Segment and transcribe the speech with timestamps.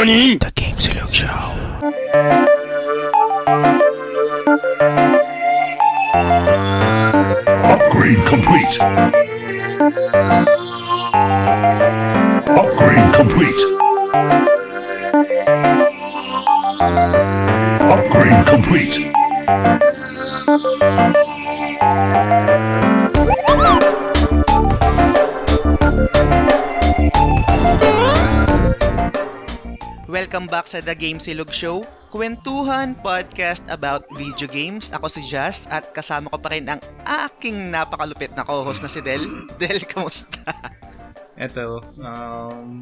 [0.00, 0.38] NANI?
[0.38, 1.28] The Game Silog Show.
[7.68, 8.80] Upgrade complete.
[12.48, 13.60] Upgrade complete.
[17.92, 19.10] Upgrade complete.
[30.40, 34.88] Welcome back sa The Game Silog Show, kwentuhan podcast about video games.
[34.88, 39.04] Ako si Jazz at kasama ko pa rin ang aking napakalupit na co-host na si
[39.04, 39.20] Del.
[39.60, 40.40] Del, kamusta?
[41.36, 42.80] Eto, um,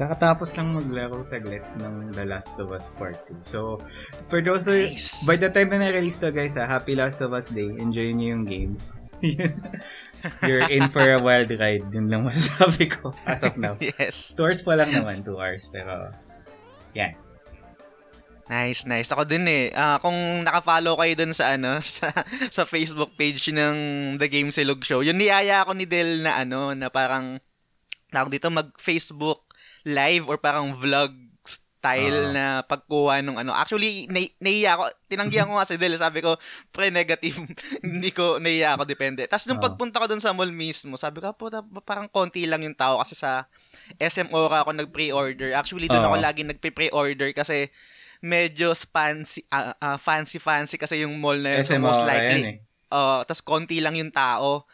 [0.00, 3.44] kakatapos lang maglaro saglit ng The Last of Us Part 2.
[3.44, 3.84] So,
[4.32, 5.28] for those who, Nice.
[5.28, 7.68] by the time na na-release to guys, ah, happy Last of Us Day.
[7.68, 8.72] Enjoy niyo yung game.
[10.40, 11.84] You're in for a wild ride.
[11.92, 13.76] Yun lang masasabi ko as of now.
[14.00, 14.32] yes.
[14.32, 15.68] 2 hours pa lang naman, 2 hours.
[15.68, 16.16] Pero,
[16.94, 17.12] yan.
[18.44, 19.08] Nice, nice.
[19.08, 19.72] Ako din eh.
[19.72, 20.14] Ah, kung
[20.44, 22.12] naka-follow kayo dun sa ano, sa,
[22.52, 23.76] sa Facebook page ng
[24.20, 27.40] The Game Silog Show, yun niyaya ako ni Del na ano, na parang
[28.12, 29.48] tawag dito mag-Facebook
[29.88, 31.08] live or parang vlog
[31.44, 32.32] style Ah.
[32.32, 33.52] na pagkuha nung ano.
[33.52, 34.92] Actually, na- naiya ako.
[35.04, 35.96] Tinanggihan ko nga si Del.
[35.96, 36.36] Sabi ko,
[36.68, 37.36] pre, negative.
[37.84, 39.24] Hindi ko naiya ako, depende.
[39.24, 39.64] Tapos nung Ah.
[39.68, 41.48] pagpunta ko dun sa mall mismo, sabi ko, po,
[41.80, 43.48] parang konti lang yung tao kasi sa
[44.00, 45.54] SM Aura ako nag-pre-order.
[45.54, 46.14] Actually, doon Oo.
[46.14, 47.68] ako lagi nagpe-pre-order kasi
[48.24, 51.64] medyo fancy ah, ah, fancy fancy kasi yung mall na yun.
[51.64, 52.42] So, SM most Aura likely.
[52.42, 52.56] eh.
[52.94, 54.64] Oh, tas konti lang yung tao.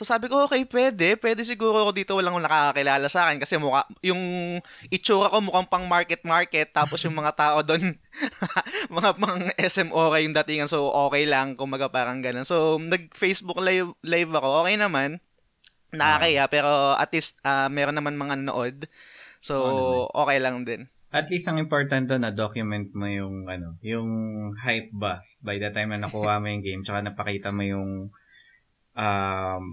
[0.00, 1.18] So sabi ko, okay, pwede.
[1.20, 4.56] Pwede siguro ako dito walang nakakakilala sa akin kasi mukha, yung
[4.88, 7.98] itsura ko mukhang pang market-market tapos yung mga tao doon,
[8.96, 10.72] mga pang SM okay yung datingan.
[10.72, 12.48] So okay lang, kumaga parang ganun.
[12.48, 14.64] So nag-Facebook live, live ako.
[14.64, 15.20] Okay naman.
[15.92, 18.86] Nakakaya, pero at least ah, meron naman mga nanood.
[19.40, 20.86] So Oo okay lang din.
[21.10, 24.08] At least ang important doon na document mo yung ano, yung
[24.54, 28.14] hype ba by the time na nakuha mo yung game tsaka napakita mo yung
[28.94, 29.64] um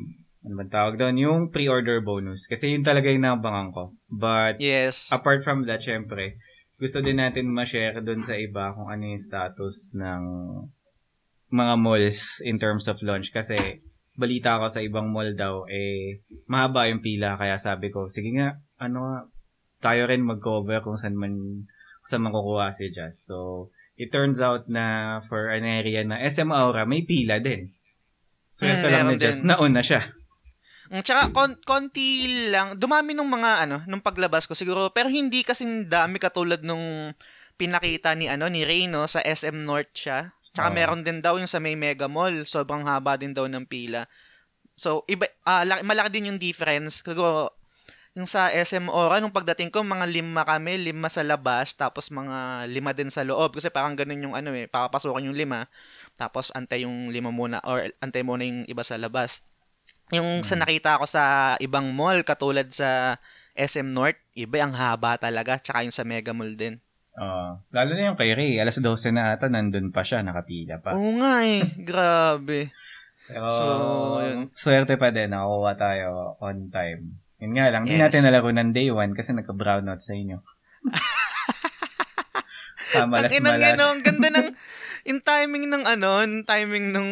[0.48, 1.16] ano ba tawag doon?
[1.20, 2.48] Yung pre-order bonus.
[2.48, 3.92] Kasi yun talaga yung nabangan ko.
[4.08, 5.12] But Yes.
[5.12, 6.40] apart from that, syempre,
[6.80, 10.24] gusto din natin ma-share doon sa iba kung ano yung status ng
[11.52, 13.36] mga malls in terms of launch.
[13.36, 13.84] Kasi
[14.18, 17.38] balita ko sa ibang mall daw, eh, mahaba yung pila.
[17.38, 19.18] Kaya sabi ko, sige nga, ano nga,
[19.80, 21.64] tayo rin mag-cover kung saan man,
[22.02, 23.30] kung saan man kukuha si Jazz.
[23.30, 27.78] So, it turns out na for an area na SM Aura, may pila din.
[28.50, 30.02] Swerte Mm, lang na Jazz, nauna siya.
[30.90, 35.46] Mm, Tsaka kon- konti lang, dumami nung mga ano, nung paglabas ko siguro, pero hindi
[35.46, 37.14] kasing dami katulad nung
[37.58, 40.37] pinakita ni ano ni Reyno sa SM North siya.
[40.58, 40.78] Tsaka Oo.
[40.82, 44.10] meron din daw yung sa may Mega Mall, sobrang haba din daw ng pila.
[44.74, 47.06] So, iba ah, laki- malaki din yung difference.
[47.06, 47.54] Siguro
[48.18, 52.66] yung sa SM Ora, nung pagdating ko, mga lima kami, lima sa labas, tapos mga
[52.66, 53.54] lima din sa loob.
[53.54, 55.70] Kasi parang ganun yung ano eh, papapasukin yung lima,
[56.18, 59.46] tapos antay yung lima muna, or antay muna yung iba sa labas.
[60.10, 63.22] Yung sa nakita ko sa ibang mall, katulad sa
[63.54, 66.82] SM North, iba ang haba talaga, tsaka yung sa Mega Mall din.
[67.18, 67.50] Oo.
[67.68, 70.94] lalo na yung kay Ray, alas 12 na ata, nandun pa siya, nakapila pa.
[70.94, 72.70] Oo nga eh, grabe.
[73.26, 73.64] Pero, So,
[74.22, 74.54] yun.
[74.54, 77.18] swerte pa din, nakakuha tayo on time.
[77.38, 78.06] Yun nga lang, hindi Yes.
[78.08, 80.38] natin nalaro ng day one kasi nagka-brownout sa inyo.
[82.98, 83.82] Ang inang malas.
[83.84, 84.48] ang ganda ng
[85.08, 87.08] yung timing ng ano, yung timing ng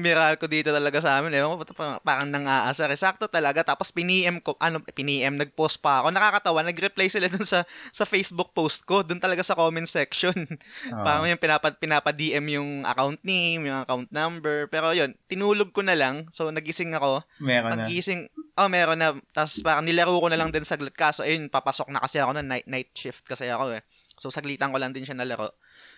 [0.00, 1.36] Meralco dito talaga sa amin.
[1.36, 2.88] Ewan ko, parang, nang-aasar.
[2.88, 2.96] eh.
[2.96, 3.60] Sakto talaga.
[3.60, 6.08] Tapos piniem ko, ano, piniem, nag-post pa ako.
[6.08, 9.04] Nakakatawa, nag-reply sila dun sa, sa Facebook post ko.
[9.04, 10.32] Dun talaga sa comment section.
[10.32, 11.04] Oo.
[11.04, 14.64] parang yung pinapa, pinapa-DM yung account name, yung account number.
[14.72, 16.24] Pero yun, tinulog ko na lang.
[16.32, 17.28] So, nagising ako.
[17.44, 17.84] Meron na.
[17.84, 19.12] Pagising, oh, meron na.
[19.36, 20.96] Tapos parang nilaro ko na lang din saglit.
[20.96, 23.84] Kaso, ayun, papasok na kasi ako na night, night shift kasi ako eh.
[24.16, 25.52] So, saglitan ko lang din siya nalaro.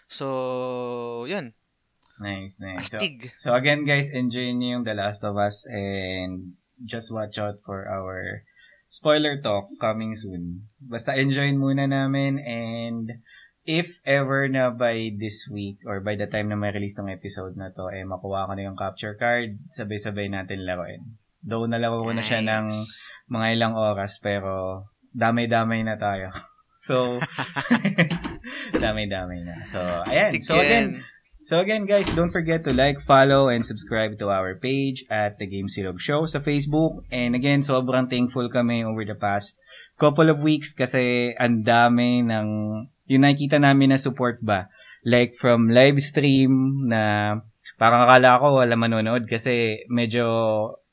[0.07, 1.55] So, yun.
[2.17, 2.89] Nice, nice.
[2.89, 3.37] So, Astig.
[3.37, 7.85] so again guys, enjoy niyo yung The Last of Us and just watch out for
[7.85, 8.45] our
[8.89, 10.73] spoiler talk coming soon.
[10.81, 13.21] Basta enjoy muna namin and
[13.69, 17.59] if ever na by this week or by the time na may release tong episode
[17.59, 21.21] na to, eh makuha ko na yung capture card, sabay-sabay natin laruin.
[21.45, 22.73] Though nalaro ko na siya ng
[23.29, 26.33] mga ilang oras pero damay-damay na tayo.
[26.87, 27.19] So,
[28.85, 29.63] damay-damay na.
[29.69, 29.81] So,
[30.11, 30.33] ayan.
[30.35, 31.05] Astig So, again.
[31.47, 35.47] So again, guys, don't forget to like, follow, and subscribe to our page at The
[35.47, 37.07] Game Silog Show sa Facebook.
[37.15, 39.55] And again, sobrang thankful kami over the past
[39.95, 42.49] couple of weeks kasi ang dami ng
[43.07, 44.67] yung nakikita namin na support ba.
[45.07, 47.39] Like from live stream na
[47.79, 50.27] parang akala ko wala manonood kasi medyo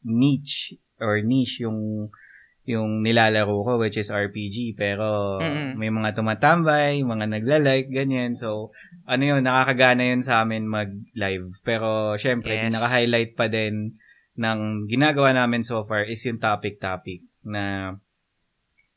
[0.05, 2.13] niche or niche yung
[2.63, 5.75] yung nilalaro ko which is RPG pero Mm-mm.
[5.75, 8.39] may mga tumatambay, mga nagla-like ganyan.
[8.39, 8.71] So
[9.03, 11.59] ano yun, nakakagana yun sa amin mag-live.
[11.67, 12.71] Pero syempre, Yes.
[12.71, 13.99] pinaka-highlight pa din
[14.39, 17.95] ng ginagawa namin so far is yung topic-topic na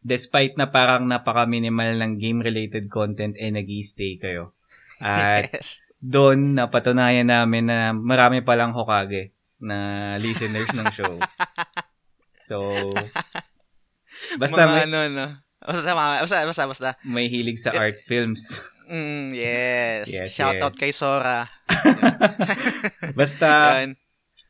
[0.07, 4.55] despite na parang napaka-minimal ng game-related content, eh nag stay kayo.
[5.03, 5.83] At yes.
[5.99, 11.19] doon napatunayan namin na marami palang Hokage na listeners ng show.
[12.47, 12.63] So,
[14.41, 15.27] basta mga may, ano, no?
[15.67, 16.91] Basta, basta, basta, basta.
[17.03, 18.63] may hilig sa art films.
[18.87, 20.07] Mm, yes.
[20.07, 20.79] Yes, Shout out yes.
[20.79, 21.51] kay Sora.
[23.19, 23.83] Basta.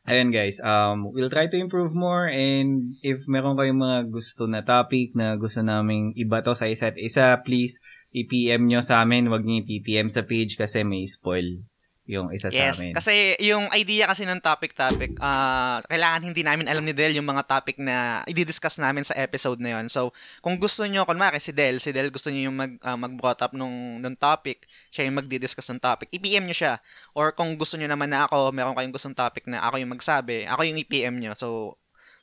[0.07, 4.63] Ayun guys, um, we'll try to improve more and if meron kayong mga gusto na
[4.63, 7.83] topic na gusto naming iba to sa isa't isa, please
[8.15, 9.27] i-PM nyo sa amin.
[9.27, 11.59] Huwag nyo i-PM sa page kasi may spoil
[12.07, 12.95] yung isa Yes, sa amin.
[12.95, 17.43] kasi yung idea kasi ng topic-topic, ah kailangan hindi namin alam ni Del yung mga
[17.43, 19.91] topic na i-discuss namin sa episode na yon.
[19.91, 23.43] So, kung gusto nyo, kunwari si Del, si Del gusto niyo yung mag, ah, mag-brought
[23.43, 26.79] up nung, nung topic, siya yung magdi-discuss ng topic, i-PM nyo siya.
[27.11, 30.47] Or kung gusto nyo naman na ako, meron kayong gustong topic na ako yung magsabi,
[30.47, 31.35] ako yung i-PM nyo.
[31.35, 31.75] So,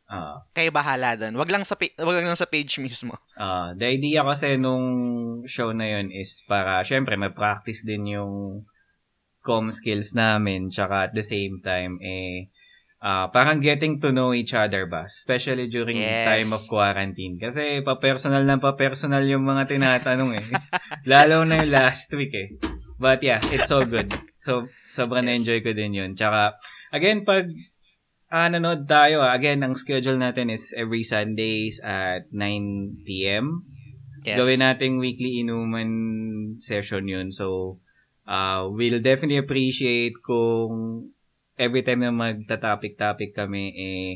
[0.05, 1.33] Ah, kayo bahala doon.
[1.33, 3.17] Wag lang sa pa- wag lang sa page mismo.
[3.41, 4.85] ah, the idea kasi nung
[5.49, 8.65] show na yun is para, syempre, may-practice din yung
[9.45, 12.49] com skills namin tsaka at the same time, eh,
[13.05, 15.05] ah parang getting to know each other ba?
[15.05, 16.25] Especially during Yes.
[16.25, 17.37] time of quarantine.
[17.37, 20.47] Kasi pa-personal na pa-personal yung mga tinatanong eh.
[21.13, 22.57] Lalo na yung last week eh.
[22.97, 24.09] But yeah, it's so good.
[24.33, 25.45] So, sobrang Yes.
[25.45, 26.11] na-enjoy ko din yun.
[26.17, 26.57] Tsaka,
[26.89, 27.53] again, pag
[28.33, 33.69] ah, nanood tayo, ah, again, ang schedule natin is every Sundays at 9 p.m.
[34.25, 34.41] Yes.
[34.41, 35.93] Gawin nating weekly inuman
[36.57, 37.29] session yun.
[37.29, 37.79] So,
[38.27, 41.09] uh, we'll definitely appreciate kung
[41.55, 44.11] every time na magta-topic-topic kami, eh,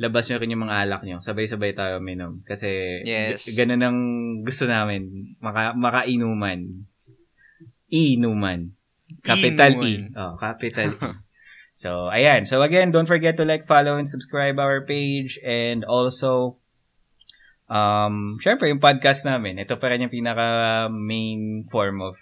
[0.00, 1.20] labas nyo rin yung mga alak nyo.
[1.20, 2.40] Sabay-sabay tayo minom.
[2.40, 3.52] Kasi, Yes.
[3.52, 3.98] ganun ang
[4.40, 5.34] gusto namin.
[5.44, 6.88] Maka, makainuman.
[7.92, 8.72] Inuman.
[9.20, 10.08] Capital Inuman.
[10.08, 10.16] E.
[10.16, 11.10] Oh, capital E.
[11.70, 12.44] So, ayan.
[12.44, 15.40] So, again, don't forget to like, follow, and subscribe our page.
[15.40, 16.60] And also,
[17.72, 19.56] um, syempre, yung podcast namin.
[19.56, 22.20] Ito pa rin yung pinaka main form of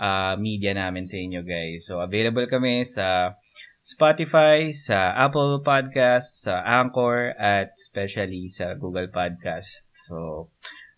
[0.00, 1.84] uh, media namin sa inyo, guys.
[1.84, 3.36] So, available kami sa
[3.84, 9.88] Spotify, sa Apple Podcast, sa Anchor, at especially sa Google Podcast.
[10.08, 10.48] So,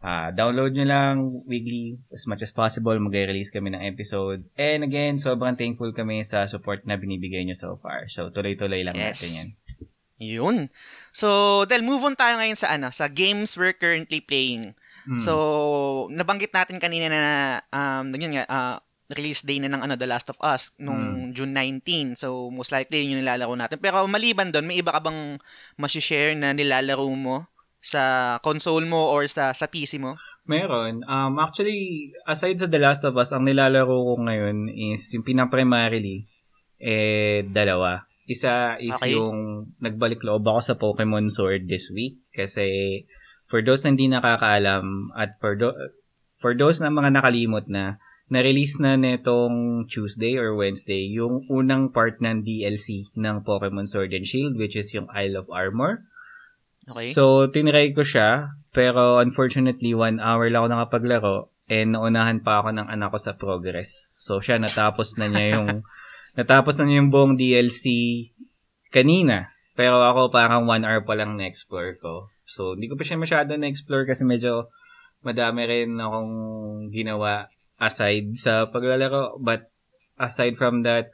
[0.03, 2.99] ah download nyo lang weekly as much as possible.
[2.99, 4.43] Mag-release kami ng episode.
[4.59, 8.11] And again, sobrang thankful kami sa support na binibigay nyo so far.
[8.11, 9.23] So, tuloy-tuloy lang Yes.
[9.23, 9.49] natin yan.
[10.23, 10.57] Yun.
[11.15, 14.75] So, Del, move on tayo ngayon sa ano, sa games we're currently playing.
[15.07, 15.23] Hmm.
[15.23, 15.33] So,
[16.11, 17.23] nabanggit natin kanina na
[17.71, 18.79] um yun nga ah,
[19.13, 22.17] release day na ng ano The Last of Us nung June 19.
[22.17, 23.79] So, most likely yun yung nilalaro natin.
[23.79, 25.37] Pero maliban doon, may iba ka bang
[25.77, 27.45] ma-share na nilalaro mo
[27.83, 30.15] sa console mo or sa sa PC mo?
[30.43, 31.07] Meron.
[31.07, 36.27] Um, actually, aside sa The Last of Us, ang nilalaro ko ngayon is yung pinaka-primarily,
[36.83, 38.03] eh, dalawa.
[38.27, 39.15] Isa is Okay.
[39.15, 42.19] yung nagbalik loob ako sa Pokemon Sword this week.
[42.35, 43.03] Kasi,
[43.47, 45.79] for those na hindi nakakaalam, at for, do-
[46.43, 52.23] for those na mga nakalimot na, na-release na netong Tuesday or Wednesday yung unang part
[52.23, 56.07] ng DLC ng Pokemon Sword and Shield, which is yung Isle of Armor.
[56.89, 57.15] Okay?
[57.15, 61.37] So, tinry ko siya, pero unfortunately, one hour lang ako nakapaglaro,
[61.71, 64.11] and naunahan pa ako ng anak ko sa progress.
[64.19, 65.87] So, siya natapos na niya yung,
[66.39, 67.87] natapos na niya yung buong DLC
[68.91, 69.53] kanina.
[69.73, 72.29] Pero ako parang one hour pa lang na-explore ko.
[72.45, 74.69] So, hindi ko pa siya masyado na-explore kasi medyo
[75.23, 76.33] madami rin akong
[76.93, 77.49] ginawa
[77.81, 79.39] aside sa paglalaro.
[79.41, 79.73] But,
[80.19, 81.13] aside from that,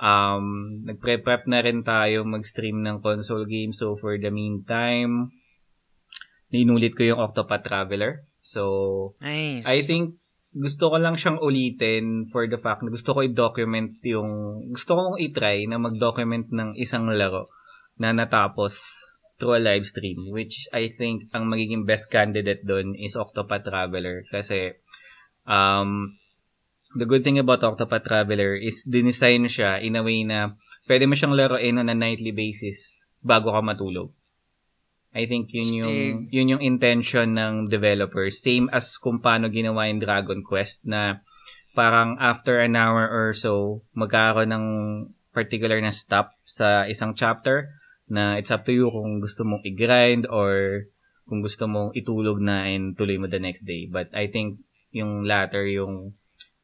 [0.00, 3.76] um, nagpre-prep na rin tayo mag-stream ng console game.
[3.76, 5.32] So, for the meantime,
[6.50, 8.24] ninulit ko yung Octopath Traveler.
[8.40, 9.68] So, Nice.
[9.68, 10.18] I think
[10.50, 15.22] gusto ko lang siyang ulitin for the fact na gusto ko i-document yung, gusto kong
[15.22, 17.46] i-try na mag-document ng isang laro
[18.00, 18.82] na natapos
[19.38, 24.26] through a live stream, which I think ang magiging best candidate doon is Octopath Traveler
[24.28, 24.76] kasi
[25.50, 26.14] um,
[26.94, 30.54] the good thing about Octopath Traveler is dinesign siya in a way na
[30.86, 34.14] pwede mo siyang laruin on a nightly basis bago ka matulog.
[35.10, 35.98] I think yun yung
[36.30, 38.38] yun yung intention ng developers.
[38.38, 41.18] Same as kung paano ginawa yung Dragon Quest na
[41.74, 44.66] parang after an hour or so, magkakaroon ng
[45.34, 47.74] particular na stop sa isang chapter
[48.10, 50.86] na it's up to you kung gusto mong i-grind or
[51.26, 53.86] kung gusto mong itulog na and tuloy mo the next day.
[53.86, 56.14] But I think yung latter, yung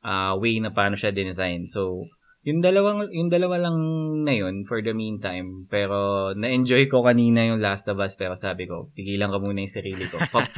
[0.02, 1.66] uh, way na paano siya design.
[1.66, 2.06] So,
[2.46, 3.74] Yung dalawang yung dalawa lang
[4.22, 5.66] na yun for the meantime.
[5.66, 9.74] Pero na-enjoy ko kanina yung Last of Us pero sabi ko, pigilan ko muna yung
[9.74, 10.14] sarili ko.
[10.30, 10.54] Pap-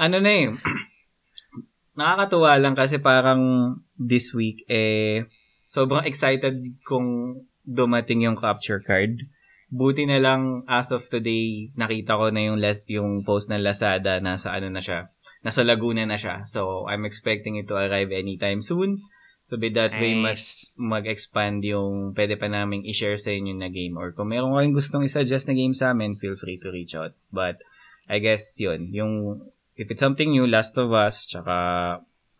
[0.00, 0.48] ano na eh,
[2.00, 5.28] nakakatuwa lang kasi parang this week eh
[5.68, 6.56] sobrang excited
[6.88, 7.36] kung
[7.68, 9.20] dumating yung capture card.
[9.68, 14.24] Buti na lang as of today nakita ko na yung les- yung post ng Lazada
[14.24, 15.12] nasa ano na siya.
[15.40, 16.44] Nasa Laguna na siya.
[16.44, 19.00] So I'm expecting it to arrive anytime soon.
[19.40, 20.76] So by that way mas Nice.
[20.76, 25.08] mag-expand yung pwede pa naming i-share sa inyo na game or kung meron kayong gustong
[25.08, 27.16] i-suggest na game sa amin, feel free to reach out.
[27.32, 27.64] But
[28.04, 29.40] I guess yun, yung
[29.80, 31.56] if it's something new, Last of Us, tsaka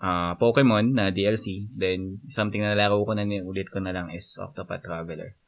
[0.05, 4.37] ah, Pokemon na DLC, then something na laro ko na ulit ko na lang is
[4.37, 5.41] Octopath Traveler.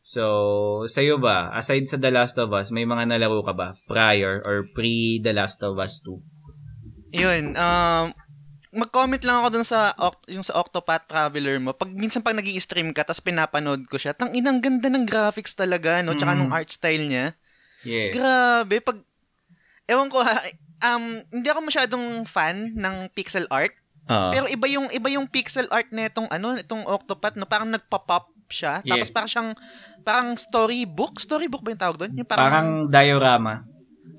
[0.00, 4.40] So, sa'yo ba, aside sa The Last of Us, may mga nalaro ka ba prior
[4.48, 6.39] or pre The Last of Us 2?
[7.10, 8.06] Yun, um,
[8.70, 9.90] mag-comment lang ako dun sa
[10.30, 11.74] yung sa Octopath Traveler mo.
[11.74, 15.58] Pag minsan pag nag stream ka tapos pinapanood ko siya, tang inang ganda ng graphics
[15.58, 16.14] talaga, no?
[16.14, 16.38] Tsaka Mm.
[16.38, 17.34] nung art style niya.
[17.82, 18.14] Yes.
[18.14, 18.98] Grabe, pag
[19.90, 20.38] Ewan ko ha,
[20.86, 23.74] um, hindi ako masyadong fan ng pixel art,
[24.06, 24.30] Oo.
[24.30, 28.86] pero iba yung iba yung pixel art nitong ano, itong Octopath, no, parang nagpa-pop siya.
[28.86, 29.14] Tapos Yes.
[29.14, 29.50] parang siyang
[30.06, 32.12] parang storybook, storybook ba yung tawag doon?
[32.22, 33.66] Yung parang, parang diorama.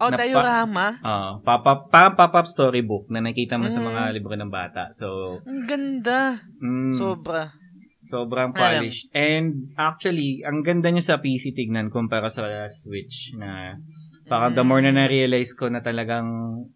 [0.01, 0.85] Oh, na pa- diorama.
[0.99, 3.87] Uh, pop-up, pop-up storybook na nakita mo sa Mm.
[3.87, 4.89] mga libro ng bata.
[4.91, 6.41] So, Ang ganda.
[6.57, 7.53] mm, Sobra.
[8.01, 8.57] sobrang Alam.
[8.57, 9.13] polished.
[9.13, 13.77] And actually, ang ganda niya sa PC tignan kumpara sa Switch na
[14.25, 16.25] parang the more na na-realize ko na talagang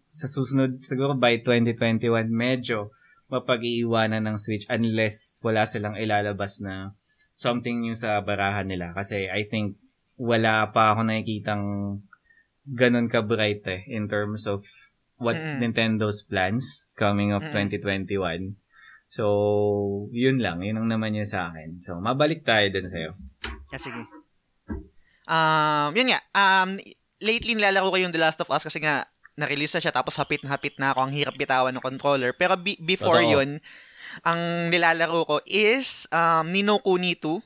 [0.06, 2.94] sa susunod, siguro by 2021, medyo
[3.26, 6.94] mapag-iiwanan ng Switch unless wala silang ilalabas na
[7.34, 8.94] something new sa barahan nila.
[8.94, 9.76] Kasi I think
[10.16, 11.64] wala pa ako nakikitang
[12.66, 14.66] ganun ka-bright eh in terms of
[15.16, 15.58] what's Mm.
[15.62, 17.70] Nintendo's plans coming of Mm.
[17.78, 18.58] 2021.
[19.06, 19.24] So,
[20.10, 20.60] yun lang.
[20.60, 21.78] Yun ang naman yun sa akin.
[21.78, 23.14] So, mabalik tayo dun sa'yo.
[23.70, 24.02] Ah, sige.
[25.26, 26.20] Um, yun nga.
[26.34, 26.78] Um,
[27.18, 29.06] lately nilalaro ko yung The Last of Us kasi nga
[29.36, 32.32] na-release na siya tapos hapit na hapit na ako ang hirap bitawan ng controller.
[32.32, 33.32] Pero be- before Totoo.
[33.36, 33.50] yun,
[34.22, 37.42] ang nilalaro ko is um, Nino Kuni 2.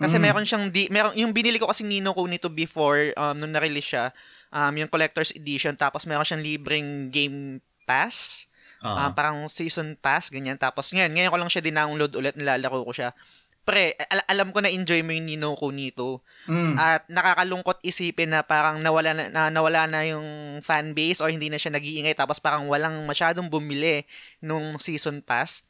[0.00, 0.22] Kasi Mm.
[0.24, 3.92] meron siyang di, meron yung binili ko kasi Nino Kuni 2 before um, nung na-release
[3.92, 4.08] siya,
[4.48, 8.48] um, yung collector's edition tapos meron siyang libreng game pass.
[8.80, 9.10] Ah, Ah.
[9.12, 10.56] parang season pass, ganyan.
[10.56, 13.12] Tapos ngayon, ngayon ko lang siya dinownload ulit, nilalaro ko siya.
[13.60, 16.16] Pre, al- alam ko na enjoy mo yung Nino Kuni 2.
[16.48, 16.80] Mm.
[16.80, 20.24] At nakakalungkot isipin na parang nawala na, na nawala na yung
[20.58, 24.08] fan base or hindi na siya nag-iingay tapos parang walang masyadong bumili
[24.40, 25.60] nung season pass.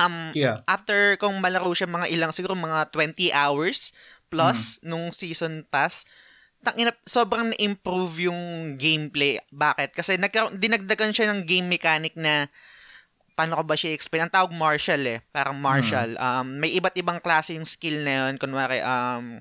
[0.00, 0.64] Um, yeah.
[0.64, 3.92] after kong malaro siya mga ilang, siguro mga 20 hours
[4.32, 6.08] plus nung season pass,
[6.64, 9.40] tangina, sobrang na-improve yung gameplay.
[9.52, 9.92] Bakit?
[9.92, 12.48] Kasi nagkaroon, dinagdagan siya ng game mechanic na
[13.34, 14.28] paano ko ba siya explain?
[14.28, 15.18] Ang tawag martial eh.
[15.32, 16.14] Parang martial.
[16.20, 18.36] Um, may iba't ibang klase yung skill na yun.
[18.36, 19.40] Kunwari, um,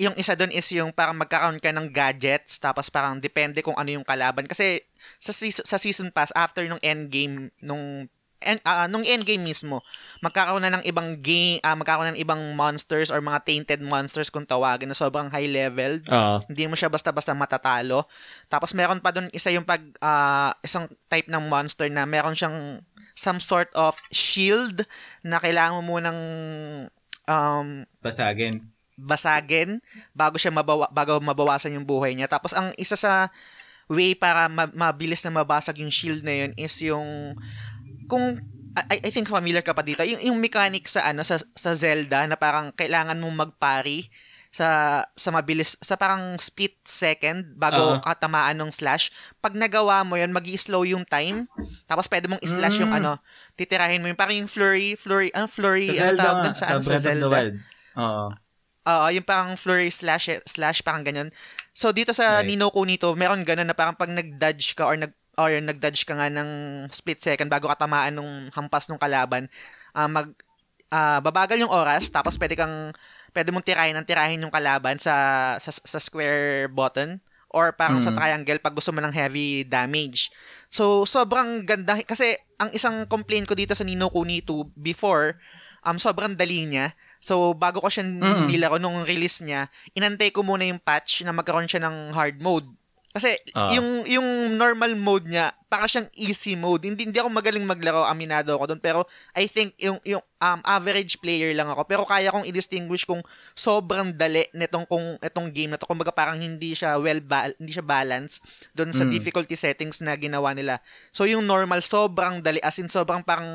[0.00, 3.94] yung isa doon is yung parang magkakaroon ka ng gadgets tapos parang depende kung ano
[3.94, 4.48] yung kalaban.
[4.50, 4.82] Kasi
[5.22, 9.84] sa, season, sa season pass, after nung endgame, nung en, ah, nung endgame mismo,
[10.20, 14.28] magkakaroon na ng ibang game, ah, magkakaroon na ng ibang monsters or mga tainted monsters
[14.28, 16.00] kung tawagin na sobrang high level.
[16.08, 16.40] Oo.
[16.48, 18.08] Hindi mo siya basta-basta matatalo.
[18.48, 22.80] Tapos meron pa doon isa yung pag ah, isang type ng monster na meron siyang
[23.12, 24.88] some sort of shield
[25.20, 26.20] na kailangan mo munang
[27.28, 28.64] um, Basagin.
[29.00, 29.80] basagin
[30.12, 32.28] bago siya mabawa, bago mabawasan yung buhay niya.
[32.28, 33.28] Tapos ang isa sa
[33.90, 37.34] way para ma- mabilis na mabasag yung shield na yun is yung
[38.10, 38.42] kung
[38.90, 40.02] I, I think familiar ka pa dito.
[40.02, 44.06] Yung, yung mechanic sa ano sa, sa Zelda na parang kailangan mong magpari
[44.50, 48.02] sa sa mabilis sa parang split second bago Oo.
[48.02, 49.10] katamaan ng slash.
[49.38, 51.46] Pag nagawa mo 'yon, magi-slow yung time.
[51.86, 52.98] Tapos pwede mong i-slash yung Mm.
[52.98, 53.12] ano,
[53.54, 56.66] titirahin mo yung parang yung flurry, flurry, ang flurry, Sa ano Zelda tawag dun sa,
[56.66, 57.38] sa ano, sa Zelda.
[57.94, 58.26] Oo.
[58.80, 61.30] Oo, yung parang flurry slash slash parang ganyan.
[61.70, 62.50] So dito sa Right.
[62.50, 66.28] Nino Kunito, meron ganun na parang pag nag-dodge ka or nag or nag-dodge ka nga
[66.28, 66.50] ng
[66.92, 69.48] split second bago ka tamaan ng hampas ng kalaban,
[69.96, 70.28] ah, mag
[70.92, 72.92] ah, babagal yung oras tapos pwede kang
[73.32, 75.14] pwede mong tirahin ang tirahin yung kalaban sa
[75.62, 78.18] sa, sa square button or parang sa Mm.
[78.18, 80.30] triangle pag gusto mo ng heavy damage.
[80.70, 85.34] So sobrang ganda kasi ang isang complaint ko dito sa Nino Kuni 2 before
[85.82, 86.94] um sobrang dali niya.
[87.18, 88.46] So bago ko siya Mm.
[88.50, 92.70] nilaro nung release niya, inantay ko muna yung patch na magkaroon siya ng hard mode.
[93.10, 93.66] Kasi Ah.
[93.74, 96.82] yung yung normal mode niya, para siyang easy mode.
[96.82, 101.18] Hindi hindi ako magaling maglaro, aminado ako doon, pero I think yung yung um, average
[101.18, 101.86] player lang ako.
[101.86, 105.86] Pero kaya kong i-distinguish kung sobrang dali nitong kung itong game na to.
[105.86, 108.42] Kumbaga parang hindi siya well ba- hindi siya balance
[108.74, 109.10] doon sa Mm.
[109.10, 110.82] difficulty settings na ginawa nila.
[111.10, 113.46] So yung normal sobrang dali as in sobrang parang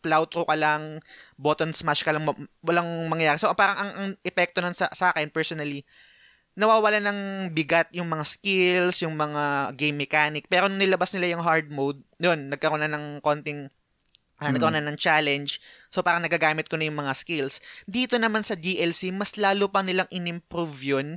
[0.00, 1.00] plow through ka lang,
[1.36, 2.24] button smash ka lang,
[2.60, 3.36] walang mangyayari.
[3.36, 5.84] So parang ang, ang epekto nun sa, sa akin personally,
[6.52, 7.18] nawawala ng
[7.50, 10.44] bigat yung mga skills, yung mga game mechanic.
[10.46, 13.72] Pero nung nilabas nila yung hard mode, yun, nagkaroon na ng konting
[14.36, 14.58] ah, Mm.
[14.58, 15.62] nagkaroon na ng challenge.
[15.88, 17.62] So parang nagagamit ko na yung mga skills.
[17.86, 21.08] Dito naman sa DLC, mas lalo pa nilang in-improve yun.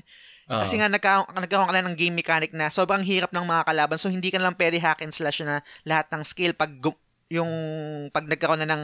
[0.46, 0.62] Oo.
[0.62, 3.98] Kasi nga nagkaroon, nagkaroon ka na ng game mechanic na sobrang hirap ng mga kalaban.
[3.98, 7.50] So hindi ka lang pwede hack and slash na lahat ng skill pag gu- yung
[8.14, 8.84] pag nagkaroon na ng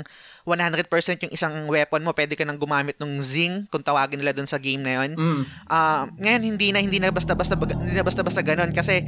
[0.50, 0.90] 100%
[1.30, 4.58] yung isang weapon mo, pwede ka nang gumamit ng zing kung tawagin nila doon sa
[4.58, 5.14] game na yun.
[5.14, 5.42] Mm.
[5.70, 9.06] Ah, ngayon hindi na hindi na basta-basta hindi na basta-basta ganun kasi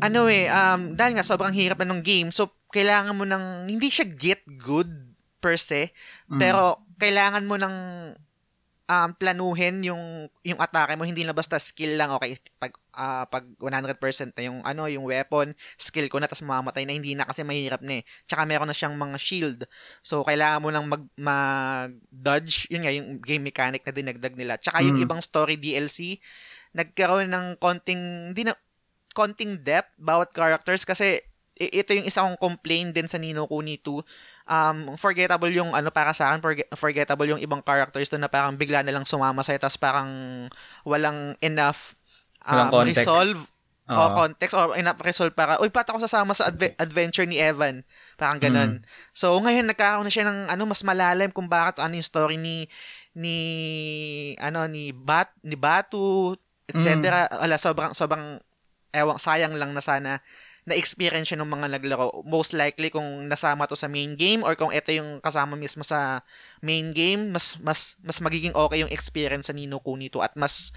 [0.00, 3.92] ano eh um dahil nga sobrang hirap na ng game so kailangan mo ng hindi
[3.92, 4.88] siya get good
[5.44, 5.92] per se
[6.30, 6.40] Mm.
[6.40, 7.74] pero kailangan mo ng
[8.90, 11.06] um, planuhin yung yung atake mo.
[11.06, 12.34] Hindi na basta skill lang okay?
[12.58, 16.98] Pag ah, pag 100% na yung ano yung weapon skill ko na tapos mamamatay na.
[16.98, 18.04] Hindi na kasi mahirap na eh.
[18.26, 19.60] Tsaka meron na siyang mga shield.
[20.02, 24.58] So kailangan mo lang mag mag dodge yun nga yung game mechanic na dinagdag nila.
[24.58, 25.06] Tsaka yung Mm.
[25.06, 26.18] ibang story DLC
[26.74, 28.54] nagkaroon ng konting hindi na
[29.14, 30.82] konting depth bawat characters.
[30.82, 31.18] Kasi
[31.60, 34.00] ito yung isa kong complaint din sa Nino Kuni 2
[34.50, 38.58] um, forgettable yung ano para sa akin, forget- forgettable yung ibang characters doon na parang
[38.58, 40.10] bigla na lang sumama sa'yo tapos parang
[40.82, 41.94] walang enough
[42.42, 43.06] Walang um, context.
[43.06, 43.38] resolve
[43.90, 44.14] o Oo.
[44.14, 47.82] context or enough resolve para, uy, ba't ako sasama sa adve- adventure ni Evan?
[48.14, 48.78] Parang ganun.
[48.78, 48.86] Mm.
[49.10, 52.70] So, ngayon, nagkakaroon na siya ng, ano, mas malalim kung bakit, ano yung story ni,
[53.18, 53.36] ni,
[54.38, 56.38] ano, ni Bat, ni Batu,
[56.70, 57.02] etc.
[57.02, 57.42] Mm.
[57.42, 58.38] Wala, sobrang, sobrang,
[58.94, 60.22] ewan, sayang lang na sana
[60.68, 62.24] na-experience siya ng mga naglaro.
[62.26, 66.20] Most likely kung nasama to sa main game or kung ito yung kasama mismo sa
[66.60, 70.74] main game, mas mas mas magiging okay yung experience sa Nino Kuni 2 at mas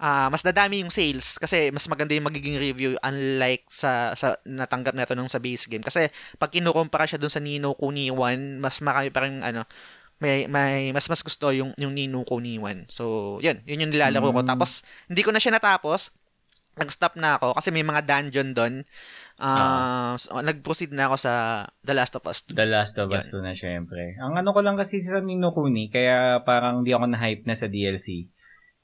[0.00, 4.96] ah mas dadami yung sales kasi mas maganda yung magiging review unlike sa sa natanggap
[4.96, 5.84] nito nung sa base game.
[5.84, 9.66] Kasi pag kinukumpara siya dun sa Nino Kuni 1 mas marami pa rin ano
[10.20, 13.60] may may mas mas gusto yung yung Nino Kuni 1 so yun.
[13.64, 14.40] Yun yung nilalaro ko.
[14.44, 14.48] Mm.
[14.48, 14.70] tapos
[15.08, 16.12] hindi ko na siya natapos
[16.80, 18.74] nag-stop na ako kasi may mga dungeon doon
[19.40, 21.32] Ah, so, nag-proceed na ako sa
[21.80, 24.12] The Last of Us 2 The Last of Us 2 na syempre.
[24.20, 27.64] Ang ano ko lang kasi sa Nino Kuni, kaya parang di ako na-hype na sa
[27.64, 28.28] DLC,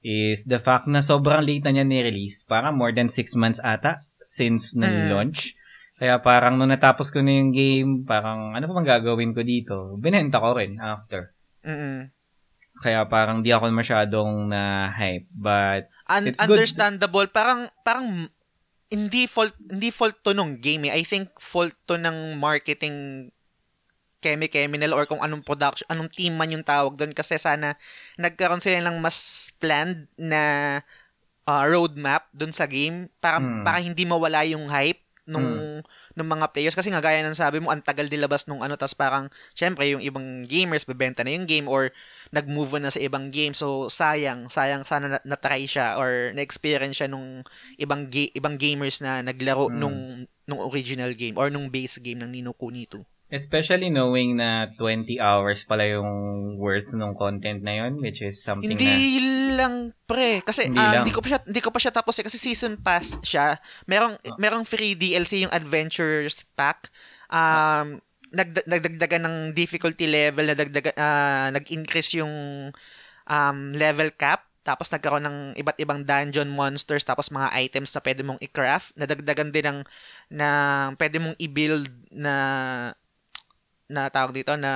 [0.00, 2.48] is the fact na sobrang late na niya ni-release.
[2.48, 4.80] Parang more than 6 months ata since Mm.
[4.80, 5.52] nag-launch.
[6.00, 9.76] Kaya parang nung natapos ko na yung game, parang ano pa bang gagawin ko dito?
[10.00, 11.36] Binenta ko rin after.
[11.68, 12.08] Mm-mm.
[12.80, 15.28] Kaya parang di ako masyadong na-hype.
[15.32, 16.54] But, Un- It's good.
[16.54, 17.26] understandable.
[17.28, 18.30] Parang parang
[18.86, 20.94] hindi fault hindi fault to nung game eh.
[20.94, 23.28] I think fault to ng marketing
[24.16, 27.74] kemi criminal or kung anong production, anong team man yung tawag doon kasi sana
[28.16, 30.42] nagkaroon sila ng mas planned na
[31.44, 33.62] uh, roadmap doon sa game para Mm.
[33.62, 35.82] para hindi mawala yung hype nung
[36.14, 36.78] nung mga players.
[36.78, 40.00] Kasi nga gaya ng sabi mo ang tagal dilabas nung ano tas parang syempre yung
[40.00, 41.90] ibang gamers bebenta na yung game or
[42.30, 43.52] nag-move on na sa ibang game.
[43.52, 47.42] So sayang sayang sana na, na-try siya or na-experience siya nung
[47.76, 49.78] ibang ga- ibang gamers na naglaro Mm.
[49.82, 49.98] nung
[50.46, 55.18] nung original game or nung base game ng Nino Kuni 2 especially knowing na 20
[55.18, 56.06] hours pala yung
[56.56, 59.58] worth ng content na yun, which is something Hindi na...
[59.58, 59.74] lang
[60.06, 61.02] pre kasi Hindi lang.
[61.02, 63.58] hindi ko pa siya hindi ko pa siya tapos eh kasi season pass siya.
[63.84, 64.38] Merong Ah.
[64.38, 66.86] merong free DLC yung Adventures pack.
[67.26, 67.98] Um
[68.30, 72.70] nagda- nagdagdagan ng difficulty level, nagdagdagan ah, nag-increase yung
[73.26, 78.22] um level cap tapos nagkaroon ng iba't ibang dungeon monsters tapos mga items na pwede
[78.22, 79.78] mong i-craft nadagdagan din ng
[80.28, 80.48] na
[80.98, 82.34] pwede mong i-build na
[83.88, 84.72] na tawag dito na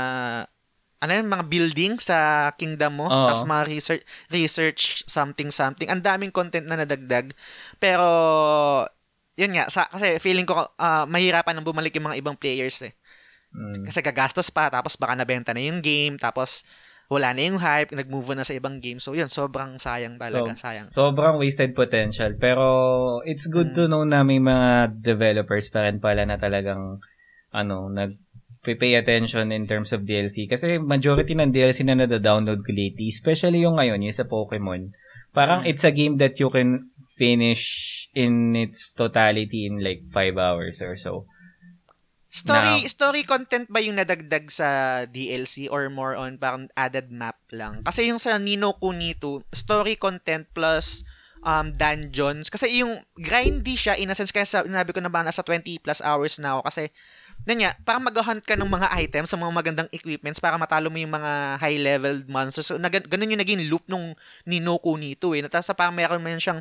[1.01, 3.25] ano yun, mga building sa kingdom mo, Oo.
[3.33, 5.89] tapos mga research, research something something.
[5.89, 7.33] Ang daming content na nadagdag.
[7.81, 8.05] Pero
[9.41, 12.93] yun nga, sa, kasi feeling ko ah, mahirapan nang bumalik yung mga ibang players eh.
[13.57, 13.89] Mm.
[13.89, 16.63] Kasi gagastos pa, tapos baka nabenta na yung game, tapos
[17.11, 19.03] wala na yung hype, nag-move na sa ibang game.
[19.03, 20.87] So yun, sobrang sayang talaga, So, sayang.
[20.87, 22.39] Sobrang wasted potential.
[22.39, 22.63] Pero,
[23.27, 23.77] it's good Mm.
[23.81, 27.03] to know na may mga developers pa rin pala na talagang,
[27.51, 28.15] ano, nag
[28.61, 30.45] pay attention in terms of DLC.
[30.45, 34.93] Kasi majority ng DLC na nada-download ko lately, especially yung ngayon, yung sa Pokemon,
[35.33, 35.69] parang Mm.
[35.73, 40.93] it's a game that you can finish in its totality in like 5 hours or
[40.97, 41.25] so.
[42.31, 47.43] Story Now- story content ba yung nadagdag sa DLC or more on parang added map
[47.51, 47.83] lang?
[47.83, 51.03] Kasi yung sa Nino Kuni 2, story content plus
[51.43, 52.47] um, dungeons.
[52.47, 55.99] Kasi yung grindy siya, in a sense, kaya sinabi ko na ba, nasa 20 plus
[56.05, 56.71] hours na ako.
[56.71, 56.83] Kasi,
[57.49, 61.01] yun nga, parang mag-hunt ka ng mga items sa mga magandang equipments para matalo mo
[61.01, 62.69] yung mga high-level monsters.
[62.69, 64.13] So, na, ganun yung naging loop nung
[64.45, 65.43] Ninoku nito eh.
[65.49, 66.61] Tapos parang meron man siyang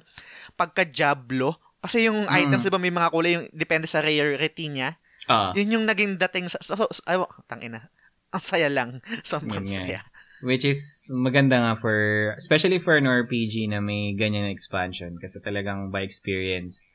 [0.55, 1.59] pagka-Diablo.
[1.79, 2.35] Kasi yung Mm.
[2.35, 4.99] items, di ba, may mga kulay, yung depende sa rarity niya.
[5.29, 5.53] Ah.
[5.55, 6.59] Yun yung naging dating sa...
[6.59, 7.91] So, so, ay, tangina.
[8.35, 8.99] Ang saya lang.
[9.27, 10.03] Sobrang saya.
[10.39, 15.19] Which is maganda nga for, especially for an RPG na may ganyan na expansion.
[15.19, 16.87] Kasi talagang by experience,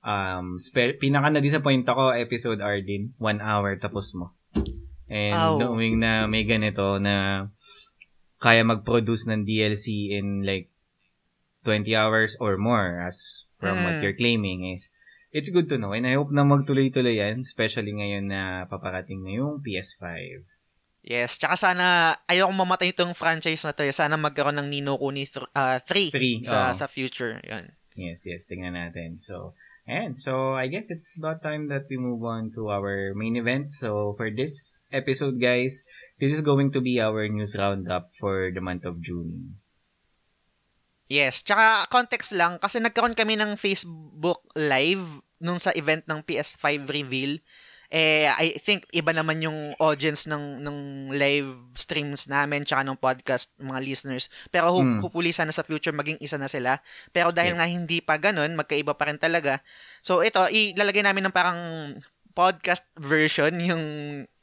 [0.00, 3.14] um, spe- pinaka na-disappoint ako, episode R din.
[3.16, 4.34] One hour, tapos mo.
[5.08, 5.56] And Ow.
[5.56, 7.48] knowing na may ganito na
[8.36, 10.68] kaya mag-produce ng DLC in like
[11.64, 14.02] 20 hours or more as from what Mm.
[14.04, 14.92] you're claiming is
[15.32, 15.90] it's good to know.
[15.92, 20.44] And I hope na magtuloy-tuloy yan, especially ngayon na paparating na yung PS5.
[21.02, 21.84] Yes, tsaka sana
[22.28, 23.80] ayoko mamatay itong franchise na to.
[23.82, 23.96] eh.
[23.96, 26.76] Sana magkaroon ng Nino Kuni 3 Three, sa oo.
[26.76, 27.40] sa future.
[27.48, 27.72] Yan.
[27.96, 29.16] Yes, yes, tingnan natin.
[29.16, 29.56] So,
[29.88, 33.72] and so I guess it's about time that we move on to our main event.
[33.72, 35.82] So, for this episode, guys,
[36.20, 39.56] this is going to be our news roundup for the month of June.
[41.08, 46.84] Yes, tsaka context lang kasi nagkaroon kami ng Facebook live nung sa event ng PS5
[46.84, 47.40] reveal.
[47.88, 50.78] Eh I think iba naman yung audience ng ng
[51.10, 54.28] live streams namin tsaka ng podcast mga listeners.
[54.48, 55.00] Pero ho- Mm.
[55.00, 56.84] hopefully sana sa future maging isa na sila.
[57.10, 57.58] Pero dahil Yes.
[57.58, 59.64] nga hindi pa ganun, magkaiba pa rin talaga.
[60.00, 61.60] So ito, ilalagay namin ng parang
[62.32, 63.84] podcast version yung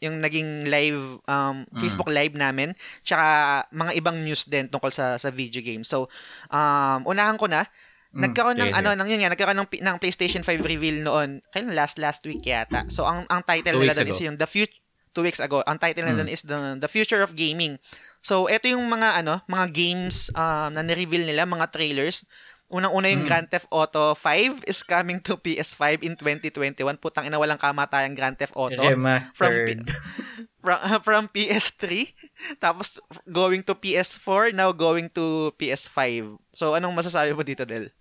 [0.03, 1.79] yung naging live um, Mm.
[1.79, 3.23] Facebook live namin tsaka
[3.71, 5.85] mga ibang news din tungkol sa sa video game.
[5.85, 6.09] So
[6.49, 8.99] um unahan ko na Mm, nagkaroon ng sige, ano sige.
[8.99, 12.87] ng yun nga nagkaroon ng, ng PlayStation 5 reveal noon kailan last last week yata.
[12.87, 14.79] So ang ang title Two nila doon is yung The Future
[15.11, 15.63] two weeks ago.
[15.63, 16.21] Ang title nila Mm.
[16.21, 17.79] doon is the, the Future of Gaming.
[18.19, 22.27] So ito yung mga ano mga games um, na ni-reveal nila, mga trailers.
[22.65, 23.29] Unang-una yung Mm.
[23.29, 26.75] Grand Theft Auto 5 is coming to PS5 in 2021.
[26.97, 29.87] Putang ina walang kamatayang Grand Theft Auto Remastered.
[30.59, 32.11] from, from PS3
[32.65, 37.93] tapos going to PS4 now going to PS5 so anong masasabi mo dito Del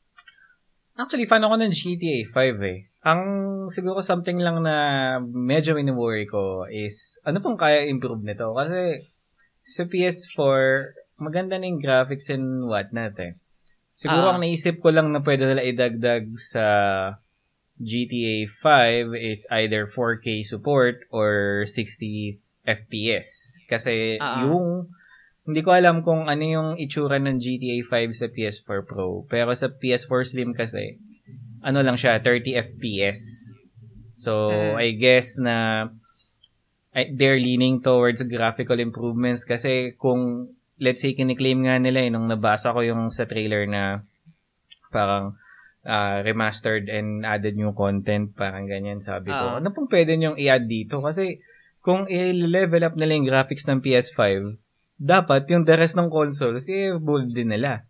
[0.94, 2.86] Actually, fan ako ng GTA 5 eh.
[3.02, 3.22] Ang
[3.68, 4.76] siguro something lang na
[5.26, 8.54] medyo wini-worry ko is ano pong kaya improve nito?
[8.54, 9.02] Kasi
[9.60, 13.34] sa PS4, maganda na yung graphics and whatnot eh.
[13.90, 14.38] Siguro Ah.
[14.38, 16.64] ang naisip ko lang na pwede nila idagdag sa
[17.82, 23.58] GTA 5 is either 4K support or 60 FPS.
[23.66, 24.46] Kasi Ah.
[24.46, 24.86] yung
[25.44, 29.28] hindi ko alam kung ano yung itsura ng GTA 5 sa PS4 Pro.
[29.28, 30.96] Pero sa PS4 Slim kasi,
[31.60, 33.52] ano lang siya, 30 FPS.
[34.16, 34.76] So, Mm.
[34.80, 35.88] I guess na
[36.94, 42.70] they're leaning towards graphical improvements kasi kung, let's say, kiniklaim nga nila eh, nung nabasa
[42.72, 44.06] ko yung sa trailer na
[44.94, 45.34] parang
[45.84, 49.58] ah, remastered and added new content, parang ganyan, sabi ko.
[49.58, 49.60] Ah.
[49.60, 51.04] Ano pong pwede niyong i-add dito?
[51.04, 51.44] Kasi
[51.84, 54.56] kung i-level up nila yung graphics ng PS5,
[54.98, 57.84] dapat yung the rest ng consoles, i-evolve din nila.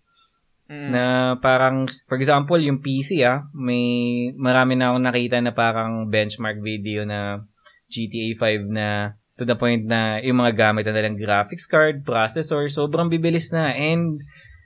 [0.64, 0.88] Mm.
[0.90, 1.02] Na
[1.38, 7.04] parang, for example, yung PC ah, may marami na akong nakita na parang benchmark video
[7.04, 7.44] na
[7.92, 12.64] GTA 5 na to the point na yung mga gamit na nilang graphics card, processor,
[12.70, 13.74] sobrang bibilis na.
[13.74, 14.22] And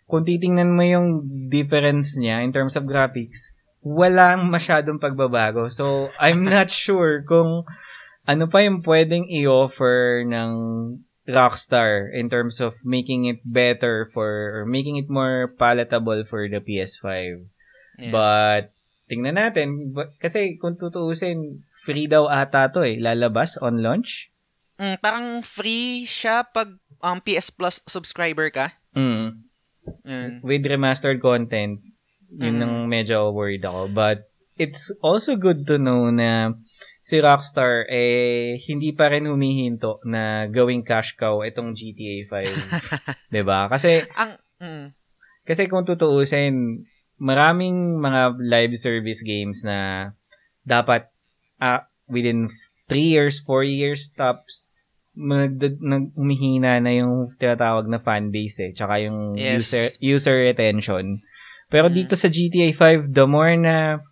[0.07, 5.72] kung titingnan mo yung difference niya in terms of graphics, walang masyadong pagbabago.
[5.72, 7.64] So, I'm not sure kung
[8.29, 10.51] ano pa yung pwedeng i-offer ng
[11.29, 16.61] Rockstar in terms of making it better for or making it more palatable for the
[16.64, 17.45] PS5.
[18.01, 18.12] Yes.
[18.12, 18.62] But
[19.09, 24.33] tingnan natin kasi kung tutuusin free daw ata to eh lalabas on launch.
[24.79, 29.47] Mm, parang free siya pag um, PS Plus subscriber ka Mm.
[30.05, 30.31] Yun.
[30.43, 31.81] With remastered content,
[32.35, 32.62] yun Mm.
[32.64, 33.88] ang medyo worried ako.
[33.93, 34.27] But
[34.59, 36.59] it's also good to know na
[36.99, 42.75] si Rockstar eh hindi pa rin humihinto na gawing cash cow itong GTA 5.
[43.33, 43.71] 'Di ba?
[43.71, 44.87] Kasi ang mm,
[45.49, 46.85] Kasi kung tutuusin,
[47.17, 50.13] maraming mga live service games na
[50.61, 51.09] dapat
[51.57, 52.53] ah, within
[52.89, 54.69] 3 years, 4 years tops,
[55.17, 59.73] mag, nag, umihina na yung tinatawag na fan base eh, tsaka yung Yes.
[59.73, 61.25] user, user retention.
[61.69, 61.97] Pero Mm.
[61.97, 64.05] dito sa GTA 5, the more na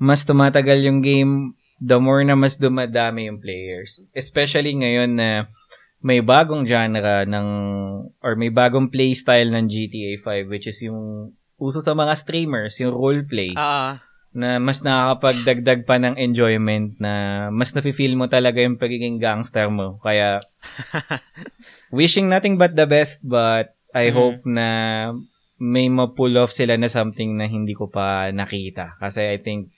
[0.00, 4.08] mas tumatagal yung game, the more na mas dumadami yung players.
[4.16, 5.52] Especially ngayon na
[6.00, 7.48] may bagong genre ng
[8.24, 12.96] or may bagong playstyle ng GTA 5 which is yung uso sa mga streamers, yung
[12.96, 14.00] roleplay ah,
[14.32, 17.12] na mas nakakapagdagdag pa ng enjoyment na
[17.52, 20.00] mas nafe-feel mo talaga yung pagiging gangster mo.
[20.00, 20.40] Kaya
[21.92, 24.14] wishing nothing but the best but I Mhm.
[24.16, 24.66] hope na
[25.60, 28.96] may ma-pull off sila na something na hindi ko pa nakita.
[28.96, 29.68] Kasi I think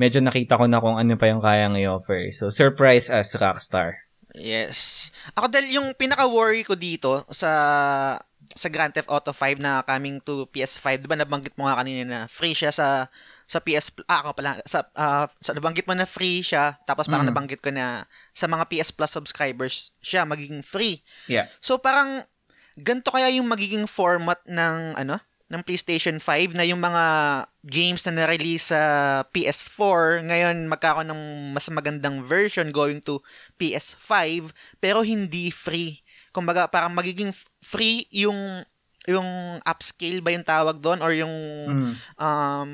[0.00, 2.32] medyo nakita ko na kung ano pa yung kayang i-offer.
[2.32, 4.08] So, surprise us, Rockstar.
[4.32, 5.10] Yes.
[5.36, 7.50] Ako dahil yung pinaka-worry ko dito sa
[8.50, 12.02] sa Grand Theft Auto 5 na coming to PS5, 'di ba nabanggit mo nga kanina
[12.02, 13.06] na free siya sa
[13.46, 17.26] sa PS ah ako pala sa uh, sa nabanggit mo na free siya tapos parang
[17.26, 17.30] Mm.
[17.30, 20.98] nabanggit ko na sa mga PS Plus subscribers siya magiging free.
[21.30, 21.46] Yeah.
[21.62, 22.26] So parang
[22.74, 27.04] ganito kaya yung magiging format ng ano ng PlayStation 5 na yung mga
[27.66, 28.80] games na na-release sa
[29.34, 33.18] PS4 ngayon magkakaroon ng mas magandang version going to
[33.58, 36.00] PS5 pero hindi free.
[36.30, 38.62] Kumbaga parang magiging free yung
[39.10, 39.26] yung
[39.66, 41.34] upscale ba yung tawag doon or yung
[41.66, 41.92] Mm.
[42.16, 42.70] um,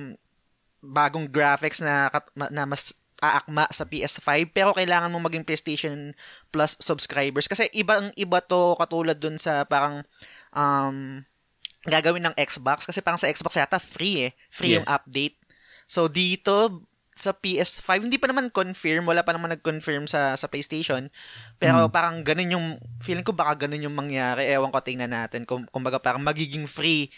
[0.85, 2.13] bagong graphics na,
[2.53, 6.13] na mas aakma sa PS5 pero kailangan mo maging PlayStation
[6.53, 10.05] Plus subscribers kasi ibang iba to katulad dun sa parang
[10.53, 11.25] um,
[11.87, 12.85] gagawin ng Xbox.
[12.85, 14.33] Kasi parang sa Xbox yata free eh.
[14.51, 14.93] Free yung Yes.
[14.93, 15.37] update.
[15.87, 16.83] So dito
[17.17, 19.09] sa PS5 hindi pa naman confirm.
[19.09, 21.09] Wala pa naman nag-confirm sa sa PlayStation.
[21.57, 22.67] Pero parang ganun yung
[23.01, 24.45] feeling ko baka ganun yung mangyari.
[24.53, 25.49] Ewan ko tingnan natin.
[25.49, 27.09] Kung kumbaga parang magiging free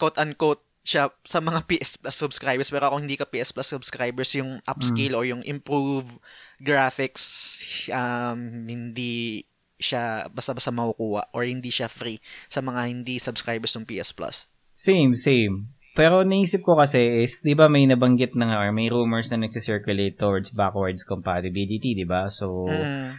[0.00, 2.72] quote unquote siya sa mga PS Plus subscribers.
[2.72, 4.32] Pero kung hindi ka PS Plus subscribers.
[4.40, 6.08] Yung upscale or yung improve
[6.56, 7.60] graphics
[7.92, 9.44] um, hindi
[9.80, 14.46] siya basta-basta makukuha or hindi siya free sa mga hindi subscribers ng PS Plus.
[14.70, 15.66] Same, same.
[15.90, 19.42] Pero naisip ko kasi is, di ba may nabanggit na nga or may rumors na
[19.42, 22.30] nagsisirculate towards backwards compatibility, di ba?
[22.30, 23.18] So, Mm.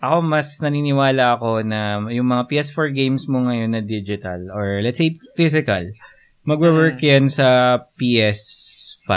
[0.00, 4.96] ako mas naniniwala ako na yung mga PS4 games mo ngayon na digital or let's
[4.96, 5.92] say physical,
[6.48, 9.12] magwo-work yan sa PS5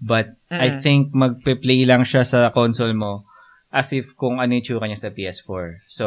[0.00, 0.80] but I Mm.
[0.80, 3.26] think magpe-play lang siya sa console mo
[3.74, 5.82] as if kung ano yung tsura niya sa PS4.
[5.90, 6.06] So,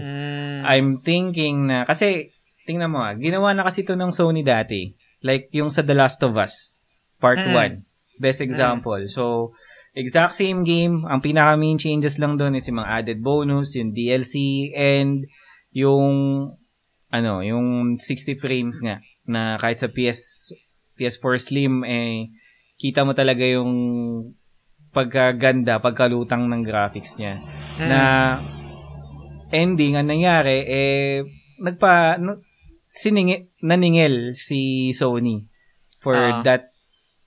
[0.00, 0.64] Mm.
[0.64, 2.32] I'm thinking na, kasi,
[2.64, 4.96] tingnan mo ah, ginawa na kasi ito ng Sony dati.
[5.20, 6.80] Like, yung sa The Last of Us,
[7.20, 7.52] Part Mm.
[7.52, 7.72] 1.
[8.16, 9.04] Best example.
[9.12, 9.52] So,
[9.92, 11.04] exact same game.
[11.04, 15.28] Ang pinaka main changes lang doon is yung mga added bonus, yung DLC, and
[15.76, 16.14] yung,
[17.12, 20.52] ano, yung 60 frames nga, na kahit sa PS,
[20.96, 22.32] PS4 Slim, eh,
[22.80, 23.72] kita mo talaga yung
[24.94, 27.42] pagkaganda, pagkalutang ng graphics niya
[27.74, 27.88] Mm.
[27.90, 28.00] na
[29.50, 31.26] ending ang nangyari eh
[31.58, 32.38] nagpa no,
[32.86, 35.42] siningi, naningil si Sony
[35.98, 36.42] for Ah.
[36.42, 36.70] that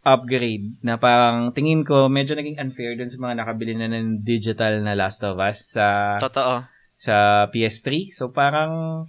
[0.01, 4.79] upgrade na parang tingin ko medyo naging unfair dun sa mga nakabili na ng digital
[4.79, 6.63] na Last of Us sa Totoo.
[6.95, 7.15] sa
[7.47, 9.03] PS3 so parang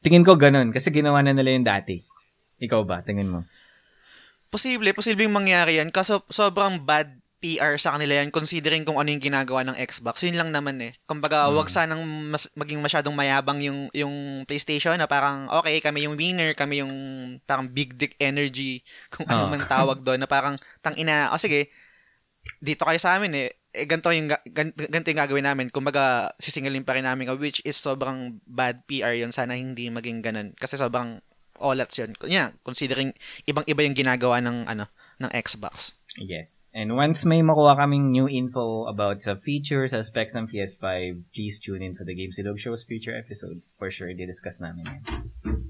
[0.00, 2.04] tingin ko ganun kasi ginawa na nila yung dati
[2.58, 3.40] ikaw ba tingin mo
[4.50, 9.22] Posible, posibleng mangyari yan kaso sobrang bad PR sa kanila yan considering kung ano yung
[9.22, 10.20] ginagawa ng Xbox.
[10.28, 10.92] Yun lang naman eh.
[11.08, 16.20] Kumbaga, wag sanang mas, maging masyadong mayabang yung yung PlayStation na parang okay, kami yung
[16.20, 16.92] winner, kami yung
[17.48, 18.84] parang big dick energy
[19.14, 19.48] kung ano Oh.
[19.48, 21.72] man tawag doon na parang tang ina, oh sige,
[22.60, 23.48] dito kayo sa amin eh.
[23.70, 25.70] Eh, ganito yung, ga- gan- ganito yung gagawin namin.
[25.70, 29.30] Kumbaga, sisingilin pa rin namin, which is sobrang bad PR yun.
[29.30, 30.48] Sana hindi maging ganun.
[30.58, 31.22] Kasi sobrang
[31.60, 32.16] olats yun.
[32.26, 33.14] Yeah, considering
[33.46, 34.88] ibang-iba yung ginagawa ng, ano,
[35.20, 36.00] ng Xbox.
[36.18, 36.74] Yes.
[36.74, 41.62] And once may makuha kaming new info about sa features, sa specs ng PS5, please
[41.62, 43.78] tune in sa The Game Silog Show's future episodes.
[43.78, 45.02] For sure, di-discuss namin yan.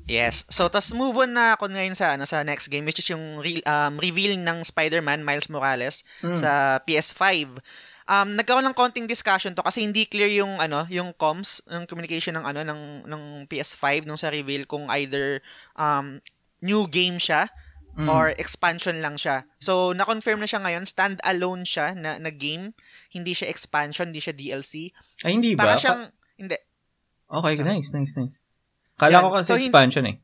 [0.09, 0.49] Yes.
[0.49, 3.39] So, tas move on na ako ngayon sa, ano, sa next game, which is yung
[3.45, 6.03] re- um, reveal ng Spider-Man Miles Morales
[6.35, 7.61] sa PS5.
[8.11, 12.35] Um, nagkaroon ng konting discussion to kasi hindi clear yung ano, yung comms, yung communication
[12.35, 15.39] ng ano ng ng PS5 nung sa reveal kung either
[15.79, 16.19] um
[16.59, 17.47] new game siya
[17.91, 18.07] Mm.
[18.07, 19.43] or expansion lang siya.
[19.59, 22.71] So, na-confirm na siya ngayon, stand-alone siya na, na game.
[23.11, 24.95] Hindi siya expansion, hindi siya DLC.
[25.27, 25.67] Ay, hindi ba?
[25.67, 26.07] Para siyang,
[26.39, 26.55] hindi.
[27.27, 28.37] Okay, So- nice, nice, nice.
[28.95, 29.23] Kala Yan.
[29.27, 30.23] ko kasi So, expansion eh.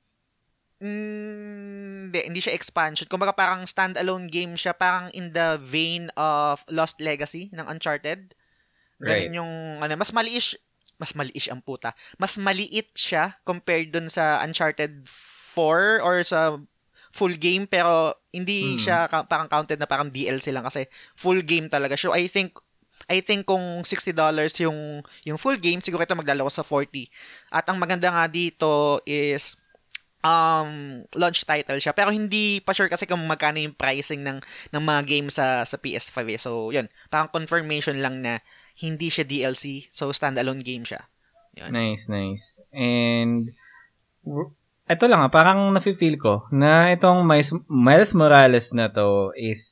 [0.76, 3.08] Mm, hindi, hindi siya expansion.
[3.08, 8.36] Kumbaga parang standalone game siya, parang in the vein of Lost Legacy ng Uncharted.
[9.00, 9.28] Right.
[9.28, 10.56] Ganun yung, ano, mas maliit,
[10.96, 11.92] mas maliit ang puta.
[12.16, 16.56] Mas maliit siya compared dun sa Uncharted 4 or sa
[17.12, 18.80] full game pero hindi Mm.
[18.80, 20.84] siya ka- parang counted na parang DLC lang kasi
[21.16, 21.96] full game talaga.
[21.96, 22.56] So I think
[23.08, 27.08] I think kung $60 yung yung full game, siguro ito maglalako sa 40.
[27.48, 29.56] At ang maganda nga dito is
[30.24, 34.42] um launch title siya pero hindi pa sure kasi kung magkano yung pricing ng
[34.74, 36.40] ng mga games sa sa PS5 eh.
[36.40, 38.40] So yun, parang confirmation lang na
[38.76, 41.09] hindi siya DLC, so standalone game siya.
[41.57, 41.72] Yun.
[41.72, 42.61] Nice, nice.
[42.76, 43.57] And,
[44.85, 49.64] eto lang ah, parang nafe-feel ko na itong Miles, Miles Morales na to is,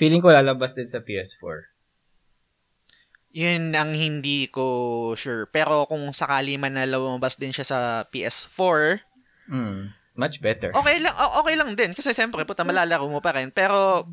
[0.00, 1.68] feeling ko lalabas din sa PS4.
[3.32, 5.48] Yun ang hindi ko sure.
[5.48, 9.04] Pero kung sakali man na lumabas din siya sa PS4,
[9.46, 10.70] Mm, much better.
[10.70, 11.90] Okay lang, okay lang din.
[11.92, 13.48] Kasi siyempre, puta, malalaro mo pa rin.
[13.48, 14.06] Pero,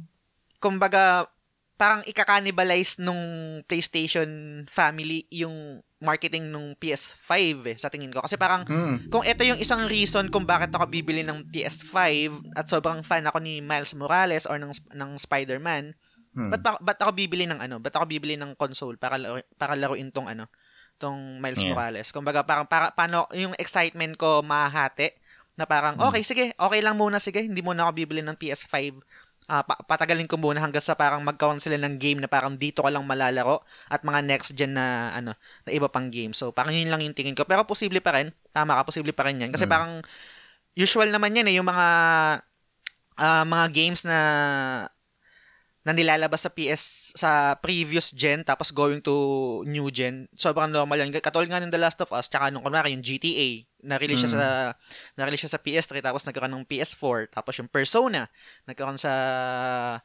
[0.57, 1.27] kumbaga,
[1.75, 3.19] parang ika-cannibalize nung
[3.63, 4.27] PlayStation
[4.67, 7.31] family yung marketing nung PS5
[7.67, 8.19] eh, sa tingin ko.
[8.19, 9.07] Kasi parang, Mm.
[9.07, 11.99] kung ito yung isang reason kung bakit ako bibili ng PS5
[12.53, 15.95] at sobrang fan ako ni Miles Morales or ng, ng Spider-Man,
[16.29, 16.53] Hmm.
[16.53, 17.81] ba't, ba- ba't ako bibili ng ano?
[17.81, 19.17] Ba't ako bibili ng console para,
[19.57, 20.45] para laruin tong ano?
[20.99, 21.71] Tong Miles Yeah.
[21.71, 22.11] Morales.
[22.11, 25.09] Kumbaga, parang, para, paano yung excitement ko mahati
[25.55, 26.11] na parang, Hmm.
[26.11, 28.99] okay, sige, okay lang muna, sige, hindi muna ako bibili ng PS5
[29.47, 32.85] ah, pa- patagalin ko muna hanggang sa parang magkaroon sila ng game na parang dito
[32.85, 35.33] ka lang malalaro at mga next gen na ano
[35.65, 36.37] na iba pang game.
[36.37, 37.49] So parang yun lang yung tingin ko.
[37.49, 38.29] Pero posible pa rin.
[38.53, 39.49] Tama ka, posible pa rin yan.
[39.49, 39.71] Kasi Mm.
[39.73, 39.91] parang
[40.75, 41.87] usual naman yan eh, yung mga
[43.17, 44.19] ah, mga games na
[45.79, 46.83] na nilalabas sa PS
[47.15, 49.15] sa previous gen tapos going to
[49.63, 50.27] new gen.
[50.35, 51.11] Sobrang normal yan.
[51.13, 54.35] Katulad nga ng The Last of Us tsaka nung kunwari yung GTA na-release siya Mm.
[54.35, 54.47] sa
[55.15, 58.27] na-release siya sa PS3 tapos nagkaroon ng PS4 tapos yung Persona
[58.67, 59.13] nagkaroon sa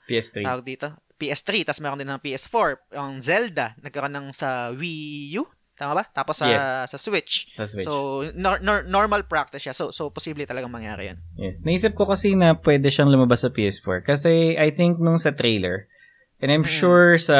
[0.06, 0.46] PS3.
[0.46, 5.44] tawag dito PS3 tapos meron din ng PS4 yung Zelda nagkaroon ng sa Wii U
[5.74, 6.90] tama ba tapos sa Yes.
[6.90, 7.50] sa Switch.
[7.50, 7.82] sa Switch.
[7.82, 9.74] So nor- nor- normal practice siya.
[9.74, 11.18] So so posible talagang mangyari 'yan.
[11.34, 11.66] Yes.
[11.66, 14.06] Naisip ko kasi na pwede siyang lumabas sa PS4.
[14.06, 15.90] Kasi I think nung sa trailer,
[16.38, 16.70] and I'm Mm.
[16.70, 17.38] sure sa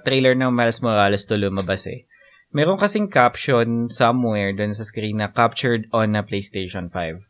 [0.00, 2.08] trailer ng Miles Morales to lumabas eh,
[2.48, 7.28] meron kasing caption somewhere dun sa screen na captured on a PlayStation 5.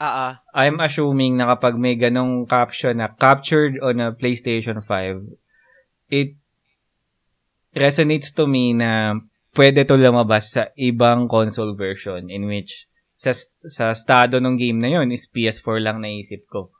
[0.00, 0.32] Ah ah.
[0.54, 5.26] I'm assuming na kapag may ganong caption na captured on a PlayStation 5,
[6.08, 6.38] it
[7.74, 9.18] resonates to me na
[9.58, 12.86] pwede to lumabas sa ibang console version in which
[13.18, 13.34] sa,
[13.66, 16.70] sa estado ng game na yon is PS4 lang naisip ko.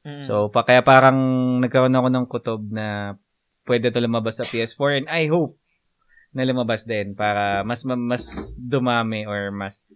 [0.00, 0.24] Mm.
[0.24, 1.18] So, pa, kaya parang
[1.60, 3.20] nagkaroon ako ng kutob na
[3.68, 5.60] pwede to lumabas sa PS4 and I hope
[6.32, 9.92] na lumabas din para mas ma- mas dumami or mas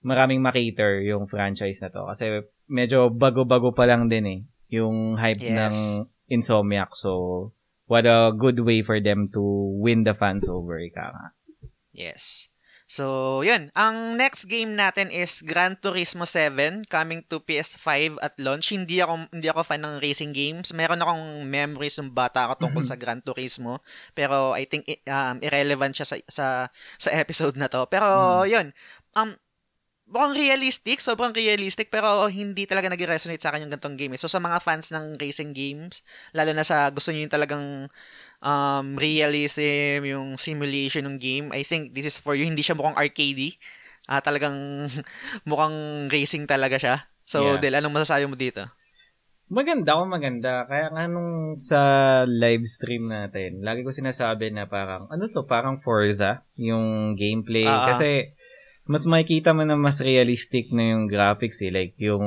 [0.00, 2.08] maraming makiter yung franchise na to.
[2.08, 4.40] Kasi medyo bago-bago pa lang din eh
[4.72, 5.52] yung hype Yes.
[5.52, 5.76] ng
[6.30, 6.94] Insomniac.
[6.94, 7.50] So,
[7.90, 9.42] what a good way for them to
[9.82, 11.26] win the fans over, ika nga.
[11.92, 12.50] Yes.
[12.90, 13.70] So, yun.
[13.78, 18.74] Ang next game natin is Gran Turismo 7 coming to PS5 at launch.
[18.74, 20.74] Hindi ako hindi ako fan ng racing games.
[20.74, 23.78] Meron akong memories ng bata ako tungkol sa Gran Turismo,
[24.10, 26.46] pero I think um, irrelevant siya sa sa
[26.98, 27.86] sa episode na to.
[27.86, 28.74] Pero yun.
[29.14, 29.38] Um
[30.10, 34.18] mukhang realistic, sobrang realistic, pero hindi talaga nag-resonate sa akin yung gantong game.
[34.18, 36.02] So, sa mga fans ng racing games,
[36.34, 37.86] lalo na sa gusto nyo yung talagang
[38.40, 42.48] um, realism, yung simulation ng game, I think this is for you.
[42.48, 43.56] Hindi siya mukhang arcadey.
[44.08, 44.88] Ah, talagang
[45.48, 46.96] mukhang racing talaga siya.
[47.28, 47.62] So, Yeah.
[47.62, 48.66] Del, anong masasabi mo dito?
[49.50, 50.66] Maganda ako maganda.
[50.66, 51.80] Kaya nga nung sa
[52.26, 57.66] live stream natin, lagi ko sinasabi na parang, ano to, parang Forza, yung gameplay.
[57.66, 57.90] Ah.
[57.90, 58.34] Kasi,
[58.86, 61.70] mas makikita mo na mas realistic na yung graphics eh.
[61.70, 62.26] Like, yung,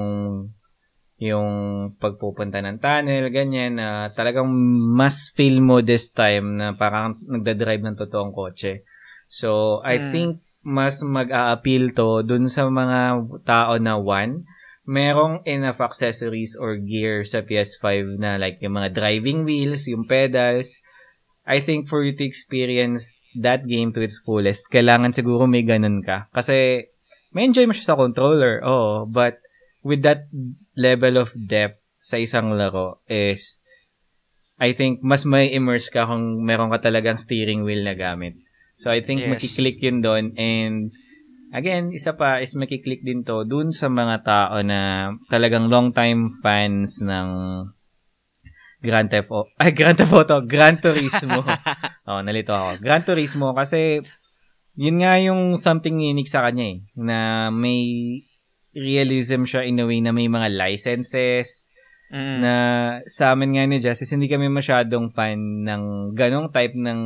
[1.23, 1.51] yung
[1.95, 4.51] pagpupunta ng tunnel, ganyan, na talagang
[4.91, 8.83] mas feel mo this time na parang nagdadrive ng totoong kotse.
[9.31, 10.09] So, I Mm.
[10.11, 10.31] think
[10.63, 14.43] mas mag-a-appeal to dun sa mga tao na one,
[14.83, 20.75] merong enough accessories or gear sa PS5 na like yung mga driving wheels, yung pedals.
[21.43, 25.99] I think for you to experience that game to its fullest, kailangan siguro may ganun
[25.99, 26.31] ka.
[26.31, 26.87] Kasi
[27.35, 29.42] may enjoy mo siya sa controller, oo, but
[29.83, 30.31] with that
[30.73, 33.59] level of depth sa isang laro is
[34.59, 38.39] I think mas may immerse ka kung meron ka talagang steering wheel na gamit.
[38.79, 39.37] So I think Yes.
[39.37, 40.91] makiklik yun doon and
[41.53, 46.33] again, isa pa is makiklik din to dun sa mga tao na talagang long time
[46.41, 47.29] fans ng
[48.83, 49.47] Grand Theft Auto.
[49.63, 50.43] Ay, Grand Theft Auto.
[50.43, 51.39] Gran Turismo.
[52.09, 52.83] oh, nalito ako.
[52.83, 54.03] Gran Turismo kasi
[54.75, 56.77] yun nga yung something unique sa kanya eh.
[56.99, 57.79] Na may
[58.73, 61.69] realism siya in a way na may mga licenses
[62.13, 62.45] Mm.
[62.45, 62.53] na
[63.09, 67.01] sa amin nga ni Justice, hindi kami masyadong fan ng ganong type ng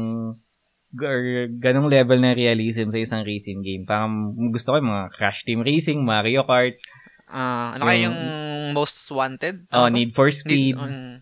[0.99, 1.17] or
[1.59, 3.87] ganong level ng realism sa isang racing game.
[3.87, 6.75] Parang gusto ko yung mga Crash Team Racing, Mario Kart,
[7.27, 9.67] Ah, ano kaya Yung- yung most wanted?
[9.75, 9.91] oh?
[9.91, 11.15] Need for Speed, Need- mm.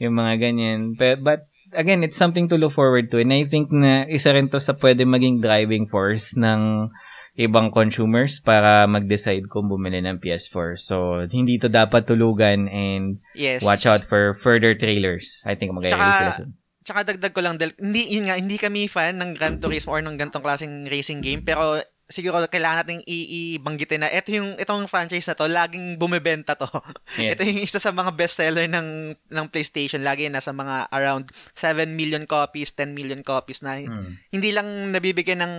[0.00, 0.96] yung mga ganyan.
[0.96, 1.44] But, but
[1.76, 3.20] again, it's something to look forward to.
[3.20, 6.88] And I think na isa rin to sa pwede maging driving force ng
[7.32, 10.76] ibang consumers para mag-decide kung bumili ng PS4.
[10.76, 13.64] So, hindi to dapat tulugan and yes.
[13.64, 15.40] watch out for further trailers.
[15.48, 16.52] I think mag-release sila soon.
[16.82, 20.02] Tsaka dagdag ko lang, Del, hindi, yun nga, hindi kami fan ng Gran Turismo or
[20.02, 21.78] ng gantong klaseng racing game, pero
[22.12, 26.68] siguro kailangan nating ibanggitin na ito yung itong franchise na to laging bumebenta to.
[27.16, 27.40] Yes.
[27.40, 32.24] Ito yung isa sa mga bestseller ng ng PlayStation lagi nasa mga around 7 million
[32.28, 34.20] copies, 10 million copies na Hmm.
[34.28, 35.54] hindi lang nabibigyan ng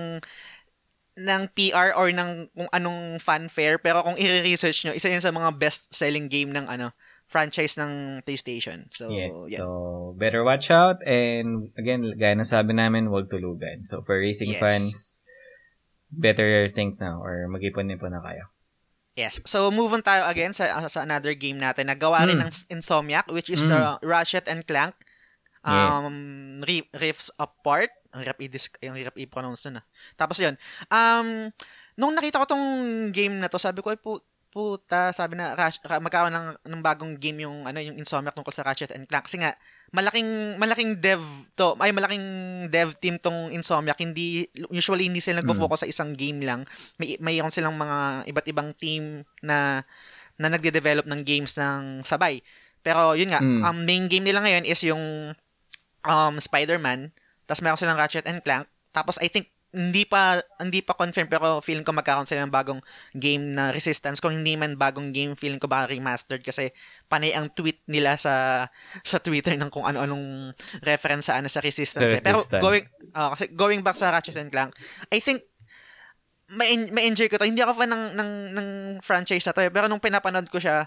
[1.13, 5.53] ng PR or ng kung anong fanfare pero kung i-research nyo, isa yan sa mga
[5.57, 6.91] best-selling game ng ano
[7.29, 8.85] franchise ng PlayStation.
[8.93, 9.33] So, yes.
[9.49, 9.65] yeah.
[9.65, 11.01] So, better watch out.
[11.01, 13.85] And again, gaya na sabi namin, huwag tulugan.
[13.89, 14.61] So, for racing Yes.
[14.61, 14.97] fans,
[16.13, 18.53] better think now or mag-ipon-ipon na kayo.
[19.17, 19.41] Yes.
[19.45, 22.49] So, move on tayo again sa, sa another game natin na gawa rin Mm.
[22.49, 23.69] ng Insomniac which is Mm.
[23.69, 24.93] the Ratchet and Clank
[25.65, 25.89] Yes.
[25.95, 26.17] um,
[26.65, 27.89] Ri- Rifts Apart.
[28.13, 29.85] Ang hirap i-dis- yung hirap i-pronounce nun ah.
[30.13, 30.53] Tapos yun.
[30.87, 31.49] Um,
[31.93, 32.65] nung nakita ko tong
[33.09, 36.81] game na to, sabi ko, ay pu- puta, sabi na, Rash, ra- magkaroon ng, ng
[36.85, 39.25] bagong game yung, ano, yung Insomniac tungkol sa Ratchet and Clank.
[39.25, 39.57] Kasi nga,
[39.89, 40.29] malaking,
[40.61, 41.25] malaking dev
[41.57, 42.21] to, ay malaking
[42.69, 43.97] dev team tong Insomniac.
[43.97, 46.69] Hindi, usually hindi sila nagpo-focus sa isang game lang.
[47.01, 49.81] May, mayroon silang mga iba't ibang team na,
[50.37, 52.37] na nagde-develop ng games ng sabay.
[52.85, 53.61] Pero yun nga, Mm.
[53.63, 55.33] ang main game nila ngayon is yung
[56.03, 57.09] um, Spider-Man.
[57.45, 58.69] Tapos meron silang Ratchet and Clank.
[58.93, 62.77] Tapos I think hindi pa hindi pa confirm pero feeling ko magkakaroon sila ng bagong
[63.17, 66.69] game na Resistance kung hindi man bagong game feeling ko baka remastered kasi
[67.09, 68.69] panay ang tweet nila sa
[69.01, 70.53] sa Twitter ng kung ano-anong
[70.85, 72.05] reference sa ano sa Resistance.
[72.05, 72.21] Sa eh.
[72.21, 72.61] Pero Resistance.
[72.61, 72.85] going
[73.17, 74.77] ah, kasi going back sa Ratchet and Clank,
[75.09, 75.41] I think
[76.53, 77.49] may enjoy ko to.
[77.49, 78.67] Hindi ako fan ng ng ng
[79.01, 79.73] franchise na to eh.
[79.73, 80.85] Pero nung pinapanood ko siya,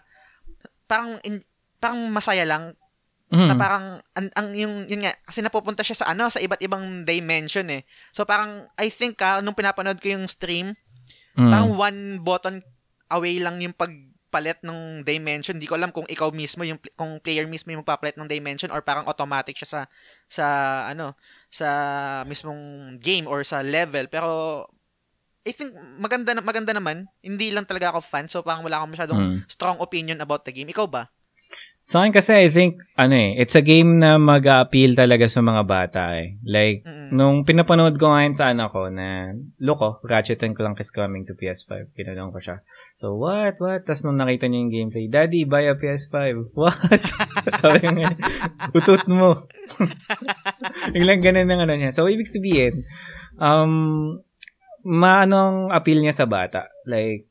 [0.87, 1.43] parang in,
[1.83, 2.79] parang masaya lang
[3.27, 3.49] Mm.
[3.51, 7.03] na parang ang, ang yung yun nga kasi napupunta siya sa ano sa iba't ibang
[7.03, 7.83] dimension eh.
[8.15, 10.79] So parang I think ah, nung pinapanood ko yung stream,
[11.35, 11.51] Mm.
[11.51, 12.57] parang one button
[13.11, 15.59] away lang yung pagpalit ng dimension.
[15.59, 18.81] Hindi ko alam kung ikaw mismo yung kung player mismo yung magpapalit ng dimension or
[18.81, 19.81] parang automatic siya sa
[20.27, 20.47] sa
[20.89, 21.13] ano
[21.47, 21.69] sa
[22.25, 22.63] mismong
[22.99, 24.31] game or sa level pero
[25.43, 27.07] I think maganda maganda naman.
[27.21, 29.39] Hindi lang talaga ako fan so parang wala akong masyadong Mm.
[29.47, 30.67] strong opinion about the game.
[30.67, 31.11] Ikaw ba?
[31.87, 35.63] Sa akin kasi, I think, ano eh, it's a game na mag-appeal talaga sa mga
[35.63, 36.35] bata eh.
[36.43, 37.15] Like, Mm-mm.
[37.15, 39.31] nung pinapanood ko ngayon sa anak ko na,
[39.63, 41.95] loko, Ratchet and Clank is coming to PS5.
[41.95, 42.67] Pinanong ko siya.
[42.99, 43.87] So, what, what?
[43.87, 46.19] Tapos nung nakita niya yung gameplay, Daddy, buy a PS5.
[46.59, 46.75] What?
[47.63, 48.11] Sabi nga,
[48.75, 49.47] utot mo.
[50.95, 51.95] Biglang ganun ang ano niya.
[51.95, 52.83] So, ibig sabihin,
[53.39, 54.19] um,
[54.83, 56.67] maanong appeal niya sa bata?
[56.83, 57.31] Like,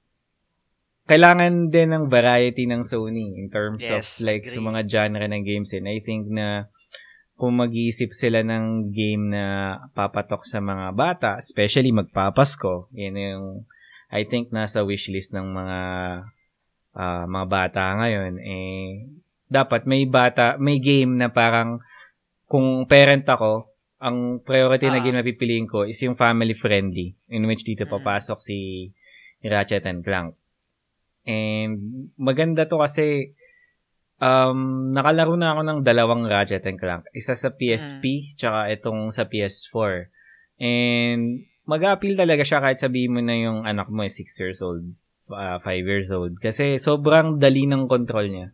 [1.05, 4.53] kailangan din ng variety ng Sony in terms of Yes, like agree.
[4.53, 6.67] sa mga genre ng games and I think na
[7.35, 9.43] kung mag-iisip sila ng game na
[9.91, 13.45] papatok sa mga bata, especially magpapasko, yun yung
[14.07, 15.79] I think nasa wishlist ng mga
[16.95, 19.03] ah, mga bata ngayon eh
[19.45, 21.83] dapat may bata, may game na parang
[22.47, 25.03] kung parent ako, ang priority na Ah.
[25.03, 27.91] game na pipiliin ko is yung family friendly in which dito Mm.
[27.91, 28.89] papasok si
[29.41, 30.33] Ratchet and Clank.
[31.25, 33.33] And maganda to kasi
[34.21, 37.03] um, nakalaro na ako ng dalawang Ratchet and Clank.
[37.11, 40.13] Isa sa PSP, tsaka itong sa PS4.
[40.61, 44.85] And mag-appeal talaga siya kahit sabihin mo na yung anak mo is 6 years old,
[45.27, 46.37] 5 years old.
[46.37, 48.47] Kasi sobrang dali ng control niya.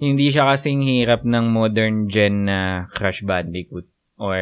[0.00, 3.86] Hindi siya kasing hirap ng modern gen na Crash Bandicoot.
[4.20, 4.36] Or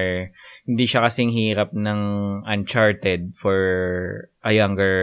[0.66, 2.00] hindi siya kasing hirap ng
[2.46, 3.58] Uncharted for
[4.42, 4.96] a younger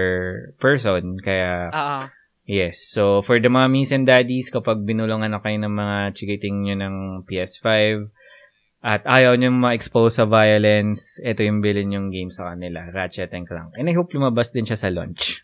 [0.59, 1.15] person.
[1.19, 1.99] Kaya Oo.
[2.45, 2.77] Yes.
[2.93, 6.95] So, for the mommies and daddies, kapag binulungan na kayo ng mga chikiting nyo ng
[7.25, 7.65] PS5
[8.85, 13.49] at ayaw nyo ma-expose sa violence, ito yung bilhin yung game sa kanila, Ratchet and
[13.49, 13.73] Clank.
[13.73, 15.41] And I hope lumabas din siya sa launch.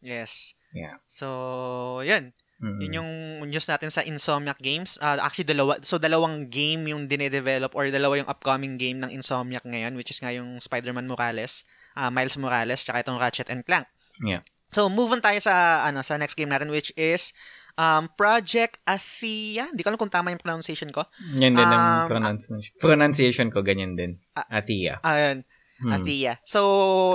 [0.00, 0.56] Yes.
[0.72, 1.04] Yeah.
[1.04, 2.32] So, yun.
[2.60, 2.80] Mm-mm.
[2.80, 3.10] Yun yung
[3.48, 5.00] news natin sa Insomniac Games.
[5.00, 9.64] Ah, actually, dalawa, so dalawang game yung dinedevelop or dalawa yung upcoming game ng Insomniac
[9.64, 11.64] ngayon, which is nga yung Spider-Man Morales,
[11.96, 13.88] ah, Miles Morales, tsaka itong Ratchet and Clank.
[14.20, 14.44] Yeah.
[14.70, 17.34] So, move on tayo sa, ano, sa next game natin, which is
[17.74, 19.66] um, Project Athia.
[19.66, 21.02] Hindi ko alam kung tama yung pronunciation ko.
[21.34, 22.72] Yan din ang Um, pronunciation.
[22.78, 24.22] pronunciation ko, ganyan din.
[24.32, 25.02] Ah, Athia.
[25.02, 25.42] Ayun.
[25.80, 25.92] Hmm.
[25.96, 26.36] Athia.
[26.44, 26.60] So,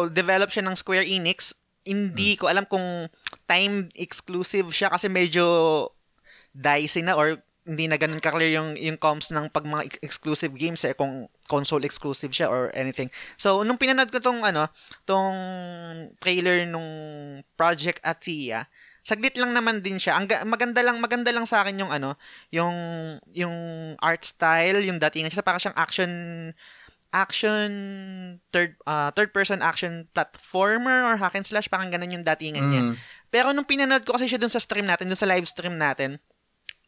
[0.09, 1.53] develop siya ng Square Enix.
[1.85, 2.39] Hindi Hmm.
[2.41, 3.07] ko alam kung
[3.45, 5.45] time exclusive siya kasi medyo
[6.49, 10.53] dicey na or hindi na ganun ka-clear yung, yung comps ng pag mga ex- exclusive
[10.53, 13.09] games eh, kung console exclusive siya or anything.
[13.41, 14.69] So, nung pinanood ko tong, ano,
[15.09, 15.37] tong
[16.21, 16.85] trailer nung
[17.57, 18.69] Project Athia,
[19.01, 20.13] saglit lang naman din siya.
[20.13, 22.13] Ang ga- maganda lang, maganda lang sa akin yung, ano,
[22.53, 22.77] yung,
[23.33, 23.55] yung
[23.97, 25.41] art style, yung datingan siya.
[25.41, 26.11] Parang siyang action,
[27.15, 27.71] action
[28.51, 32.81] third uh, third person action platformer or hack and slash parang ganun yung datingan niya.
[32.91, 32.95] Mm.
[33.31, 36.19] Pero nung pinanood ko kasi siya dun sa stream natin, dun sa live stream natin,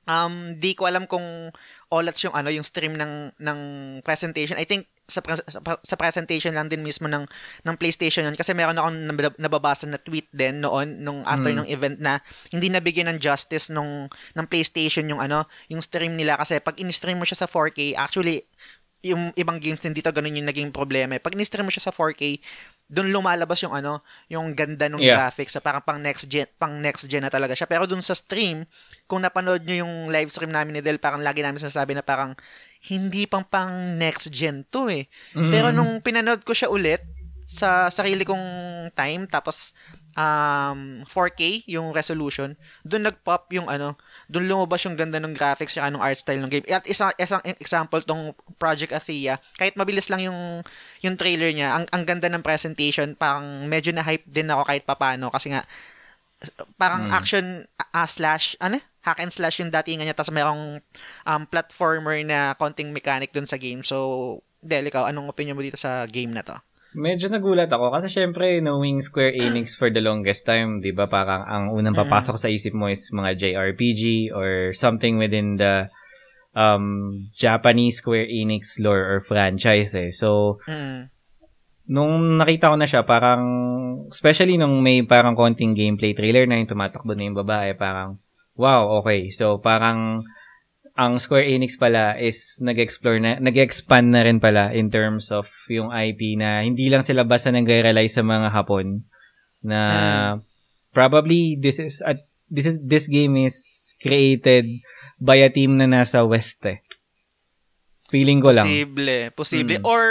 [0.07, 1.51] um di ko alam kung
[1.91, 3.59] olats yung ano yung stream ng ng
[4.01, 4.55] presentation.
[4.55, 7.23] I think sa, pre- sa, sa presentation lang din mismo ng
[7.63, 11.63] ng PlayStation yun kasi meron akong nab- nababasa na tweet din noon nung after Mm.
[11.63, 12.19] ng event na
[12.51, 17.15] hindi nabigyan ng justice nung ng PlayStation yung ano yung stream nila kasi pag in-stream
[17.15, 18.43] mo siya sa 4K actually
[18.99, 21.15] yung ibang games din dito ganun yung naging problema.
[21.23, 22.43] Pag in-stream mo siya sa 4K
[22.88, 23.99] doon lumalabas yung ano,
[24.31, 25.19] yung ganda ng Yeah.
[25.19, 27.67] graphics sa parang pang next gen, pang next gen na talaga siya.
[27.67, 28.63] Pero doon sa stream,
[29.11, 32.31] kung napanood nyo yung live stream namin ni Del, parang lagi namin sinasabi na parang
[32.88, 35.11] hindi pang pang next gen to eh.
[35.35, 35.51] Mm.
[35.51, 37.03] Pero nung pinanood ko siya ulit
[37.47, 38.43] sa sarili kong
[38.91, 39.71] time tapos
[40.18, 43.93] um 4K yung resolution, doon nag-pop yung ano,
[44.26, 46.65] doon lumabas yung ganda ng graphics at ng art style ng game.
[46.74, 50.65] At isang isang example tong Project Athea, kahit mabilis lang yung
[51.05, 54.84] yung trailer niya, ang ang ganda ng presentation, parang medyo na hype din ako kahit
[54.84, 55.61] papano kasi nga
[56.78, 57.65] parang action
[57.97, 60.84] uh, slash ano hack and slash yung datingan niya tapos mayroong
[61.24, 63.80] um, platformer na konting mechanic dun sa game.
[63.82, 66.59] So, Del, ikaw, anong opinion mo dito sa game na to?
[66.97, 71.05] Medyo nagulat ako kasi syempre knowing Square Enix for the longest time, 'di ba?
[71.05, 75.93] Parang ang unang papasok sa isip mo is mga JRPG or something within the
[76.57, 80.09] um Japanese Square Enix lore or franchise eh.
[80.09, 81.13] So, Mm.
[81.85, 83.45] nung nakita ko na siya, parang
[84.09, 88.17] especially nung may parang konting gameplay trailer na yung tumatakbo na yung babae, parang
[88.57, 89.29] wow, okay.
[89.29, 90.25] So, parang
[90.97, 95.93] ang Square Enix pala is nag-explore na, nag-expand na rin pala in terms of yung
[95.93, 99.05] IP na hindi lang sila basta nag-rely sa mga Hapon
[99.61, 99.79] na
[100.89, 104.81] probably this is at this is this game is created
[105.21, 106.81] by a team na nasa West eh.
[108.07, 108.65] Feeling ko lang.
[108.65, 109.17] Posible.
[109.35, 109.77] Posible.
[109.83, 109.85] Mm.
[109.85, 110.05] Or,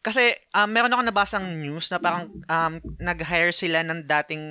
[0.00, 4.44] kasi um, meron ako nabasang news na parang um, nag-hire sila ng dating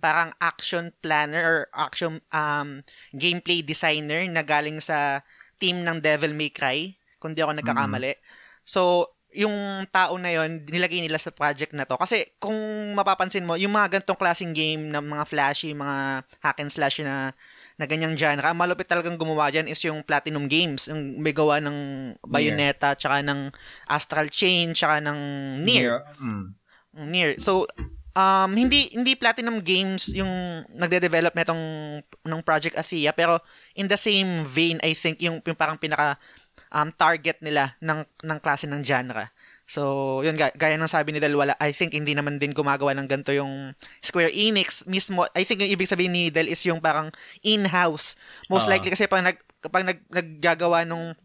[0.00, 2.80] parang action planner or action um,
[3.12, 5.20] gameplay designer na galing sa
[5.60, 8.16] team ng Devil May Cry, kung di ako nagkakamali.
[8.64, 11.96] So, yung tao na yon nilagay nila sa project na to.
[11.96, 12.56] Kasi kung
[12.92, 17.32] mapapansin mo, yung mga gantong klaseng game na mga flashy, mga hack and slash na
[17.82, 21.58] na ganyang genre, ang malupit talagang gumawa dyan is yung Platinum Games, yung may gawa
[21.58, 21.78] ng
[22.22, 23.50] Bayonetta, tsaka ng
[23.90, 25.18] Astral Chain, tsaka ng
[25.58, 26.06] Nier.
[26.22, 26.54] Mm.
[27.10, 27.34] Nier.
[27.42, 27.66] So,
[28.14, 31.62] um, hindi hindi Platinum Games yung nagde-develop nitong
[32.06, 33.42] ng Project Athea, pero
[33.74, 36.22] in the same vein, I think, yung, yung parang pinaka
[36.70, 39.26] um, target nila ng, ng klase ng genre.
[39.72, 39.82] So,
[40.20, 43.08] yun, ga- gaya ng sabi ni Del, wala, I think hindi naman din gumagawa ng
[43.08, 43.72] ganito yung
[44.04, 45.24] Square Enix mismo.
[45.32, 47.08] I think yung ibig sabihin ni Del is yung parang
[47.40, 48.12] in-house.
[48.52, 48.76] Most Ah.
[48.76, 51.16] likely kasi pag, nag, kapag nag, naggagawa nung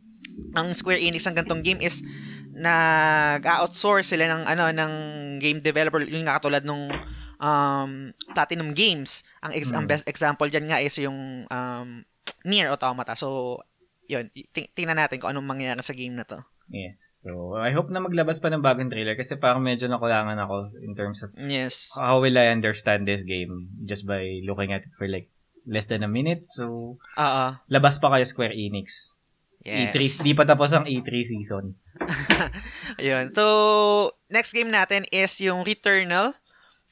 [0.56, 2.00] ang Square Enix ng gantong game is
[2.58, 4.94] nag-outsource sila ng ano ng
[5.38, 6.88] game developer yung nga katulad nung
[7.38, 7.92] um,
[8.32, 9.28] Platinum Games.
[9.44, 11.90] Ang ex- ang best example diyan nga is yung um,
[12.46, 13.14] Nier Automata.
[13.14, 13.60] So,
[14.08, 16.40] yun, ting- tingnan natin kung anong mangyayari sa game na to.
[16.68, 17.24] Yes.
[17.24, 20.92] So, I hope na maglabas pa ng bagong trailer kasi parang medyo nakulangan ako in
[20.94, 21.96] terms of Yes.
[21.96, 25.32] how will I understand this game just by looking at it for like
[25.68, 26.48] less than a minute.
[26.48, 27.46] So, Oo.
[27.68, 29.20] labas pa kayo Square Enix.
[29.68, 29.92] Yes.
[29.92, 31.76] E3, di pa tapos ang E3 season.
[33.02, 33.36] Ayun.
[33.36, 33.46] So,
[34.32, 36.40] next game natin is yung Returnal.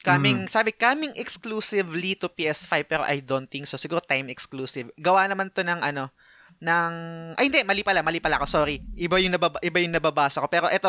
[0.04, 3.74] Coming, sabi, coming exclusively to PS5 pero I don't think so.
[3.74, 4.92] Siguro time exclusive.
[4.94, 6.14] Gawa naman to ng ano,
[6.56, 6.92] ng,
[7.36, 8.80] ay hindi, mali pala, mali pala ako, sorry.
[8.96, 10.48] Iba yung, nababa, iba yung nababasa ko.
[10.48, 10.88] Pero ito,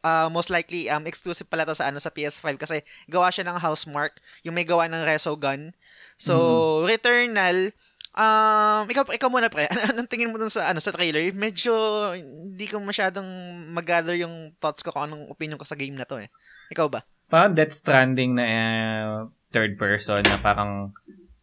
[0.00, 2.80] uh, most likely, um, exclusive pala to sa ano sa PS5 kasi
[3.12, 5.76] gawa siya ng Housemark, yung may gawa ng Resogun.
[6.16, 7.76] So, Returnal,
[8.12, 9.64] Um, ikaw ikaw muna pre.
[9.72, 11.32] Ano, anong tingin mo dun sa ano sa trailer?
[11.32, 11.72] Medyo
[12.12, 13.24] hindi ko masyadong
[13.72, 16.28] mag-gather yung thoughts ko kung anong opinion ko sa game na to eh.
[16.76, 17.08] Ikaw ba?
[17.32, 19.00] Parang Death Stranding na eh,
[19.48, 20.92] third person na parang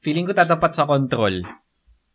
[0.05, 1.41] feeling ko tatapat sa control.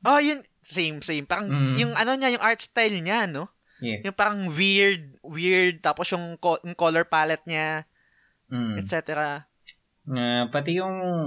[0.07, 1.25] Oh, yun same same.
[1.25, 1.73] Parang Mm.
[1.79, 3.53] yung ano niya, yung art style niya, no?
[3.79, 4.03] Yes.
[4.03, 7.85] Yung parang weird, weird tapos yung, co- yung color palette niya,
[8.49, 8.81] Mm.
[8.81, 9.45] etc.
[10.05, 11.27] Uh, pati yung,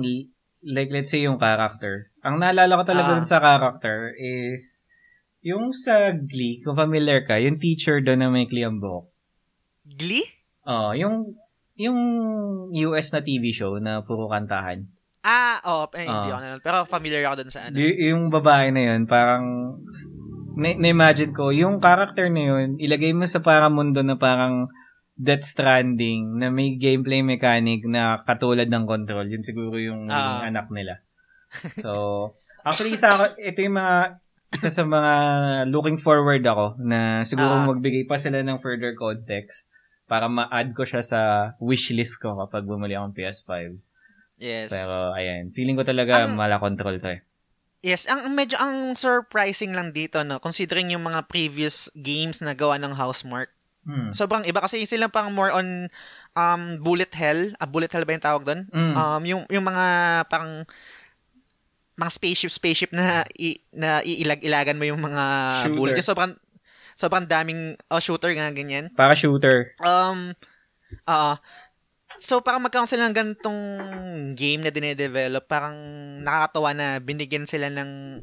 [0.61, 2.09] like, let's say yung character.
[2.21, 3.13] Ang naalala ko talaga Ah.
[3.17, 4.85] dun sa character is,
[5.41, 9.09] yung sa Glee, kung familiar ka, yung teacher doon na may buhok.
[9.88, 10.27] Glee?
[10.67, 11.38] Oh, yung,
[11.77, 11.97] yung
[12.73, 14.88] US na TV show na puro kantahan.
[15.28, 16.32] Ah, oh, eh, hindi Ah.
[16.32, 16.63] ako nanonood.
[16.63, 17.75] Pero familiar ako dun sa ano.
[17.75, 19.75] Y- yung babae na yun, parang,
[20.55, 24.71] na- na-imagine ko, yung character na yun, ilagay mo sa parang mundo na parang
[25.17, 29.28] Death Stranding, na may gameplay mechanic na katulad ng control.
[29.28, 30.45] Yun siguro yung Ah.
[30.45, 31.01] anak nila.
[31.75, 31.91] So,
[32.61, 34.21] actually, isa ako, ito yung mga,
[34.53, 35.13] isa sa mga
[35.67, 37.65] looking forward ako na siguro Ah.
[37.65, 39.67] magbigay pa sila ng further context
[40.05, 41.19] para ma-add ko siya sa
[41.59, 43.82] wishlist ko kapag bumuli akong PS5.
[44.38, 44.69] Yes.
[44.69, 47.21] Pero, ayan, feeling ko talaga Ang- mala control to eh.
[47.85, 52.81] Yes, ang medyo ang surprising lang dito no, considering yung mga previous games na gawa
[52.81, 53.53] ng Housemark.
[53.88, 54.11] Hmm.
[54.11, 55.88] Sobrang iba kasi sila pang more on
[56.35, 58.61] um bullet hell, ah, bullet hell ba yung tawag doon?
[58.73, 58.93] Mm.
[58.97, 59.85] Um yung yung mga
[60.27, 60.67] parang
[61.95, 65.23] mga spaceship spaceship na i, na iilag-ilagan mo yung mga
[65.63, 65.77] Shooter.
[65.77, 65.95] bullet.
[65.95, 66.33] Yung sobrang
[66.99, 68.89] sobrang daming oh, shooter nga ganyan.
[68.91, 69.77] Para shooter.
[69.79, 70.33] Um,
[71.07, 71.39] ah
[72.18, 73.61] So, parang magkaroon sila ng ganitong
[74.34, 75.78] game na dinedevelop, parang
[76.22, 78.22] nakakatawa na binigyan sila ng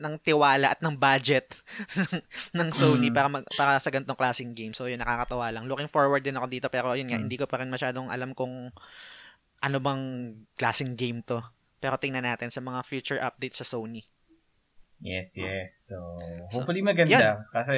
[0.00, 1.52] ng tiwala at ng budget
[2.56, 3.14] ng Sony Mm.
[3.14, 4.72] para mag, para sa ganitong klaseng game.
[4.72, 5.68] So, yun nakakatawa lang.
[5.68, 7.28] Looking forward din ako dito pero yun nga, Mm.
[7.28, 8.72] hindi ko pa rin masyadong alam kung
[9.60, 10.02] ano bang
[10.56, 11.44] klaseng game to.
[11.76, 14.08] Pero tingnan natin sa mga future updates sa Sony.
[15.00, 15.92] Yes, yes.
[15.92, 15.96] So,
[16.52, 17.44] hopefully maganda.
[17.52, 17.76] Kasi,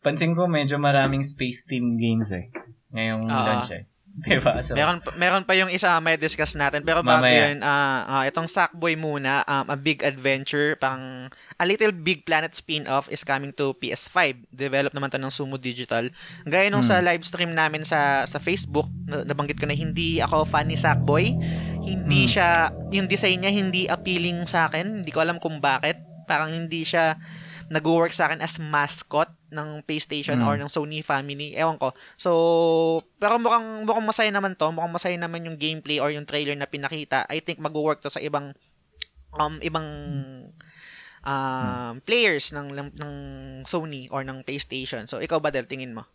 [0.00, 2.52] pansin ko medyo maraming space team games eh.
[2.92, 3.44] Ngayong Oo.
[3.44, 3.84] launch eh.
[4.26, 4.58] Diba?
[4.60, 7.48] So, Meron pa- meron pa yung isa may discuss natin pero bago Mamaya.
[7.48, 12.50] yun, ah ah, itong Sackboy muna, um, a big adventure, pang A Little Big Planet
[12.50, 14.18] spin-off is coming to PS5.
[14.48, 16.10] Develop naman to ng Sumo Digital.
[16.42, 20.42] Gaya nung sa live stream namin sa sa Facebook, na- nabanggit ko na hindi ako
[20.42, 21.38] fan ni Sackboy.
[21.78, 22.30] Hindi Hmm.
[22.30, 22.48] siya
[22.90, 25.00] yung design niya hindi appealing sa akin.
[25.00, 25.94] Hindi ko alam kung bakit.
[26.24, 27.14] Parang hindi siya
[27.68, 30.46] nag-work sa akin as mascot ng PlayStation Mm.
[30.48, 31.52] or ng Sony family.
[31.52, 31.92] Ewan ko.
[32.16, 32.30] So,
[33.16, 34.72] pero mukhang, mukhang masaya naman to.
[34.72, 37.28] Mukhang masaya naman yung gameplay or yung trailer na pinakita.
[37.28, 38.56] I think mag-work to sa ibang
[39.36, 39.84] um ibang
[41.22, 43.14] um players ng, ng ng
[43.64, 45.04] Sony or ng PlayStation.
[45.04, 46.08] So, ikaw ba Del, tingin mo?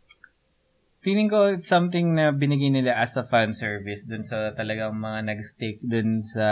[1.03, 5.35] feeling ko it's something na binigay nila as a fan service dun sa talagang mga
[5.35, 6.47] nag-stick dun sa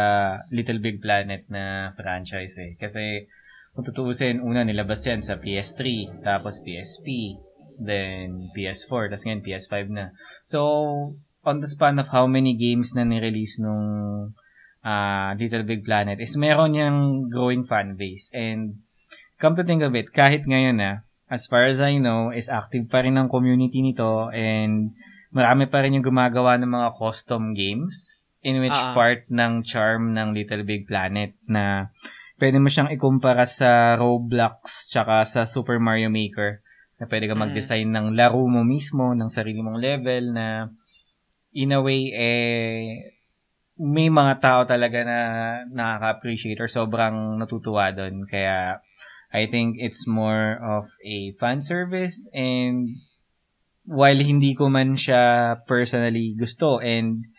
[0.51, 2.75] Little Big Planet na franchise eh.
[2.75, 3.31] Kasi
[3.71, 5.79] kung tutuusin, una nilabas yan sa PS3,
[6.19, 7.39] tapos PSP,
[7.79, 10.11] then PS4, tapos ngayon PS5 na.
[10.43, 10.59] So,
[11.41, 13.83] on the span of how many games na ni-release nung
[14.83, 18.29] ah, Little Big Planet is meron niyang growing fan base.
[18.35, 18.83] And
[19.39, 22.91] come to think of it, kahit ngayon na, as far as I know, is active
[22.91, 24.91] pa rin ang community nito and
[25.31, 28.91] marami pa rin yung gumagawa ng mga custom games in which Ah.
[28.91, 31.93] part ng charm ng Little Big Planet na
[32.41, 36.65] pwede mo siyang ikumpara sa Roblox tsaka sa Super Mario Maker
[36.97, 37.41] na pwede ka Mm.
[37.45, 40.65] mag-design ng laro mo mismo, ng sarili mong level na
[41.53, 43.13] in a way, eh,
[43.77, 45.19] may mga tao talaga na
[45.69, 48.25] nakaka-appreciate or sobrang natutuwa doon.
[48.25, 48.81] Kaya,
[49.31, 52.99] I think it's more of a fan service and
[53.87, 57.30] while hindi ko man siya personally gusto and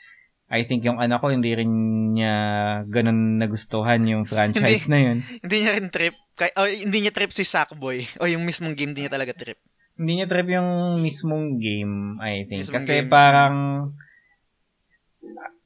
[0.53, 1.73] I think yung anak ko hindi rin
[2.13, 2.37] niya
[2.85, 5.25] ganun nagustuhan yung franchise na yun.
[5.41, 6.13] Hindi niya rin trip.
[6.37, 8.21] Kay, oh, hindi niya trip si Sackboy.
[8.21, 9.57] O yung mismong game, hindi niya talaga trip.
[9.97, 12.69] Hindi niya trip yung mismong game, I think.
[12.69, 13.09] Mismong Kasi game.
[13.09, 13.57] parang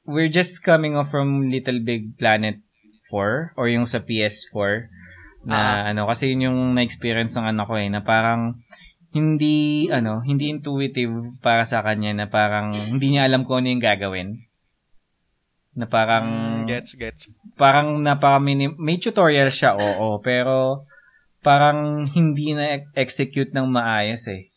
[0.07, 2.63] we're just coming off from Little Big Planet
[3.11, 4.87] 4 or yung sa PS4
[5.47, 8.59] na ano kasi yun yung na-experience ng anak ko eh na parang
[9.15, 13.83] hindi ano hindi intuitive para sa kanya na parang hindi niya alam kung ano yung
[13.83, 14.46] gagawin
[15.77, 16.25] na parang
[16.57, 17.23] Mm, gets, gets.
[17.53, 20.83] parang napaka may tutorial siya oo pero
[21.39, 24.49] parang hindi na execute ng maayos eh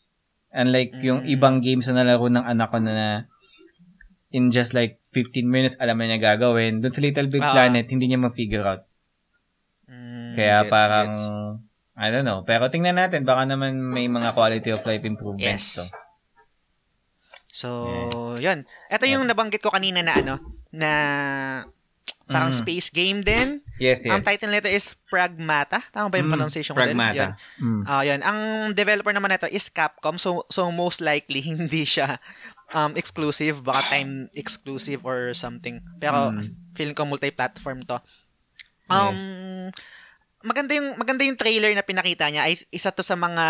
[0.51, 1.29] unlike yung Mm.
[1.31, 3.29] ibang games na nalaro ng anak ko na
[4.33, 7.53] in just like 15 minutes alam na niya gagawin doon sa Little Big Ah.
[7.53, 8.83] Planet hindi niya ma-figure out
[9.85, 11.23] Mm, kaya gets, parang gets.
[11.93, 15.77] I don't know pero tingnan natin baka naman may mga quality of life improvements Yes.
[15.77, 15.85] to
[17.51, 17.69] So,
[18.39, 18.63] yun.
[18.87, 20.91] Ito yung nabanggit ko kanina na ano, na
[22.25, 22.59] parang Mm.
[22.63, 23.59] space game din.
[23.75, 25.83] yes yes Ang title nito is Pragmata.
[25.91, 26.95] Tama ba yung Mm, pronunciation ko din?
[26.95, 26.95] Yun.
[26.95, 27.81] Pragmata Mm.
[27.83, 28.19] Ah, yun.
[28.21, 28.39] Ang
[28.71, 30.15] developer naman nito is Capcom.
[30.15, 32.23] So, so most likely, hindi siya
[32.71, 33.59] um, exclusive.
[33.59, 35.83] Baka time exclusive or something.
[35.97, 36.55] Pero, Mm.
[36.71, 37.99] feeling ko multi-platform to.
[38.87, 39.71] Um,
[40.41, 43.45] maganda yung maganda yung trailer na pinakita niya ay isa to sa mga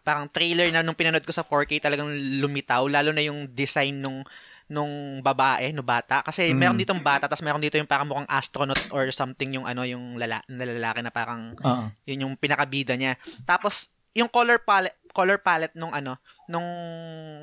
[0.00, 2.08] parang trailer na nung pinanood ko sa 4K talagang
[2.38, 4.22] lumitaw lalo na yung design nung
[4.68, 6.20] nung babae, no bata.
[6.20, 6.58] Kasi Mm.
[6.60, 10.20] meron ditong bata, tapos meron dito yung parang mukhang astronaut or something yung ano, yung
[10.20, 11.88] lala, lalaki na parang Oo.
[12.04, 13.16] yun yung pinakabida niya.
[13.48, 16.68] Tapos, yung color palette, color palette nung ano, nung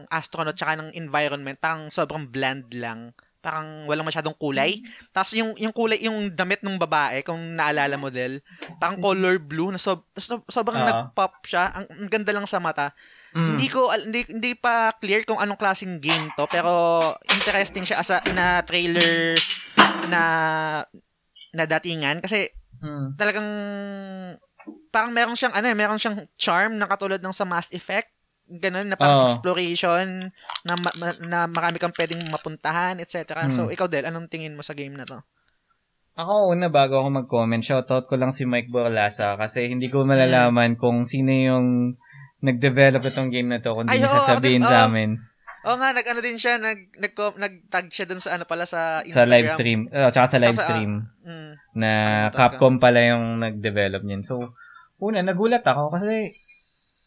[0.08, 3.12] astronaut tsaka ng environment, parang sobrang bland lang.
[3.46, 4.82] Parang walang masyadong kulay.
[5.14, 8.42] Tapos yung yung kulay, yung damit ng babae, kung naalala mo del,
[8.82, 10.88] parang color blue na sob, so, sobrang Oo.
[10.90, 11.70] nag-pop siya.
[11.78, 12.90] Ang, ang ganda lang sa mata.
[13.38, 13.54] Mm.
[13.54, 16.98] Hindi ko hindi, hindi pa clear kung anong klaseng game to, pero
[17.30, 19.38] interesting siya as a, na trailer
[20.10, 20.22] na
[21.54, 23.16] na datingan kasi Mm.
[23.16, 23.50] talagang
[24.92, 28.12] parang meron siyang ano eh, meron siyang charm na katulad ng sa Mass Effect.
[28.46, 29.30] Ganun, na parang Oo.
[29.34, 30.30] exploration,
[30.62, 33.50] na, ma- ma- na marami kang pwedeng mapuntahan, etc.
[33.50, 33.50] Hmm.
[33.50, 35.18] So, ikaw, Del, anong tingin mo sa game na to?
[36.16, 40.80] Ako una bago ako mag-comment, shoutout ko lang si Mike Borlasa kasi hindi ko malalaman
[40.80, 41.98] kung sino yung
[42.40, 45.20] nag-develop itong game na to kung Ay, di oo, niya sasabihin sa amin
[45.66, 49.26] Oo nga, nag-ano din siya, nag, nag, nag-tag siya dun sa ano pala sa sa
[49.26, 49.34] Instagram.
[49.34, 49.80] live stream.
[49.90, 50.92] Oh, tsaka sa live sa, stream
[51.26, 51.90] Mm, na
[52.30, 54.22] Capcom pala yung nag-develop niyan.
[54.22, 54.38] So,
[55.02, 56.38] una, nagulat ako kasi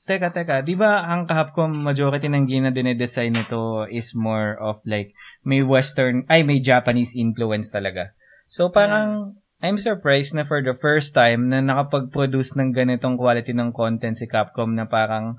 [0.08, 0.64] teka, teka.
[0.64, 5.12] Di ba ang Capcom majority ng game na dinedesign nito is more of like
[5.44, 8.16] may western, ay may Japanese influence talaga.
[8.48, 13.74] So parang I'm surprised na for the first time na nakapag-produce ng ganitong quality ng
[13.76, 15.36] content si Capcom na parang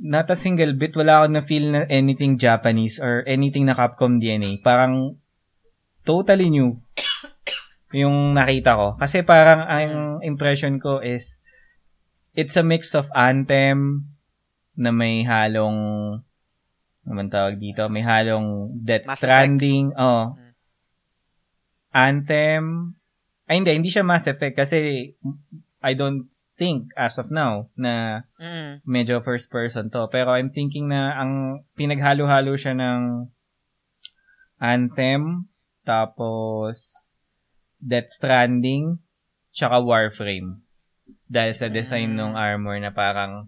[0.00, 4.16] not a single bit wala ako na feel na anything Japanese or anything na Capcom
[4.16, 4.64] DNA.
[4.64, 5.20] Parang
[6.08, 6.80] totally new
[7.90, 8.94] yung nakita ko.
[8.96, 11.42] Kasi parang ang impression ko is
[12.40, 14.08] it's a mix of Anthem
[14.72, 15.76] na may halong
[17.04, 19.92] naman tawag dito, may halong Death Mass Stranding.
[20.00, 20.32] Oh.
[20.32, 20.52] Mm.
[21.90, 22.64] Anthem.
[23.44, 23.76] Ay, hindi.
[23.76, 25.12] Hindi siya Mass Effect kasi
[25.84, 28.84] I don't think as of now na Mm.
[28.84, 30.08] medyo first person to.
[30.12, 33.32] Pero I'm thinking na ang pinaghalo-halo siya ng
[34.60, 35.48] Anthem,
[35.88, 37.16] tapos
[37.80, 39.00] Death Stranding,
[39.50, 40.60] tsaka Warframe.
[41.30, 43.46] Dahil sa design ng armor na parang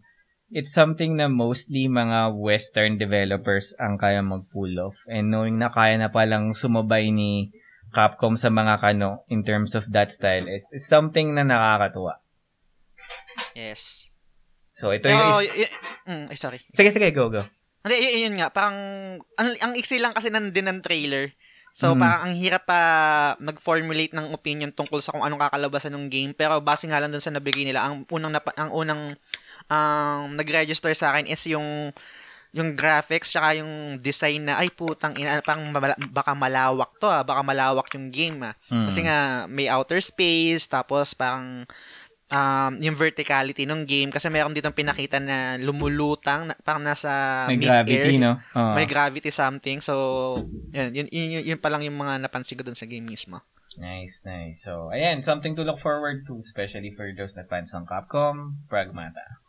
[0.55, 4.95] it's something na mostly mga western developers ang kaya mag-pull off.
[5.11, 7.51] And knowing na kaya na palang sumabay ni
[7.93, 12.23] Capcom sa mga kano in terms of that style, it's, it's something na nakakatuwa.
[13.53, 14.09] Yes.
[14.73, 15.21] So, ito yung...
[15.21, 15.75] Is- y- y-
[16.09, 16.57] mm, ay, sorry.
[16.57, 17.45] sige, sige, go, go.
[17.85, 18.79] Hindi, y- yun nga, parang,
[19.37, 21.37] ang, ang iksi lang kasi nan din ng trailer.
[21.73, 22.01] So, Mm.
[22.05, 22.81] parang ang hirap pa
[23.41, 26.31] mag-formulate ng opinion tungkol sa kung anong kakalabasan ng game.
[26.37, 29.17] Pero base nga lang dun sa nabigay nila, ang unang, napa, ang unang
[29.73, 31.91] um, nag-register sa akin is yung
[32.53, 35.41] yung graphics tsaka yung design na ay putang ina
[35.73, 38.87] mala- baka malawak to ah baka malawak yung game ah Mm.
[38.93, 39.19] kasi nga
[39.49, 41.65] may outer space tapos parang
[42.33, 47.61] um, yung verticality ng game kasi meron ditong pinakita na lumulutang na, parang nasa May
[47.61, 48.41] mid-air gravity, no?
[48.57, 48.73] Oo.
[48.75, 49.79] may gravity something.
[49.85, 49.95] So,
[50.73, 53.45] yun, yun, yun, yun, yun pa lang yung mga napansin ko dun sa game mismo.
[53.77, 54.65] Nice, nice.
[54.65, 59.41] So, ayan, something to look forward to, especially for those na fans ng Capcom, Pragmata.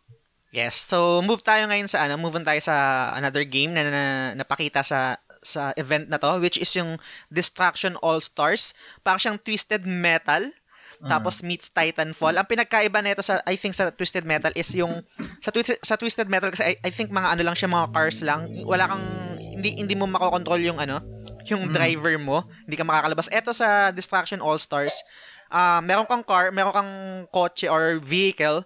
[0.54, 0.78] Yes.
[0.78, 4.04] So, move tayo ngayon sa ano, move on tayo sa another game na, na
[4.38, 8.72] napakita sa sa event na to, which is yung Destruction All-Stars.
[9.02, 10.54] Parang siyang Twisted Metal.
[11.04, 12.40] Tapos meets Titanfall.
[12.40, 15.04] Ang pinagkaiba nito sa I think sa Twisted Metal is yung
[15.44, 18.24] sa Twisted sa Twisted Metal kasi I, I think mga ano lang siya mga cars
[18.24, 18.48] lang.
[18.64, 19.04] Wala kang
[19.54, 21.04] hindi hindi mo makokontrol yung ano,
[21.48, 22.42] yung driver mo.
[22.66, 23.28] Hindi ka makakalabas.
[23.30, 25.04] Ito sa Destruction All-Stars,
[25.54, 26.94] ah meron kang car, meron kang
[27.30, 28.66] kotse or vehicle.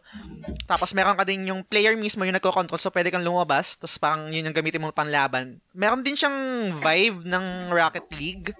[0.64, 3.76] Tapos meron ka din yung player mismo yung nagko-control so pwede kang lumabas.
[3.76, 5.60] Tapos parang yun yung gamitin mo panlaban.
[5.76, 8.56] Meron din siyang vibe ng Rocket League.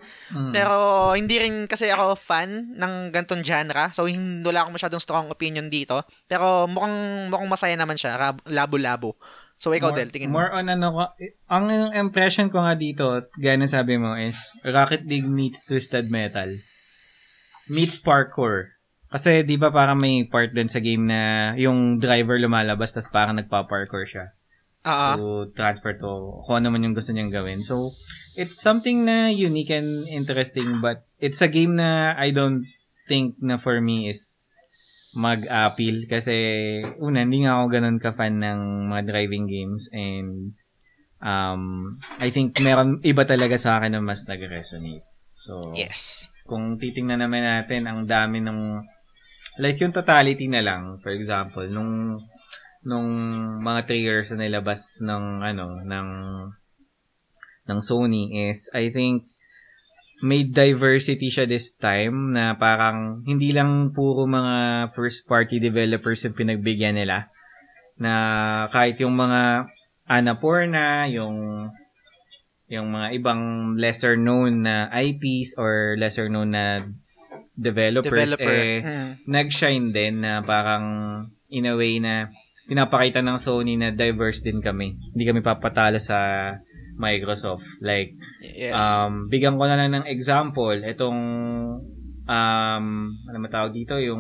[0.52, 0.76] Pero
[1.16, 3.96] hindi rin kasi ako fan ng gantong genre.
[3.96, 6.04] So hindi wala akong masyadong strong opinion dito.
[6.28, 9.16] Pero mukhang mukhang masaya naman siya, rab- labo-labo.
[9.58, 10.38] So ikaw more, Del, tingin mo.
[10.38, 11.04] More on ano ko,
[11.50, 11.66] ang
[11.96, 16.52] impression ko nga dito, gaya ng sabi mo, is Rocket League meets Twisted Metal.
[17.70, 18.72] Meets parkour.
[19.08, 23.40] Kasi di ba parang may part dun sa game na yung driver lumalabas tas parang
[23.40, 24.36] nagpa-parkour siya
[24.88, 27.60] Ah, to transfer to kung ano man yung gusto niyang gawin.
[27.60, 27.92] So,
[28.40, 32.64] it's something na unique and interesting but it's a game na I don't
[33.08, 34.56] think na for me is
[35.18, 36.36] mag-appeal kasi
[37.04, 40.56] una, hindi nga ako ganun ka-fan ng mga driving games and
[41.20, 45.04] um, I think meron iba talaga sa akin na mas nag-resonate.
[45.36, 46.32] So, yes.
[46.48, 48.82] Kung titingnan naman natin ang dami ng
[49.60, 50.98] like yung totality na lang.
[51.04, 52.24] For example nung
[52.88, 53.10] nung
[53.60, 56.10] mga 3 years na nilabas ng ano ng
[57.68, 59.28] ng Sony is I think
[60.26, 66.34] may diversity siya this time na parang hindi lang puro mga first party developers yung
[66.34, 67.30] pinagbigyan nila.
[68.02, 68.14] Na
[68.74, 69.70] kahit yung mga
[70.08, 71.68] Annapurna, yung
[72.68, 73.42] yung mga ibang
[73.76, 76.84] lesser known na IPs or lesser known na
[77.54, 78.54] developers Developer.
[78.54, 79.10] eh Mm.
[79.26, 80.84] nag-shine din na parang
[81.48, 82.28] in a way na
[82.68, 84.94] pinapakita ng Sony na diverse din kami.
[85.10, 86.52] Hindi kami papatalo sa
[86.96, 87.80] Microsoft.
[87.80, 88.12] Like,
[88.44, 88.76] Yes.
[88.76, 90.76] um, bigyan ko na lang ng example.
[90.84, 91.20] Itong,
[92.28, 92.86] um,
[93.24, 93.96] ano matawag dito?
[93.96, 94.20] Yung,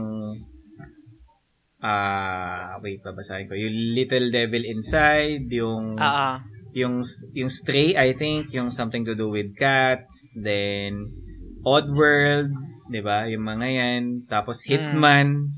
[1.79, 3.53] ah, wait, babasahin ko.
[3.53, 6.41] Yung Little Devil Inside, yung, ah.
[6.73, 11.11] Yung yung Stray I think yung something to do with cats then
[11.63, 12.51] Oddworld
[12.87, 13.27] 'di ba?
[13.27, 14.03] Yung mga yan.
[14.27, 15.51] Tapos Hitman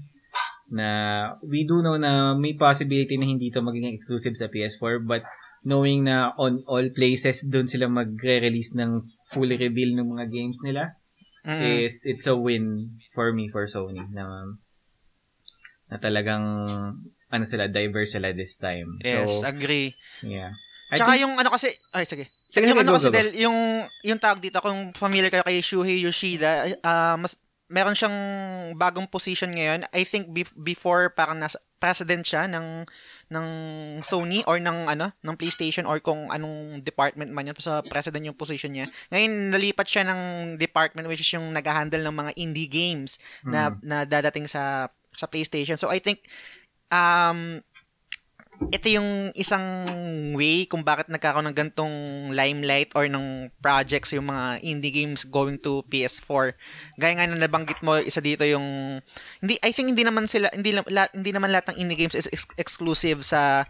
[0.69, 0.87] na
[1.41, 5.25] we do know na may possibility na hindi to magiging exclusive sa PS4 but
[5.65, 9.01] knowing na on all places doon sila magre-release ng
[9.33, 10.93] full reveal ng mga games nila
[11.39, 11.87] Mm.
[11.87, 14.43] is it's a win for me for Sony na
[15.87, 16.67] na talagang
[17.31, 18.99] ano sila diverse sila this time.
[18.99, 19.95] Yes, so agree.
[20.19, 20.51] yeah
[20.89, 22.25] I Tsaka think- yung ano kasi, ay sige.
[22.49, 23.17] Sige, yung sige, ano go, kasi go, go.
[23.21, 23.57] Del, yung
[24.01, 27.37] yung tawag dito kung familiar kayo kay Shuhei Yoshida, ah mas
[27.69, 28.17] meron siyang
[28.73, 29.85] bagong position ngayon.
[29.93, 32.83] I think be- before parang nasa president siya ng
[33.29, 33.47] ng
[34.01, 38.35] Sony or ng ano ng PlayStation or kung anong department man yun sa president yung
[38.35, 38.89] position niya.
[39.13, 40.21] Ngayon nalipat siya ng
[40.57, 45.77] department which is yung nag-handle ng mga indie games na na dadating sa sa PlayStation.
[45.77, 46.25] So I think
[46.89, 47.61] um
[48.67, 49.87] ito yung isang
[50.35, 51.95] way kung bakit nagkakaroon ng gantong
[52.35, 56.59] limelight or ng projects yung mga indie games going to PS4.
[56.99, 58.99] Gaya nga na nabanggit mo, isa dito yung
[59.39, 62.27] hindi I think hindi naman sila hindi la, hindi naman lahat ng indie games is
[62.35, 63.63] ex- exclusive sa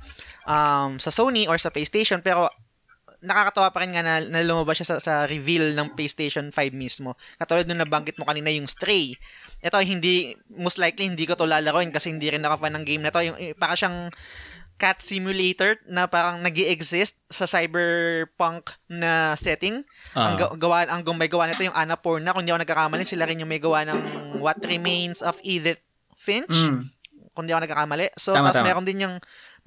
[0.49, 2.49] um sa Sony or sa PlayStation pero
[3.19, 7.19] nakakatawa pa rin nga na, na lumabas siya sa, sa reveal ng PlayStation 5 mismo.
[7.35, 9.19] Katulad nung nabanggit mo kanina yung Stray.
[9.59, 13.03] Ito hindi most likely hindi ko to lalaroin kasi hindi rin ako fan ng game
[13.03, 13.19] na to.
[13.19, 14.07] Yung eh, para siyang
[14.79, 19.83] cat simulator na parang nag exist sa cyberpunk na setting.
[20.15, 20.31] Ah.
[20.31, 23.43] Ang ga- gawa ang may gawa nito yung Annapurna kung hindi ako nagkakamali sila rin
[23.43, 23.99] yung may gawa ng
[24.39, 25.83] What Remains of Edith
[26.15, 26.87] Finch Mm.
[27.31, 28.05] kung hindi ako nagkakamali.
[28.15, 28.67] So Tama, tapos tama.
[28.71, 29.15] meron din yung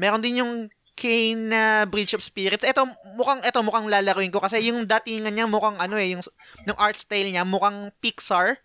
[0.01, 0.53] meron din yung
[0.93, 2.63] Kane na Bridge of Spirits.
[2.63, 2.85] Ito
[3.17, 6.23] mukhang ito mukhang lalaruin ko kasi yung datingan niya mukhang ano eh yung
[6.65, 8.61] yung art style niya mukhang Pixar.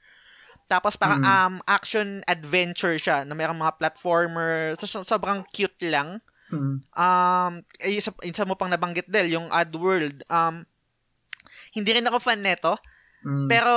[0.67, 1.27] Tapos parang Mm.
[1.27, 4.75] um action adventure siya na merong mga platformer.
[4.79, 6.19] So, sobrang cute lang.
[6.47, 6.79] Mm.
[6.81, 10.23] Um, eh, isa, isa mo pang nabanggit Del, yung Oddworld.
[10.27, 10.63] Um,
[11.71, 12.75] hindi rin ako fan neto,
[13.21, 13.47] Mm.
[13.49, 13.73] pero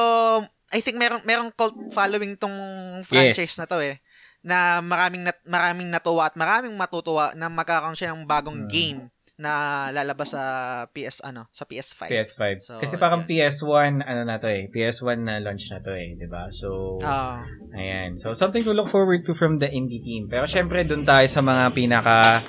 [0.71, 2.55] I think meron merong cult following tong
[3.03, 3.59] franchise Yes.
[3.59, 3.99] na to eh
[4.41, 8.71] na maraming nat, maraming natuwa at maraming matutuwa na magkakaroon siya ng bagong Mm.
[8.71, 9.01] game
[9.41, 9.53] na
[9.91, 10.43] lalabas sa
[10.87, 12.07] PS ano, sa PS5.
[12.07, 12.43] PS5.
[12.61, 13.49] So, Kasi parang ayan.
[13.49, 14.69] PS1, ano na to eh.
[14.69, 16.53] PS1 na launch na to eh, di ba?
[16.53, 17.41] So, Ah,
[17.73, 18.15] ayan.
[18.15, 20.29] So, something to look forward to from the indie team.
[20.29, 22.45] Pero syempre, dun tayo sa mga pinaka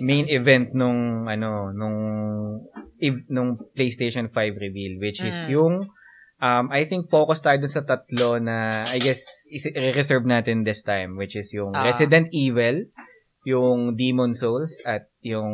[0.00, 1.98] main event nung, ano, nung,
[2.96, 5.52] ev- nung PlayStation 5 reveal, which is Mm.
[5.52, 5.74] yung,
[6.38, 10.80] um, I think focus tayo dun sa tatlo na, I guess, is- i-reserve natin this
[10.80, 11.84] time, which is yung Ah.
[11.84, 12.88] Resident Evil,
[13.42, 15.52] yung Demon Souls, at yung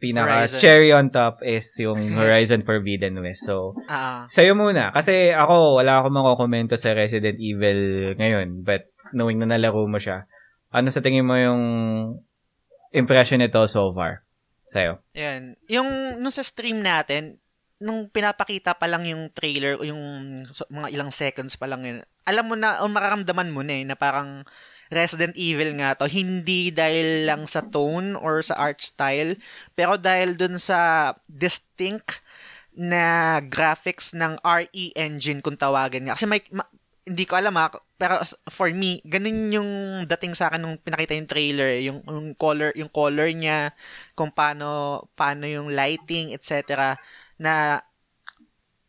[0.00, 0.58] pinaka Horizon.
[0.58, 3.44] cherry on top is yung Horizon Forbidden West.
[3.44, 4.88] So, ah, Sa'yo muna.
[4.90, 8.64] Kasi ako, wala akong makokomento sa Resident Evil ngayon.
[8.64, 10.24] But knowing na nalaro mo siya,
[10.72, 11.62] ano sa tingin mo yung
[12.96, 14.24] impression nito so far?
[14.64, 15.04] Sa'yo.
[15.12, 15.60] Yan.
[15.68, 17.36] Yung nung sa stream natin,
[17.80, 20.00] nung pinapakita pa lang yung trailer o yung
[20.68, 21.98] mga ilang seconds pa lang yun,
[22.28, 24.44] alam mo na, o mararamdaman mo na eh, na parang
[24.90, 29.38] Resident Evil nga to, hindi dahil lang sa tone or sa art style,
[29.78, 32.18] pero dahil dun sa distinct
[32.74, 36.18] na graphics ng RE engine kung tawagan nga.
[36.18, 36.68] Kasi may, ma-
[37.06, 38.18] hindi ko alam ha, pero
[38.50, 39.70] for me, ganun yung
[40.10, 43.70] dating sa akin nung pinakita yung trailer, eh, yung, yung color, yung color niya,
[44.18, 46.94] kung paano, paano yung lighting, etc.
[47.38, 47.78] na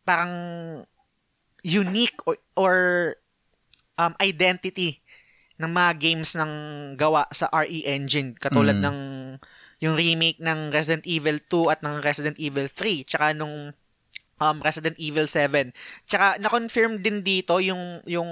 [0.02, 0.34] parang
[1.62, 2.76] unique or, or
[3.98, 5.02] um, identity
[5.62, 6.52] ng mga games ng
[6.98, 8.84] gawa sa RE engine katulad Mm.
[8.84, 8.98] ng
[9.82, 13.70] yung remake ng Resident Evil 2 at ng Resident Evil 3 tsaka nung
[14.38, 15.70] um, Resident Evil 7
[16.06, 18.30] tsaka na-confirm din dito yung yung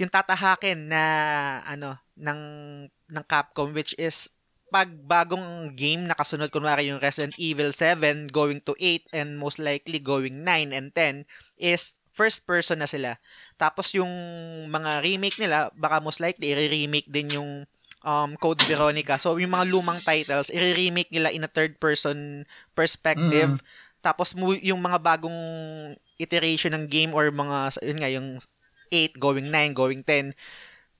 [0.00, 1.02] yung tatahakin na
[1.64, 2.40] ano ng
[2.88, 4.32] ng Capcom which is
[4.72, 10.00] pag bagong game nakasunod kunwari yung Resident Evil 7 going to 8 and most likely
[10.00, 11.28] going 9 and 10
[11.60, 13.16] is first person na sila.
[13.56, 14.10] Tapos yung
[14.68, 17.50] mga remake nila baka most likely i-remake din yung
[18.04, 19.16] um, Code Veronica.
[19.16, 22.44] So yung mga lumang titles i-remake nila in a third person
[22.76, 23.58] perspective.
[24.04, 25.40] Tapos mu- yung mga bagong
[26.20, 28.28] iteration ng game or mga yun nga yung
[28.92, 30.36] 8 going 9 going 10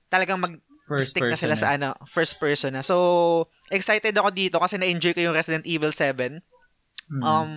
[0.09, 2.83] talagang mag First stick na sila sa ano, first person na.
[2.83, 6.43] So, excited ako dito kasi na-enjoy ko yung Resident Evil 7.
[7.07, 7.23] Mm.
[7.23, 7.51] Um,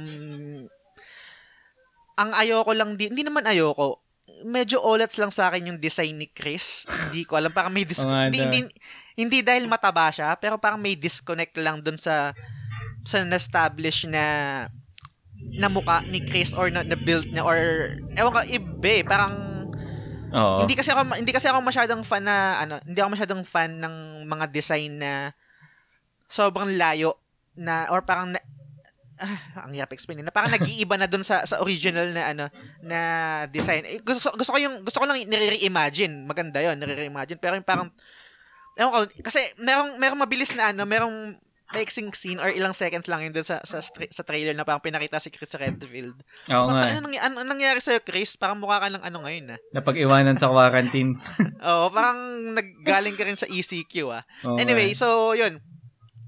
[2.16, 4.00] ang ayoko lang di, hindi naman ayoko.
[4.42, 6.84] Medyo olats lang sa akin yung design ni Chris.
[7.08, 8.60] hindi ko alam, parang may dis- Oo nga hindi, hindi,
[9.16, 12.34] hindi dahil mataba siya, pero parang may disconnect lang dun sa
[13.06, 14.24] sa na-establish na
[15.56, 17.56] na mukha ni Chris or na, na build niya or
[18.18, 19.34] ewan ko iba eh, parang
[20.34, 20.58] Oo.
[20.64, 24.26] hindi kasi ako hindi kasi ako masyadong fan na ano, hindi ako masyadong fan ng
[24.26, 25.12] mga design na
[26.26, 27.14] sobrang layo
[27.54, 28.40] na or parang na,
[29.18, 32.44] ah, ang hirap explain na parang nag-iiba na dun sa sa original na ano
[32.80, 32.98] na
[33.48, 33.84] design.
[33.84, 36.24] Eh, gusto gusto ko yung gusto ko lang nire-reimagine.
[36.24, 37.88] Maganda 'yon, nire-reimagine pero yung parang
[38.76, 41.32] ewan ko, kasi merong merong mabilis na ano, merong
[41.74, 45.18] mixing scene or ilang seconds lang yun dun sa sa, sa trailer na parang pinakita
[45.18, 46.14] si Chris Redfield.
[46.46, 46.94] Oo nga.
[46.94, 48.38] Ano, ano, ano, nangyari sa'yo, Chris?
[48.38, 49.58] Parang mukha ka ng ano ngayon, ah.
[49.74, 51.18] Napag-iwanan sa quarantine.
[51.66, 52.22] Oo, parang
[52.54, 54.22] naggaling ka rin sa ECQ ah.
[54.46, 54.98] Oo Anyway, nga.
[55.02, 55.58] so yun.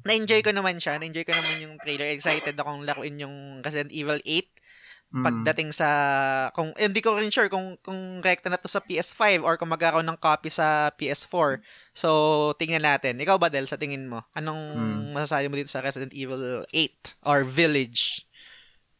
[0.08, 0.96] Na-enjoy ko naman siya.
[0.96, 2.08] Na-enjoy ko naman yung trailer.
[2.16, 4.48] Excited akong laruin yung Resident Evil 8.
[5.08, 5.24] Mm.
[5.24, 5.88] pagdating sa
[6.52, 9.72] kung eh, hindi ko rin sure kung kung rekta na to sa PS5 or kung
[9.72, 11.64] magkakaroon ng copy sa PS4.
[11.96, 12.08] So,
[12.60, 13.16] tingnan natin.
[13.16, 14.28] Ikaw ba Del sa tingin mo?
[14.36, 15.16] Anong Mm.
[15.16, 18.28] masasabi mo dito sa Resident Evil 8 or Village?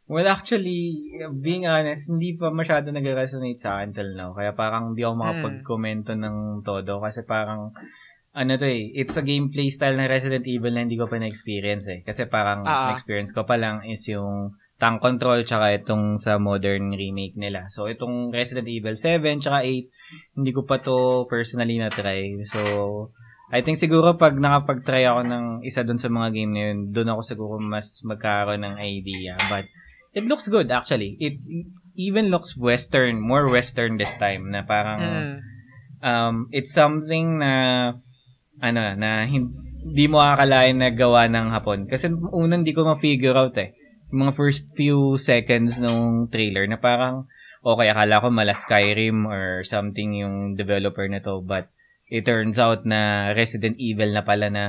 [0.09, 1.13] Well, actually,
[1.45, 4.33] being honest, hindi pa masyado nag-resonate sa akin till now.
[4.33, 7.05] Kaya parang hindi ako makapag-komento ng todo.
[7.05, 7.77] Kasi parang,
[8.39, 11.91] ano to eh, it's a gameplay style ng Resident Evil na hindi ko pa na-experience
[11.91, 12.01] eh.
[12.07, 12.95] Kasi parang, Ah.
[12.95, 17.67] na-experience ko pa lang is yung tank control tsaka itong sa modern remake nila.
[17.67, 19.91] So, itong Resident Evil 7 tsaka 8,
[20.39, 22.39] hindi ko pa to personally na-try.
[22.47, 22.61] So,
[23.51, 27.11] I think siguro pag nakapag-try ako ng isa dun sa mga game na yun, dun
[27.11, 29.35] ako siguro mas magkaroon ng idea.
[29.51, 29.67] But,
[30.15, 31.19] it looks good actually.
[31.19, 31.43] It
[31.99, 35.37] even looks western, more western this time na parang Mm.
[35.99, 37.53] um it's something na
[38.59, 43.57] ano na hindi mo akalain na gawa ng Hapon kasi unang hindi ko ma-figure out
[43.59, 43.75] eh.
[44.11, 47.29] Yung mga first few seconds nung trailer na parang
[47.63, 51.69] okay akala ko mala Skyrim or something yung developer na to but
[52.09, 54.65] it turns out na Resident Evil na pala na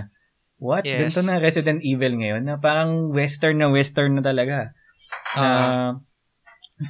[0.59, 0.83] what?
[0.83, 1.15] Yes.
[1.15, 4.75] Ganito na Resident Evil ngayon na parang western na western na talaga.
[5.33, 5.39] Ah.
[5.39, 5.91] Uh,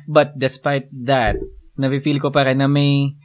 [0.09, 1.37] but despite that,
[1.77, 3.15] nafe-feel ko pa rin na may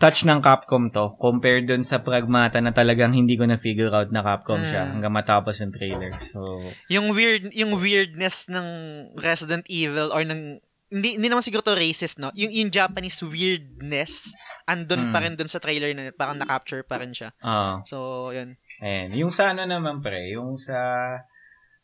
[0.00, 4.08] touch ng Capcom to compared dun sa Pragmata na talagang hindi ko na figure out
[4.08, 4.90] na Capcom siya Mm.
[4.96, 6.10] hanggang matapos yung trailer.
[6.24, 6.40] So,
[6.88, 8.66] Yung weird yung weirdness ng
[9.14, 10.56] Resident Evil or ng
[10.90, 12.34] hindi, hindi naman siguro to racist, no?
[12.34, 14.34] Yung, yung Japanese weirdness,
[14.64, 15.22] andun pa Mm.
[15.22, 16.10] rin dun sa trailer na.
[16.10, 17.30] Parang na-capture pa rin siya.
[17.40, 18.58] ah So, yun.
[18.80, 19.14] Ayan.
[19.14, 20.74] Yung sa ano naman pre, yung sa...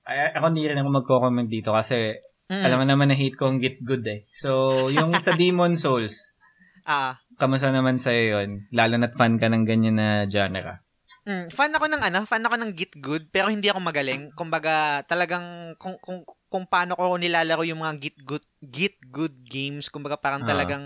[0.02, 2.62] Ay, ako hindi rin ako magko-comment dito kasi Mm.
[2.62, 4.22] alam mo naman na hate ko ang Git Good eh.
[4.32, 4.50] So,
[4.88, 6.34] yung sa Demon Souls,
[6.82, 8.50] Ah, kamusta naman sa'yo yun?
[8.72, 10.80] Lalo na't fan ka ng ganyan na genre.
[11.26, 14.30] Mm, fan ako ng ano, fan ako ng Git Good, pero hindi ako magaling.
[14.38, 19.90] Kumbaga, talagang kung kung kung paano ko nilalaro yung mga Git Good Git Good games,
[19.90, 20.54] kumbaga parang Ah.
[20.54, 20.84] talagang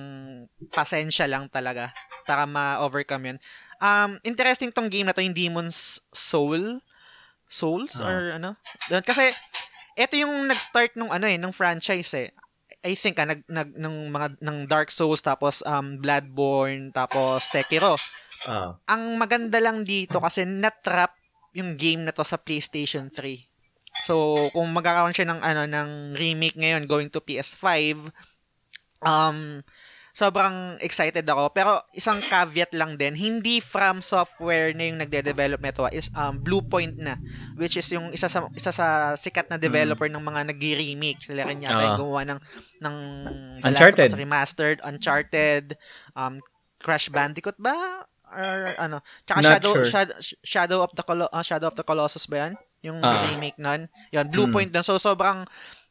[0.72, 1.92] pasensya lang talaga
[2.24, 3.38] para ma-overcome 'yun.
[3.84, 6.80] Um, interesting tong game na to, yung Demon's Soul.
[7.50, 8.08] Souls Ah.
[8.08, 8.50] or ano?
[8.88, 9.28] Kasi
[9.98, 12.30] ito yung nag-start nung ano eh, nung franchise eh.
[12.80, 17.96] I think ah, nag, nag ng mga ng Dark Souls tapos um Bloodborne tapos Sekiro
[18.48, 18.72] Ah.
[18.88, 21.12] ang maganda lang dito kasi natrap
[21.52, 23.44] yung game na to sa PlayStation 3.
[24.08, 28.00] So, kung magkakaroon siya ng ano ng remake ngayon going to PS5,
[29.04, 29.60] um
[30.12, 31.50] sobrang excited ako.
[31.50, 36.98] Pero isang caveat lang din, hindi from software na yung nagde-develop nito is um, Bluepoint
[36.98, 37.16] na,
[37.54, 41.20] which is yung isa sa isa sa sikat na developer ng mga nag-remake.
[41.22, 42.40] Sila rin yata yung gumawa ng
[42.80, 42.94] ng
[43.64, 44.10] Uncharted.
[44.14, 45.76] Remastered, Uncharted,
[46.14, 46.40] um
[46.80, 47.76] Crash Bandicoot ba?
[48.30, 49.02] Or ano?
[49.26, 49.86] Tsaka Not Shadow, sure.
[49.86, 52.52] Shadow Shadow of the Colo- ah, Shadow of the Colossus ba 'yan?
[52.80, 53.12] Yung Ah.
[53.28, 53.92] remake nun.
[54.08, 54.80] Yun, Bluepoint dun.
[54.80, 55.44] So sobrang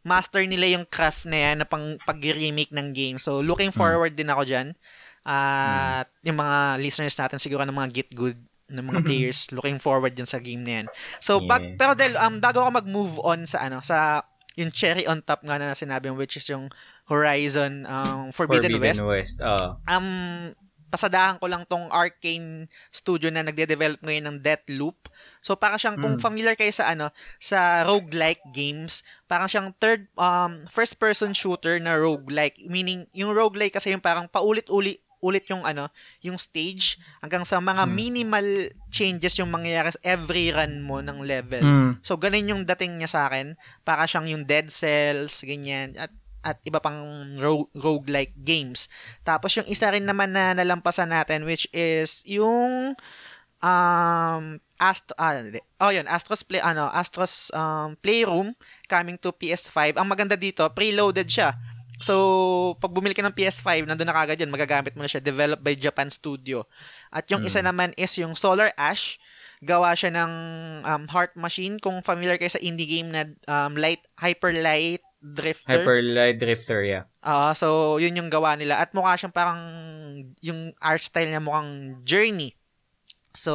[0.09, 3.17] master nila yung craft na yan na pang pag-remake ng game.
[3.21, 4.73] So looking forward din ako diyan.
[5.21, 8.39] At yung mga listeners natin siguro ng mga Git Good
[8.73, 10.87] ng mga players looking forward din sa game na yan.
[11.21, 11.77] So Yeah.
[11.77, 14.25] pero Del um bago ako mag-move on sa ano sa
[14.57, 16.67] yung cherry on top nga na sinabi mo which is yung
[17.07, 19.05] Horizon um, Forbidden, West.
[19.05, 19.37] West.
[19.39, 19.77] Ah.
[19.87, 20.51] Um
[20.89, 24.97] pasadahan ko lang tong Arcane Studio na nagde-develop ngayon ng Deathloop.
[25.39, 26.21] So para siyang kung Mm.
[26.21, 31.93] familiar kayo sa ano sa roguelike games, parang siyang third um first person shooter na
[31.93, 32.57] roguelike.
[32.65, 35.91] Meaning yung roguelike kasi yung parang paulit-ulit ulit yung ano,
[36.23, 37.91] yung stage hanggang sa mga Mm.
[37.91, 38.47] minimal
[38.87, 41.59] changes yung mangyayari sa every run mo ng level.
[41.59, 41.91] Mm.
[41.99, 43.59] So, ganun yung dating niya sa akin.
[43.83, 45.99] Para siyang yung Dead Cells, ganyan.
[45.99, 46.07] At
[46.43, 46.99] at iba pang
[47.39, 48.87] ro- roguelike games.
[49.27, 52.95] Tapos yung isa rin naman na nalampasan natin which is yung
[53.59, 54.43] um
[54.79, 55.35] Astro ah,
[55.83, 58.55] oh yun Astros play ano Astros um, Playroom
[58.87, 61.51] coming to PS5 ang maganda dito preloaded siya.
[61.99, 65.59] So pag bumili ka ng PS5 nandun na kagad yun magagamit mo na siya developed
[65.59, 66.63] by Japan Studio.
[67.11, 69.19] At yung isa naman is yung Solar Ash.
[69.59, 70.31] Gawa siya ng
[70.87, 71.83] um, Heart Machine.
[71.83, 76.79] Kung familiar kayo sa indie game na um, light hyper light drifter Hyper Light Drifter,
[76.83, 77.03] yeah.
[77.19, 79.59] Ah, so yun yung gawa nila at mukha siyang parang
[80.39, 82.55] yung art style niya mukhang Journey.
[83.35, 83.53] So,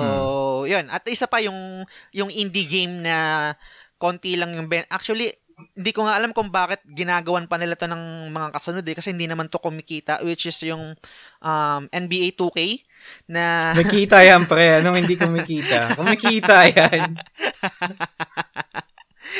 [0.64, 0.86] yun.
[0.88, 1.82] At isa pa yung
[2.14, 3.50] yung indie game na
[3.98, 5.32] konti lang yung ben- actually
[5.78, 9.14] hindi ko nga alam kung bakit ginagawan pa nila to ng mga kasunod eh, kasi
[9.14, 10.98] hindi naman to kumikita which is yung
[11.38, 12.82] um, NBA 2K
[13.30, 14.82] na Nakita yan, pre.
[14.82, 15.94] Anong hindi kumikita?
[15.94, 17.14] Kumikita yan.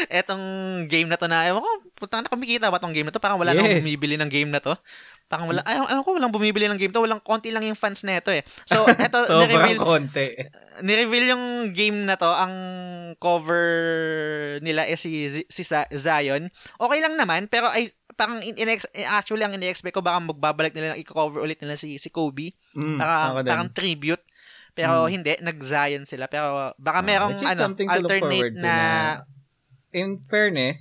[0.09, 0.45] etong
[0.87, 3.19] game na to na, ewan ko, putang na kumikita ba tong game na to?
[3.19, 3.81] Parang wala nang Yes.
[3.81, 4.75] bumibili ng game na to.
[5.25, 7.01] Parang wala, ay, alam ko, walang bumibili ng game to.
[7.01, 8.45] Walang, konti lang yung fans na ito eh.
[8.69, 10.27] So, eto, Sobrang nireveal, konti.
[10.81, 12.29] nireveal yung game na to.
[12.29, 12.55] Ang
[13.19, 13.65] cover
[14.61, 16.49] nila is si, si Zion.
[16.77, 18.69] Okay lang naman, pero ay, parang in, in,
[19.11, 22.55] actually ang ini-expect ko baka magbabalik nila i-cover ulit nila si si Kobe.
[22.73, 23.51] Mm, Para, ako din.
[23.51, 24.25] parang tribute.
[24.75, 25.11] Pero Mm.
[25.11, 26.27] hindi, nag-Zion sila.
[26.27, 28.75] Pero baka Ah, merong is ano, alternate to na,
[29.95, 30.79] in fairness,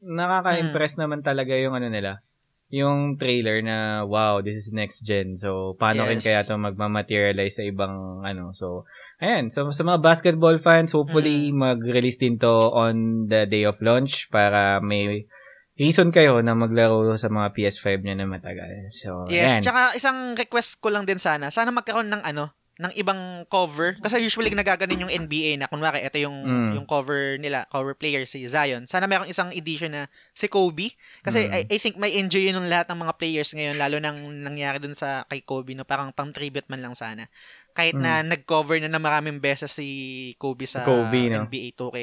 [0.00, 1.06] nakaka-impress Hmm.
[1.06, 2.24] naman talaga yung ano nila.
[2.66, 5.38] Yung trailer na, wow, this is next gen.
[5.38, 6.26] So, paano rin Yes.
[6.26, 8.50] kaya to magmamaterialize sa ibang, ano.
[8.50, 8.82] So,
[9.22, 9.54] ayan.
[9.54, 11.62] So, sa mga basketball fans, hopefully, Hmm.
[11.62, 15.30] mag-release din to on the day of launch para may
[15.76, 18.90] reason kayo na maglaro sa mga PS5 nyo na matagal.
[18.90, 19.62] So, Yes, ayan.
[19.62, 21.54] tsaka isang request ko lang din sana.
[21.54, 23.96] Sana magkaroon ng ano, ng ibang cover.
[23.96, 26.72] Kasi usually nagaganon yung NBA na kunwari ito yung Mm.
[26.76, 28.84] yung cover nila, cover player si Zion.
[28.84, 30.02] Sana mayroong isang edition na
[30.36, 30.92] si Kobe
[31.24, 31.56] kasi Mm.
[31.56, 34.76] I, I think may enjoy yun ng lahat ng mga players ngayon lalo nang nangyari
[34.76, 37.32] dun sa kay Kobe no parang pang tribute man lang sana.
[37.72, 39.88] Kahit na nag-cover na na maraming beses si
[40.36, 41.44] Kobe sa Si Kobe, no?
[41.44, 41.96] NBA 2K.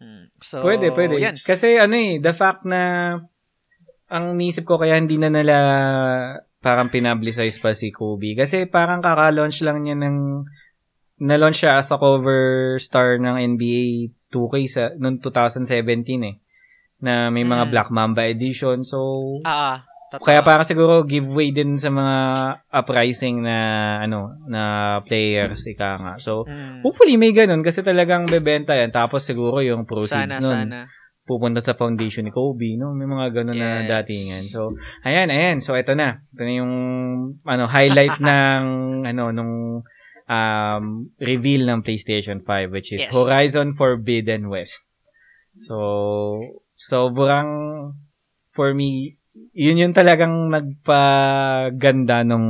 [0.00, 0.24] Mm.
[0.40, 1.20] So, Pwede, pwede.
[1.20, 1.36] Yan.
[1.40, 3.12] Kasi ano eh, the fact na
[4.08, 5.56] ang nisip ko kaya hindi na nila
[6.58, 8.34] parang pinablicize pa si Kobe.
[8.34, 10.42] Kasi parang kaka-launch lang niya ng
[11.18, 15.66] na-launch siya as a cover star ng NBA 2K sa noong 2017
[16.22, 16.34] eh.
[16.98, 17.70] Na may mga Mm.
[17.70, 18.82] Black Mamba edition.
[18.82, 18.98] So,
[19.42, 19.76] Ah, ah,
[20.10, 20.26] totoo.
[20.26, 22.16] kaya parang siguro giveaway din sa mga
[22.72, 23.56] uprising na
[24.02, 24.62] ano na
[25.02, 26.14] players ika nga.
[26.18, 26.82] So, Mm.
[26.82, 28.90] hopefully may ganun kasi talagang bebenta yan.
[28.90, 30.78] Tapos siguro yung proceeds sana, nun sana.
[31.28, 32.96] Pupunta sa foundation ni Kobe, no?
[32.96, 33.88] May mga ganun na Yes.
[33.92, 34.44] datingan.
[34.48, 34.72] So,
[35.04, 35.60] ayan, ayan.
[35.60, 36.24] So, ito na.
[36.32, 36.74] Ito na yung
[37.44, 38.62] ano, highlight ng
[39.04, 39.84] ano nung
[40.28, 40.84] um,
[41.20, 43.12] reveal ng PlayStation 5 which is Yes.
[43.12, 44.88] Horizon Forbidden West.
[45.52, 46.40] So,
[46.78, 47.48] sobrang
[48.56, 49.18] for me
[49.54, 52.48] yun yung talagang nagpaganda nung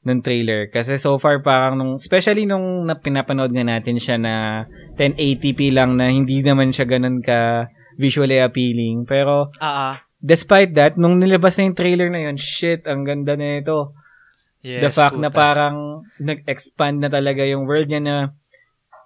[0.00, 4.64] nung trailer kasi so far parang nung especially nung na, pinapanood nga natin siya na
[4.96, 7.68] 1080p lang na hindi naman siya ganun ka
[8.00, 10.00] visually appealing pero ah.
[10.16, 13.92] despite that nung nilabas na yung trailer na yun shit ang ganda na ito
[14.60, 15.40] Yes, the fact na puta.
[15.40, 15.76] parang
[16.20, 18.16] nag-expand na talaga yung world niya na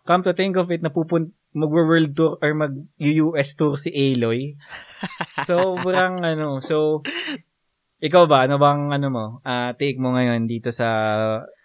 [0.02, 4.58] come to think of it napupun mag-world tour or mag-US tour si Aloy
[5.46, 7.06] sobrang ano so
[8.04, 10.86] ikaw ba ano bang ano mo ah take mo ngayon dito sa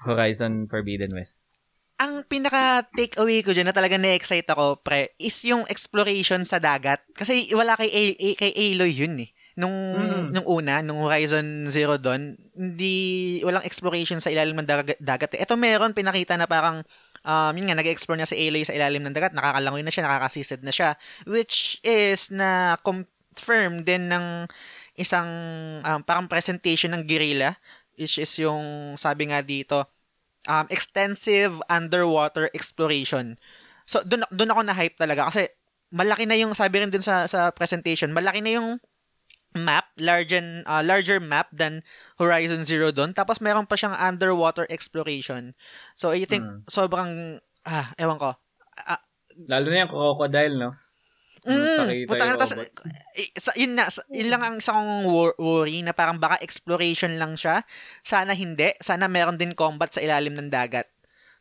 [0.08, 1.36] Horizon Forbidden West
[2.00, 7.04] ang pinaka takeaway ko dyan na talaga na-excite ako, pre, is yung exploration sa dagat.
[7.12, 9.36] Kasi wala kay, A- A- kay Aloy yun eh.
[9.60, 10.26] Nung, Mm.
[10.32, 12.96] nung una, nung Horizon Zero Dawn, hindi,
[13.44, 14.96] walang exploration sa ilalim ng dagat.
[15.04, 15.44] dagat eh.
[15.44, 16.88] Ito meron, pinakita na parang,
[17.28, 20.64] um, yun nga, nag-explore niya sa Aloy sa ilalim ng dagat, nakakalangoy na siya, nakakasisad
[20.64, 20.96] na siya,
[21.28, 24.48] which is na confirm din ng
[25.00, 25.30] isang
[25.82, 27.56] um, parang presentation ng Guerrilla,
[27.96, 29.88] which is yung sabi nga dito,
[30.46, 33.40] um, extensive underwater exploration.
[33.88, 35.50] So, doon doon ako na-hype talaga kasi
[35.90, 38.70] malaki na yung sabi rin dun sa sa presentation, malaki na yung
[39.58, 41.82] map, larger uh, larger map than
[42.22, 43.18] Horizon Zero Dawn.
[43.18, 45.58] Tapos meron pa siyang underwater exploration.
[45.98, 46.70] So, I think Mm.
[46.70, 48.38] sobrang ah, ewan ko.
[48.86, 49.02] Ah,
[49.48, 50.70] lalo na yung crocodile no
[51.42, 52.54] Mm, pakita puta yung na, tas,
[53.16, 57.16] eh, sa, yun, na, sa- yun lang ang isang wor- worry na parang baka exploration
[57.16, 57.64] lang siya.
[58.02, 58.76] Sana hindi.
[58.78, 60.92] Sana meron din combat sa ilalim ng dagat.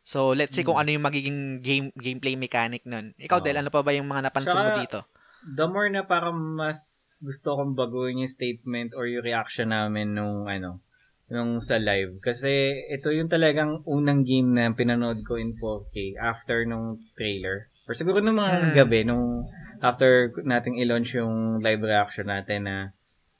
[0.01, 3.13] So, let's see kung ano yung magiging game gameplay mechanic nun.
[3.15, 3.43] Ikaw, Oo.
[3.43, 4.99] Del, ano pa ba yung mga napansin mo Tsaka- dito?
[5.41, 6.79] the more na parang mas
[7.19, 10.83] gusto kong baguhin yung statement or yung reaction namin nung ano
[11.27, 12.51] nung sa live kasi
[12.85, 18.19] ito yung talagang unang game na pinanood ko in 4K after nung trailer or siguro
[18.19, 18.73] nung mga Hmm.
[18.75, 19.47] gabi nung
[19.79, 22.77] after nating i-launch yung live reaction natin na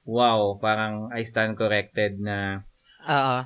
[0.07, 2.63] wow parang I stand corrected na
[3.07, 3.37] Oo.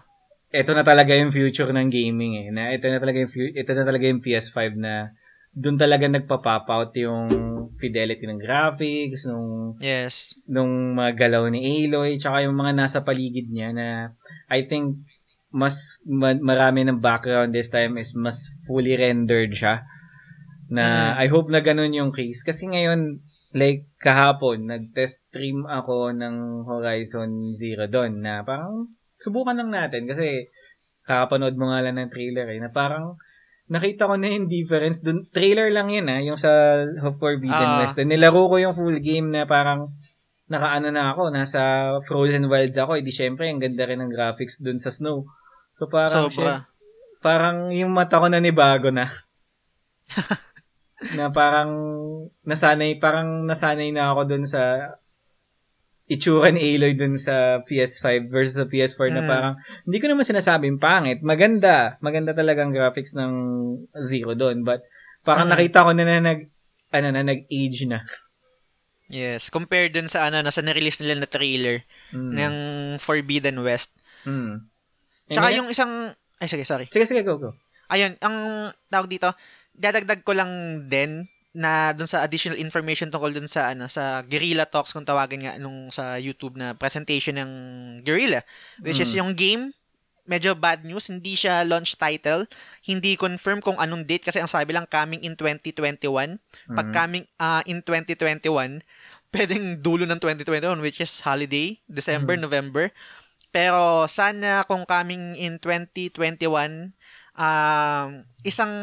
[0.54, 2.48] ito na talaga yung future ng gaming eh.
[2.54, 5.14] Na ito na talaga yung fu- ito na talaga yung PS5 na
[5.54, 7.30] doon talaga nagpa-pop out yung
[7.78, 10.34] fidelity ng graphics, nung yes.
[10.50, 13.88] nung mga galaw ni Aloy, tsaka yung mga nasa paligid niya na
[14.50, 14.98] I think
[15.54, 19.86] mas ma- marami ng background this time is mas fully rendered siya.
[20.70, 22.44] Na I hope na ganun yung case.
[22.44, 23.20] Kasi ngayon,
[23.54, 30.50] like kahapon, nag-test stream ako ng Horizon Zero Dawn na parang subukan lang natin kasi
[31.06, 33.14] kakapanood mo nga lang ng trailer eh, na parang
[33.70, 35.28] nakita ko na yung difference dun.
[35.30, 36.82] Trailer lang yun ah, yung sa
[37.20, 37.80] Forbidden Ah.
[37.86, 38.00] West.
[38.02, 39.94] And nilaro ko yung full game na parang
[40.50, 44.78] nakaano na ako, nasa Frozen Wilds ako, edi syempre, ang ganda rin ng graphics dun
[44.78, 45.26] sa snow.
[45.74, 46.68] So parang, shit, Sobra.
[47.24, 49.08] parang yung mata ko na nibago na.
[51.13, 51.71] na parang
[52.42, 54.93] nasanay, parang nasanay na ako dun sa
[56.05, 59.30] itsura ni Aloy dun sa PS5 versus sa PS4 na Mm.
[59.30, 59.54] parang
[59.88, 61.24] hindi ko naman sinasabing pangit.
[61.24, 61.96] Maganda.
[62.00, 63.32] Maganda talagang graphics ng
[64.04, 64.67] Zero doon.
[64.67, 64.84] But
[65.24, 65.54] parang Mm.
[65.55, 66.51] nakita ko na na nag
[66.93, 68.04] ano na nag-age na.
[69.08, 72.32] Yes, compared dun sa ano, nasa na-release nila na trailer Mm.
[72.34, 72.54] ng
[73.00, 73.96] Forbidden West.
[74.24, 74.67] Mm.
[75.25, 75.92] Tsaka And then- yung isang...
[76.38, 76.92] Ay, sige, sorry.
[76.92, 77.55] Sige, sige, go, go.
[77.88, 78.36] Ayun, ang
[78.89, 79.32] tawag dito,
[79.74, 80.51] dadagdag ko lang
[80.87, 85.45] din na dun sa additional information tungkol dun sa ano sa Guerrilla Talks kung tawagin
[85.45, 87.51] nga nung sa YouTube na presentation ng
[88.01, 88.41] Guerrilla
[88.82, 89.17] which is Mm.
[89.21, 89.63] yung game
[90.25, 92.50] medyo bad news hindi siya launch title
[92.82, 96.41] hindi confirm kung anong date kasi ang sabi lang coming in 2021
[96.74, 96.95] pag Mm.
[96.95, 98.82] coming ah, in 2021
[99.33, 102.89] pwedeng dulo ng 2021 which is holiday December November
[103.54, 106.97] pero sana kung coming in 2021
[107.37, 108.09] um,
[108.41, 108.74] isang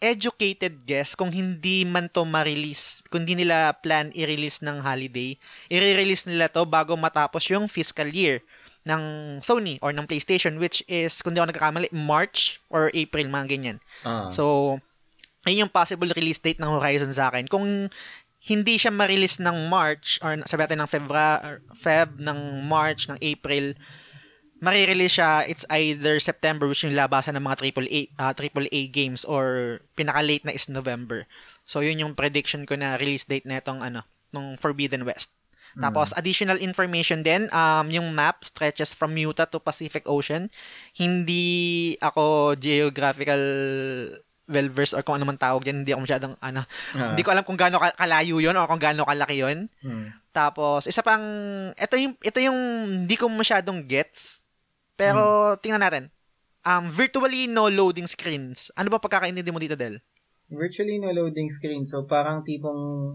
[0.00, 5.36] educated guess kung hindi man to ma-release, kung hindi nila plan i-release ng holiday,
[5.72, 8.44] i-release nila to bago matapos yung fiscal year
[8.86, 9.02] ng
[9.42, 13.78] Sony or ng PlayStation which is, kung di ako nagkakamali, March or April, mga ganyan.
[14.06, 14.30] Ah.
[14.30, 14.76] So,
[15.48, 17.50] ayun yung possible release date ng Horizon sa akin.
[17.50, 17.90] Kung
[18.46, 23.74] hindi siya ma-release ng March or sabi natin ng Febra, Feb, ng March, ng April,
[24.60, 29.78] marirelease siya, it's either September which yung labasan ng mga AAA, uh, AAA games or
[29.94, 31.28] pinaka-late na is November.
[31.68, 35.36] So, yun yung prediction ko na release date na itong ano, nung Forbidden West.
[35.76, 40.48] Tapos, additional information din, um, yung map stretches from Utah to Pacific Ocean.
[40.96, 43.42] Hindi ako geographical
[44.46, 45.84] well-versed or kung ano man tawag dyan.
[45.84, 46.64] Hindi ako masyadong, ano,
[46.96, 47.12] Ah.
[47.12, 49.68] hindi ko alam kung gaano ka- kalayo yun o kung gaano kalaki yun.
[49.84, 50.16] Mm.
[50.32, 51.24] Tapos, isa pang,
[51.74, 52.58] ito yung, ito yung
[53.04, 54.45] hindi ko masyadong gets.
[54.96, 56.04] Pero, tingnan natin.
[56.66, 58.74] Um, virtually no loading screens.
[58.74, 60.02] Ano ba pagkakaintindi mo dito, Del?
[60.50, 61.86] Virtually no loading screen.
[61.86, 63.14] So, parang tipong,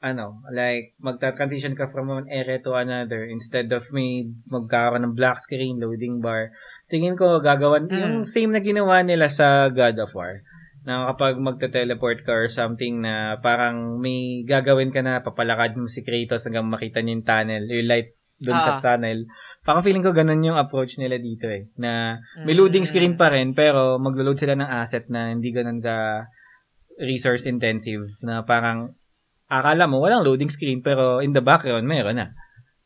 [0.00, 3.24] ano, like, magta-transition ka from one area to another.
[3.24, 6.52] Instead of may magkakaroon ng black screen, loading bar.
[6.92, 7.96] Tingin ko, gagawan, Mm.
[7.96, 10.44] yung same na ginawa nila sa God of War.
[10.84, 16.00] Na kapag magte-teleport ka or something na parang may gagawin ka na, papalakad mo si
[16.00, 18.80] Kratos hanggang makita niya yung tunnel, yung light doon sa Ah.
[18.80, 19.28] tunnel.
[19.60, 21.68] Parang feeling ko ganun yung approach nila dito eh.
[21.76, 22.58] Na may Mm.
[22.58, 26.24] loading screen pa rin, pero maglo-load sila ng asset na hindi ganun ka
[26.98, 28.96] resource intensive na parang
[29.46, 32.32] akala mo walang loading screen pero in the background meron na.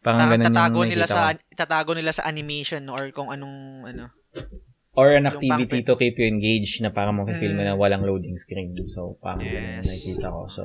[0.00, 4.10] Parang ganun tatago yung nila sa tatago nila sa animation or kung anong ano.
[4.94, 7.66] or an activity to keep you engaged na parang mafe-feel mo Mm.
[7.66, 8.70] na walang loading screen.
[8.86, 9.82] So, parang Yes.
[9.82, 10.46] nakikita ko.
[10.46, 10.62] So,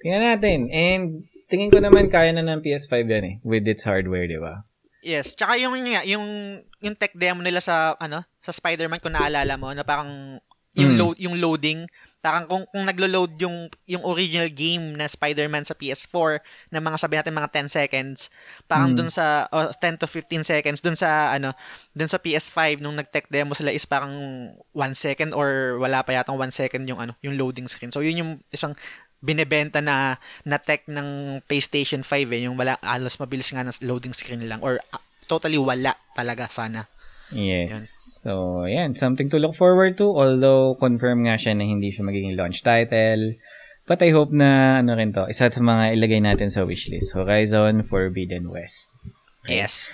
[0.00, 0.72] tingnan natin.
[0.72, 4.62] And tingin ko naman kaya na ng PS5 yan eh with its hardware, di ba?
[5.00, 6.26] Yes, tsaka yung yung yung,
[6.78, 10.36] yung tech demo nila sa ano, sa Spider-Man kung naalala mo na parang
[10.76, 10.98] yung Mm.
[11.00, 11.80] load yung loading
[12.18, 16.38] parang kung kung naglo-load yung yung original game na Spider-Man sa PS4
[16.70, 18.28] na mga sabi natin mga 10 seconds
[18.68, 18.98] parang Mm.
[19.00, 21.56] dun sa oh, 10 to 15 seconds dun sa ano
[21.96, 24.12] dun sa PS5 nung nag-tech demo sila is parang
[24.76, 28.20] 1 second or wala pa yatang 1 second yung ano yung loading screen so yun
[28.20, 28.76] yung isang
[29.18, 30.16] binebenta na
[30.46, 34.62] na tech ng PlayStation 5 eh yung wala alos mabilis nga na loading screen lang
[34.62, 36.86] or ah, totally wala talaga sana
[37.28, 37.70] Yes.
[37.70, 37.82] Yan.
[38.24, 38.32] So,
[38.64, 38.90] yan.
[38.96, 40.08] Something to look forward to.
[40.08, 43.36] Although, confirm nga siya na hindi siya magiging launch title.
[43.88, 47.16] But I hope na, ano rin to, isa sa mga ilagay natin sa wishlist.
[47.16, 48.92] Horizon Forbidden West.
[49.48, 49.88] Yes.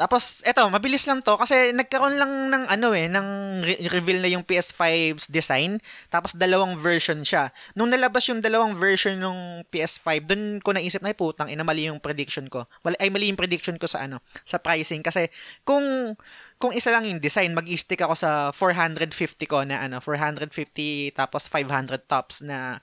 [0.00, 3.28] Tapos, eto, mabilis lang to kasi nagkaroon lang ng ano eh, ng
[3.60, 5.76] re- reveal na yung PS5's design.
[6.08, 7.52] Tapos, dalawang version siya.
[7.76, 11.84] Nung nalabas yung dalawang version ng PS5, dun ko naisip na, "Ay, putang, ina, mali
[11.84, 12.64] yung prediction ko.
[12.80, 15.04] Wala, ay, mali yung prediction ko sa ano, sa pricing.
[15.04, 15.28] Kasi,
[15.68, 16.16] kung,
[16.56, 22.08] kung isa lang yung design, mag-stick ako sa 450 ko na ano, 450 tapos 500
[22.08, 22.80] tops na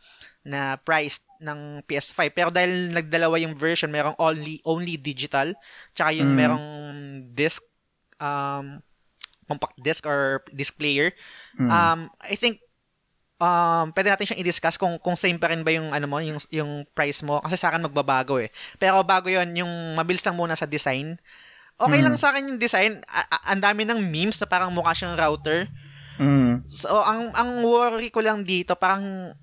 [0.48, 2.31] na price ng PS5.
[2.31, 5.53] Pero dahil nagdalawa yung version, merong only only digital,
[5.93, 6.38] tsaka yung Mm.
[6.38, 6.65] merong
[7.31, 7.61] disc
[8.18, 8.81] um
[9.45, 11.14] compact disc or disc player.
[11.55, 11.69] Mm.
[11.69, 12.59] Um I think
[13.38, 16.41] um pwede natin siyang i-discuss kung kung same pa rin ba yung ano mo, yung
[16.49, 18.49] yung price mo kasi sa akin magbabago eh.
[18.76, 21.15] Pero bago 'yon, yung mabilis lang muna sa design.
[21.77, 22.05] Okay Mm.
[22.09, 22.97] lang sa akin yung design.
[23.05, 25.69] A- ang dami ng memes na parang mukha siyang router.
[26.18, 26.65] Mm.
[26.65, 29.38] So, ang ang worry ko lang dito, parang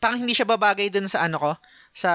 [0.00, 1.52] parang hindi siya babagay dun sa ano ko,
[1.92, 2.10] sa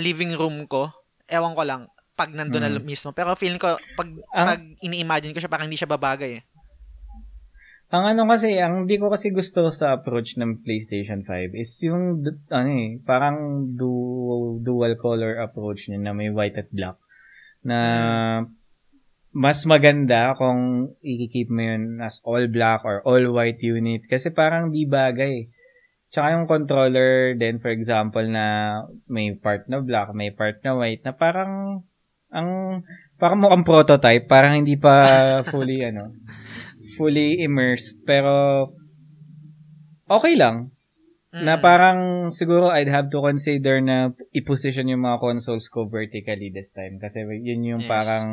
[0.00, 0.88] living room ko.
[1.28, 3.12] Ewan ko lang, pag nandun na mismo.
[3.12, 6.44] Pero feeling ko, pag, Ang- pag ini-imagine ko siya, parang hindi siya babagay eh.
[7.88, 12.20] Ang ano kasi, ang di ko kasi gusto sa approach ng PlayStation 5 is yung,
[12.52, 17.00] ano eh, parang dual, dual color approach niya na may white at black.
[17.64, 17.78] Na
[19.32, 24.72] mas maganda kung i-keep mo yun as all black or all white unit kasi parang
[24.72, 25.48] di bagay.
[26.08, 31.04] Tsaka yung controller din, for example, na may part na black, may part na white,
[31.04, 31.84] na parang,
[32.32, 32.80] ang,
[33.20, 35.04] parang mukhang prototype, parang hindi pa
[35.44, 36.16] fully, ano,
[36.96, 38.00] fully immersed.
[38.08, 38.32] Pero,
[40.08, 40.72] okay lang.
[41.28, 46.72] Na parang siguro I'd have to consider na i-position yung mga consoles ko vertically this
[46.72, 46.96] time.
[46.96, 47.90] Kasi yun yung Yes.
[47.92, 48.26] parang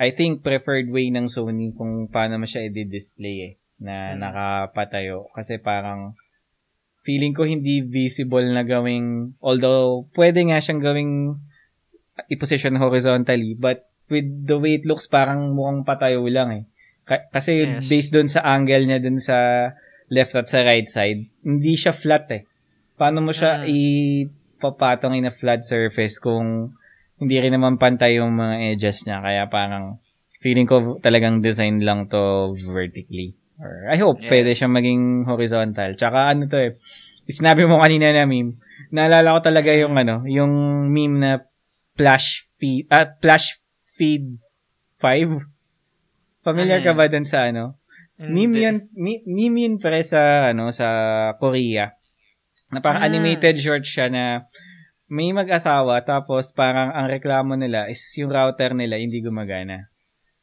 [0.00, 3.52] I think preferred way ng Sony kung paano mo siya i-display eh.
[3.78, 4.24] Na Mm.
[4.24, 5.28] nakapatayo.
[5.30, 6.16] Kasi parang
[7.04, 11.12] feeling ko hindi visible na gawing although pwede nga siyang gawing
[12.30, 16.64] i-position horizontally but with the way it looks parang mukhang patayo lang eh.
[17.04, 17.88] Ka- kasi Yes.
[17.88, 19.70] based doon sa angle niya doon sa
[20.08, 22.44] left at sa right side, hindi siya flat eh.
[22.96, 23.68] Paano mo siya Mm.
[23.68, 26.76] ipapatong in a flat surface kung
[27.16, 29.20] hindi rin naman pantay yung mga edges niya.
[29.20, 30.00] Kaya parang
[30.40, 33.32] feeling ko talagang design lang to vertically.
[33.64, 34.28] Or I hope Yes.
[34.28, 35.96] pwede siya maging horizontal.
[35.96, 36.76] Tsaka ano to eh,
[37.24, 38.60] sinabi mo kanina na meme,
[38.92, 40.52] naalala ko talaga yung ano, yung
[40.92, 41.30] meme na
[41.96, 43.56] flash feed, at flash
[43.96, 44.36] feed
[45.00, 45.40] 5.
[46.44, 47.80] Familiar Ano ka ba dun sa ano?
[48.20, 50.86] Meme yun, mi- meme yun pre sa, ano, sa
[51.40, 51.96] Korea.
[52.68, 53.08] Na parang Ah.
[53.08, 54.44] animated short siya na
[55.06, 59.88] may mag-asawa tapos parang ang reklamo nila is yung router nila hindi gumagana.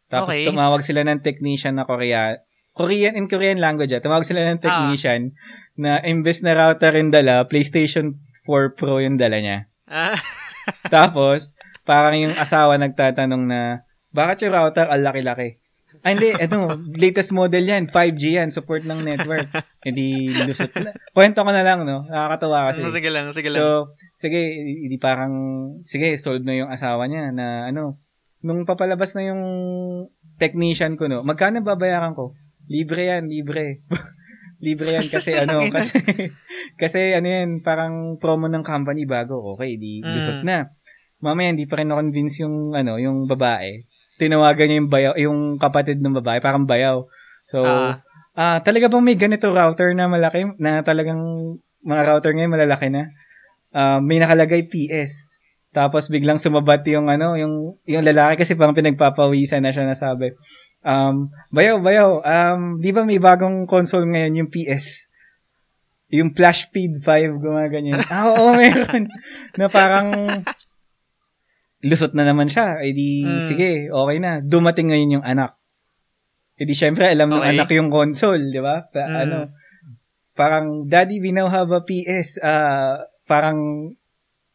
[0.07, 0.47] Tapos Okay.
[0.47, 2.39] tumawag sila ng technician na Korea,
[2.71, 3.99] Korean in Korean language, ah.
[3.99, 4.63] tumawag sila ng Ah.
[4.63, 5.35] technician
[5.75, 9.57] na imbes na router yung dala, PlayStation 4 Pro yung dala niya.
[9.87, 10.15] Ah,
[10.93, 11.51] Tapos,
[11.83, 15.59] parang yung asawa nagtatanong na, bakit yung router ang laki-laki?
[16.01, 19.45] Ay, hindi, ano, latest model yan, 5G yan, support ng network.
[19.85, 20.93] Hindi, lusot na.
[21.13, 22.05] Kwento ko na lang, no?
[22.09, 22.85] Nakakatawa kasi.
[22.89, 23.61] sige lang, sige lang.
[23.61, 24.37] So, sige,
[24.85, 25.33] hindi parang,
[25.81, 28.01] sige, solve na yung asawa niya na, ano,
[28.41, 29.41] nung papalabas na yung
[30.37, 32.33] technician ko, no, magkano babayaran ko?
[32.71, 33.83] Libre yan, libre.
[34.65, 35.99] libre yan kasi ano, kasi,
[36.81, 40.07] kasi ano yan, parang promo ng company bago, okay, di, Mm.
[40.15, 40.71] lusot na.
[41.19, 43.83] Mamaya, hindi pa rin na-convince yung, ano, yung babae.
[44.17, 47.03] Tinawagan niya yung bayaw, yung kapatid ng babae, parang bayaw.
[47.45, 47.99] So, Ah.
[48.31, 51.19] Ah, talaga bang may ganito router na malaki na talagang
[51.83, 53.11] mga router ngayon malalaki na?
[53.75, 55.35] Ah, may nakalagay PS.
[55.75, 60.31] Tapos biglang sumabat yung ano, yung yung lalaki kasi parang pinagpapawisan na siya nasabi.
[60.81, 65.09] Um, bayaw, bayaw, um, di ba may bagong console ngayon yung PS?
[66.09, 68.01] Yung Flash Speed 5, gumaganyan.
[68.11, 69.07] ah, oo, meron.
[69.55, 70.09] na parang
[71.81, 72.81] lusot na naman siya.
[72.81, 73.41] Eh di, Mm.
[73.41, 74.37] sige, okay na.
[74.39, 75.57] Dumating ngayon yung anak.
[76.57, 77.51] Eh di, syempre, alam ng Okay.
[77.55, 78.85] anak yung console, di ba?
[78.85, 79.17] Pa- Mm.
[79.23, 79.37] Ano,
[80.33, 82.37] parang, Daddy, we now have a PS.
[82.37, 83.57] Ah, parang,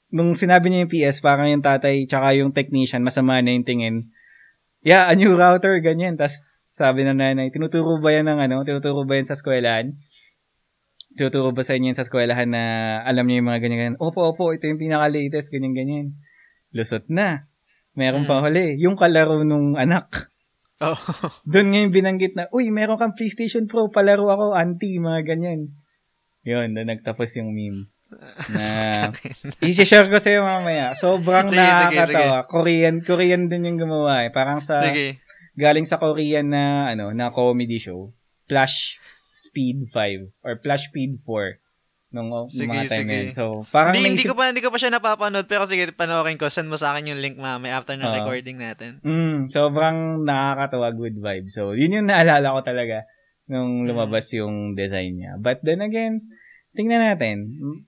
[0.09, 4.11] nung sinabi niya yung PS, parang yung tatay, tsaka yung technician, masama na yung tingin.
[4.87, 6.15] Yeah, a new router, ganyan.
[6.15, 8.63] Tapos, sabi ng nanay, tinuturo ba yan ng ano?
[8.63, 9.99] Tinuturo ba yan sa eskwelahan?
[11.19, 12.63] Tinuturo ba sa inyo yan sa eskwelahan na
[13.03, 13.99] alam niyo yung mga ganyan-ganyan?
[13.99, 16.15] Opo, opo, ito yung pinaka-latest, ganyan-ganyan.
[16.71, 17.51] Lusot na.
[17.99, 18.79] Meron pa huli.
[18.79, 20.31] Yung kalaro nung anak.
[20.79, 20.95] Oh.
[21.51, 25.75] Doon ngayon binanggit na, uy, meron kang PlayStation Pro, palaro ako, auntie, mga ganyan.
[26.47, 27.91] Yun, doon nagtapos yung meme.
[28.55, 28.67] Na,
[29.67, 30.95] isi-share ko sa'yo mamaya.
[30.95, 32.39] Sobrang Sige, sige, nakakatawa.
[32.47, 34.31] Korean, Korean din yung gumawa eh.
[34.31, 35.19] Parang sa, sige.
[35.59, 38.15] galing sa Korean na, ano, na comedy show.
[38.47, 39.03] Flash
[39.35, 41.59] Speed 5 or Flash Speed 4
[42.15, 43.19] nung, nung Sige, mga time sige.
[43.35, 46.49] So, parang Hindi, hindi ko pa hindi ko pa siya napapanood pero sige panoorin ko.
[46.49, 48.17] Send mo sa akin yung link mamaya after ng Oo.
[48.17, 49.03] recording natin.
[49.03, 51.51] Mm, sobrang nakakatawa, good vibe.
[51.51, 53.05] So, yun yung naalala ko talaga
[53.45, 53.93] nung Mm.
[53.93, 55.37] lumabas yung design niya.
[55.37, 56.25] But then again,
[56.77, 57.37] tingnan natin.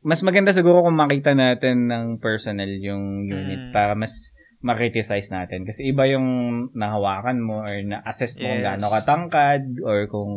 [0.01, 3.73] Mas maganda siguro kung makita natin ng personal yung unit Mm.
[3.73, 5.63] para mas ma-criticize natin.
[5.63, 6.27] Kasi iba yung
[6.75, 8.67] nahawakan mo or na-assess mo kung Yes.
[8.67, 10.33] gaano katangkad or kung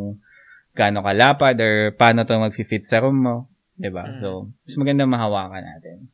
[0.72, 3.38] gaano kalapad or paano to mag-fit sa room mo.
[3.82, 4.22] ba Mm.
[4.22, 6.06] So, mas maganda mahawakan natin.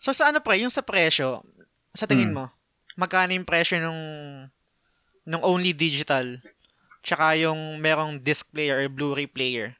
[0.00, 1.44] So sa ano pre, yung sa presyo,
[1.92, 2.40] sa tingin Hmm.
[2.40, 2.44] mo,
[2.96, 4.00] magkano yung presyo nung
[5.22, 6.40] nung only digital
[7.04, 9.76] tsaka yung merong disc player or Blu-ray player?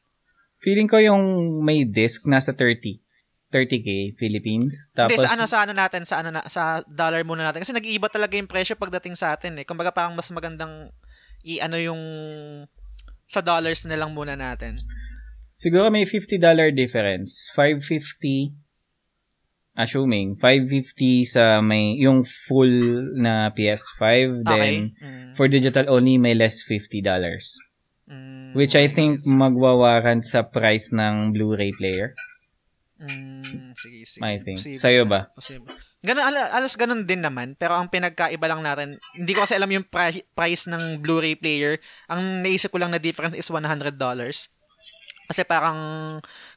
[0.62, 1.22] Feeling ko yung
[1.60, 3.02] may disc nasa 30.
[3.52, 4.89] 30k Philippines.
[4.97, 7.60] Tapos Hindi, sa ano, sa ano natin, sa ano na, sa dollar muna natin.
[7.60, 9.68] Kasi nag-iiba talaga yung presyo pagdating sa atin eh.
[9.68, 10.89] Kumbaga parang mas magandang
[11.44, 12.01] i-ano yung
[13.28, 14.80] sa dollars na lang muna natin.
[15.52, 16.40] siguro may $50
[16.72, 17.52] difference.
[17.52, 18.56] 550
[19.74, 22.72] assuming 550 sa may yung full
[23.16, 25.01] na PS5 then Okay.
[25.01, 25.32] Mm.
[25.32, 27.01] for digital only may less $50
[28.02, 29.30] Mm, which I think gets.
[29.30, 32.12] magwawarrant sa price ng Blu-ray player.
[32.98, 34.22] Mm, sige, sige.
[34.22, 34.58] I think.
[34.58, 35.30] Posible Sa'yo ba?
[35.34, 35.70] Posible.
[36.02, 37.54] Ganun, ala, alas ganun din naman.
[37.54, 41.78] Pero ang pinagkaiba lang natin, hindi ko kasi alam yung pri- price ng Blu-ray player.
[42.10, 43.94] Ang naisip ko lang na difference is $100.
[45.22, 45.78] Kasi parang,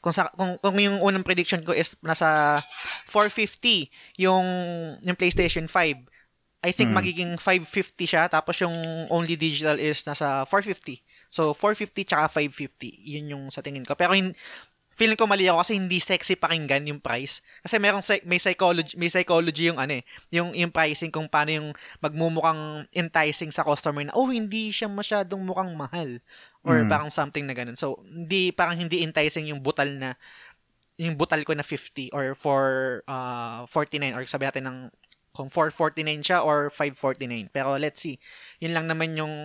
[0.01, 2.57] kung, sa, kung, kung yung unang prediction ko is nasa
[3.07, 4.45] 450 yung,
[5.05, 6.09] yung PlayStation 5.
[6.65, 6.97] I think Hmm.
[6.97, 8.25] magiging 550 siya.
[8.25, 8.73] Tapos yung
[9.13, 11.04] only digital is nasa 450.
[11.35, 12.87] So, 450 tsaka 550.
[13.03, 13.99] Yun yung sa tingin ko.
[13.99, 14.31] Pero hin-
[14.95, 17.43] feeling ko mali ako kasi hindi sexy pakinggan yung price.
[17.59, 21.69] Kasi merong may psychology may psychology yung ano eh, yung yung pricing kung paano yung
[21.99, 26.23] magmumukhang enticing sa customer na oh hindi siya masyadong mukhang mahal
[26.63, 26.87] or Mm.
[26.87, 27.75] parang something na ganun.
[27.75, 30.15] So hindi parang hindi enticing yung butal na
[30.95, 32.63] yung butal ko na 50 or for
[33.03, 34.77] uh, 49 or sabi natin ng
[35.35, 37.51] kung 449 siya or 549.
[37.51, 38.15] Pero let's see.
[38.63, 39.35] Yun lang naman yung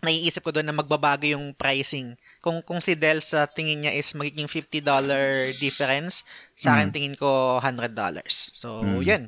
[0.00, 2.16] naiisip ko doon na magbabago yung pricing.
[2.40, 6.24] Kung kung si Del sa tingin niya is magiging $50 difference,
[6.56, 6.94] sa akin Mm.
[6.94, 8.52] tingin ko $100.
[8.56, 9.00] So, Mm.
[9.04, 9.22] yun.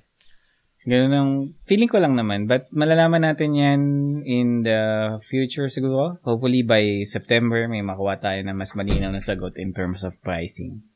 [0.86, 1.30] Ganun ang
[1.66, 2.46] feeling ko lang naman.
[2.46, 3.80] But malalaman natin yan
[4.22, 6.22] in the future siguro.
[6.22, 10.86] Hopefully by September may makuha tayo na mas malinaw na sagot in terms of pricing.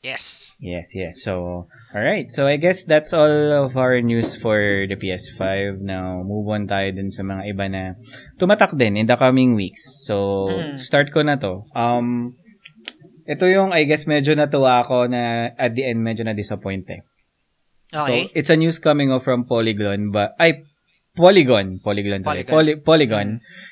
[0.00, 0.56] Yes.
[0.56, 1.20] Yes, yes.
[1.20, 2.32] So, alright.
[2.32, 4.56] So, I guess that's all of our news for
[4.88, 5.84] the PS5.
[5.84, 7.82] Now, move on tayo dun sa mga iba na
[8.40, 10.08] tumatak din in the coming weeks.
[10.08, 10.80] So, Mm.
[10.80, 11.68] start ko na to.
[11.76, 12.32] Um,
[13.28, 17.04] ito yung, I guess, medyo natuwa ako na at the end, medyo na-disappoint eh.
[17.92, 18.24] Okay.
[18.24, 20.64] So, it's a news coming off from Polygon, but, ay,
[21.12, 21.76] Polygon.
[21.84, 22.24] Polygon.
[22.24, 22.48] Polygon.
[22.48, 23.28] Poly, Polygon.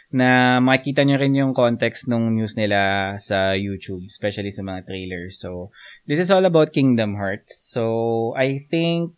[0.09, 5.37] Na makikita nyo rin yung context ng news nila sa YouTube, especially sa mga trailers.
[5.37, 5.69] So,
[6.09, 7.53] this is all about Kingdom Hearts.
[7.53, 9.13] So, I think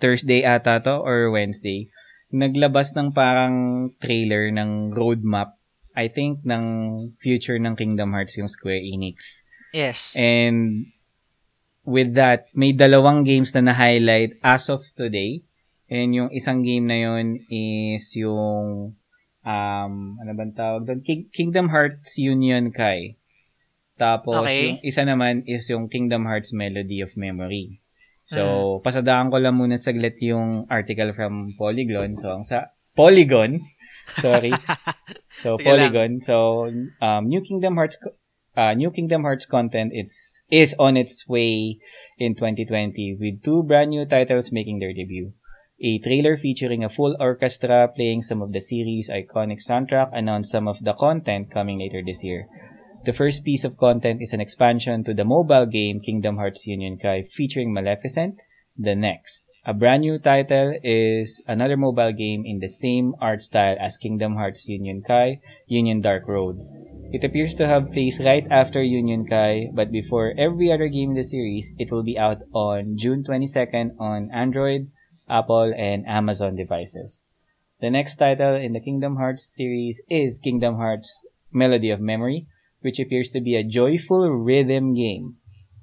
[0.00, 1.92] Thursday ata to or Wednesday,
[2.32, 5.60] naglabas ng parang trailer ng roadmap,
[5.92, 6.64] I think, ng
[7.20, 9.44] future ng Kingdom Hearts yung Square Enix.
[9.76, 10.16] Yes.
[10.16, 10.88] And
[11.84, 15.44] with that, may dalawang games na na-highlight as of today.
[15.90, 18.94] And yung isang game na yun is yung
[19.44, 21.00] um, ano bang tawag doon?
[21.00, 23.16] King- Kingdom Hearts Union Kai.
[24.00, 24.60] Tapos, Okay.
[24.64, 27.84] yung isa naman is yung Kingdom Hearts Melody of Memory.
[28.30, 32.14] So, pasadaan ko lang muna saglit yung article from Polygon.
[32.14, 33.60] So, ang sa Polygon,
[34.22, 34.54] sorry.
[35.40, 36.20] So, Polygon.
[36.20, 36.68] So,
[37.00, 37.96] um, New Kingdom Hearts
[38.56, 41.80] uh, New Kingdom Hearts content it's is on its way
[42.20, 45.32] in 2020 with two brand new titles making their debut.
[45.82, 50.68] A trailer featuring a full orchestra playing some of the series' iconic soundtrack announced some
[50.68, 52.48] of the content coming later this year.
[53.06, 56.98] The first piece of content is an expansion to the mobile game Kingdom Hearts Union
[56.98, 58.42] Kai featuring Maleficent.
[58.76, 63.76] The next, a brand new title is another mobile game in the same art style
[63.80, 66.60] as Kingdom Hearts Union Kai, Union Dark Road.
[67.10, 71.16] It appears to have place right after Union Kai, but before every other game in
[71.16, 74.90] the series, it will be out on June 22nd on Android,
[75.30, 77.24] Apple, and Amazon devices.
[77.80, 82.46] The next title in the Kingdom Hearts series is Kingdom Hearts Melody of Memory,
[82.80, 85.36] which appears to be a joyful rhythm game,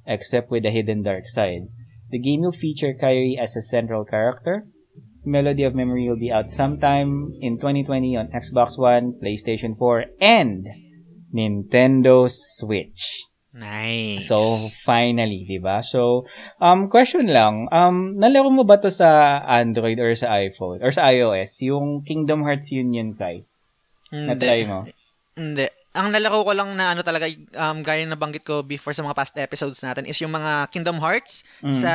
[0.05, 1.69] except with a hidden dark side.
[2.11, 4.67] The game will feature Kairi as a central character.
[5.25, 10.67] Melody of Memory will be out sometime in 2020 on Xbox One, PlayStation 4, and
[11.33, 13.23] Nintendo Switch.
[13.57, 14.29] Nice.
[14.29, 14.45] So,
[14.85, 15.81] finally, di ba?
[15.81, 16.29] So,
[16.61, 21.09] um, question lang, um, nalaro mo ba to sa Android or sa iPhone or sa
[21.09, 23.41] iOS, yung Kingdom Hearts Union Kai?
[24.13, 24.85] Na-try mo?
[25.33, 25.65] Hindi.
[25.97, 27.25] Ang nalaro ko lang na ano talaga,
[27.57, 31.01] um, gaya na banggit ko before sa mga past episodes natin is yung mga Kingdom
[31.01, 31.73] Hearts Mm.
[31.73, 31.93] sa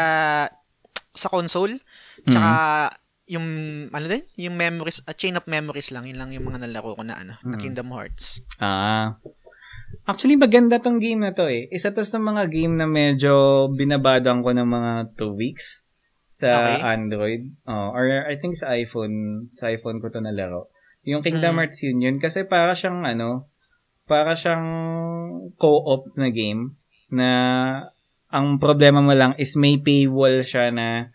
[1.14, 1.78] sa console.
[2.26, 2.50] Tsaka
[3.30, 3.46] yung
[3.94, 7.06] ano din, yung memories, a chain of memories lang, yun lang yung mga nalaro ko
[7.06, 7.62] na ano, na Mm.
[7.62, 8.42] Kingdom Hearts.
[8.58, 9.14] Ah.
[10.02, 11.70] Actually, maganda tong game na to eh.
[11.70, 15.86] Isa to sa mga game na medyo binabadang ko ng mga 2 weeks
[16.26, 16.78] sa Okay.
[16.98, 17.42] Android.
[17.70, 20.72] Oh, or I think sa iPhone, sa iPhone ko to nalaro.
[21.06, 21.58] Yung Kingdom Mm.
[21.62, 23.46] Hearts Union kasi para siyang ano,
[24.10, 24.66] para siyang
[25.54, 26.74] co-op na game
[27.06, 27.28] na
[28.32, 31.11] ang problema mo lang is may paywall siya na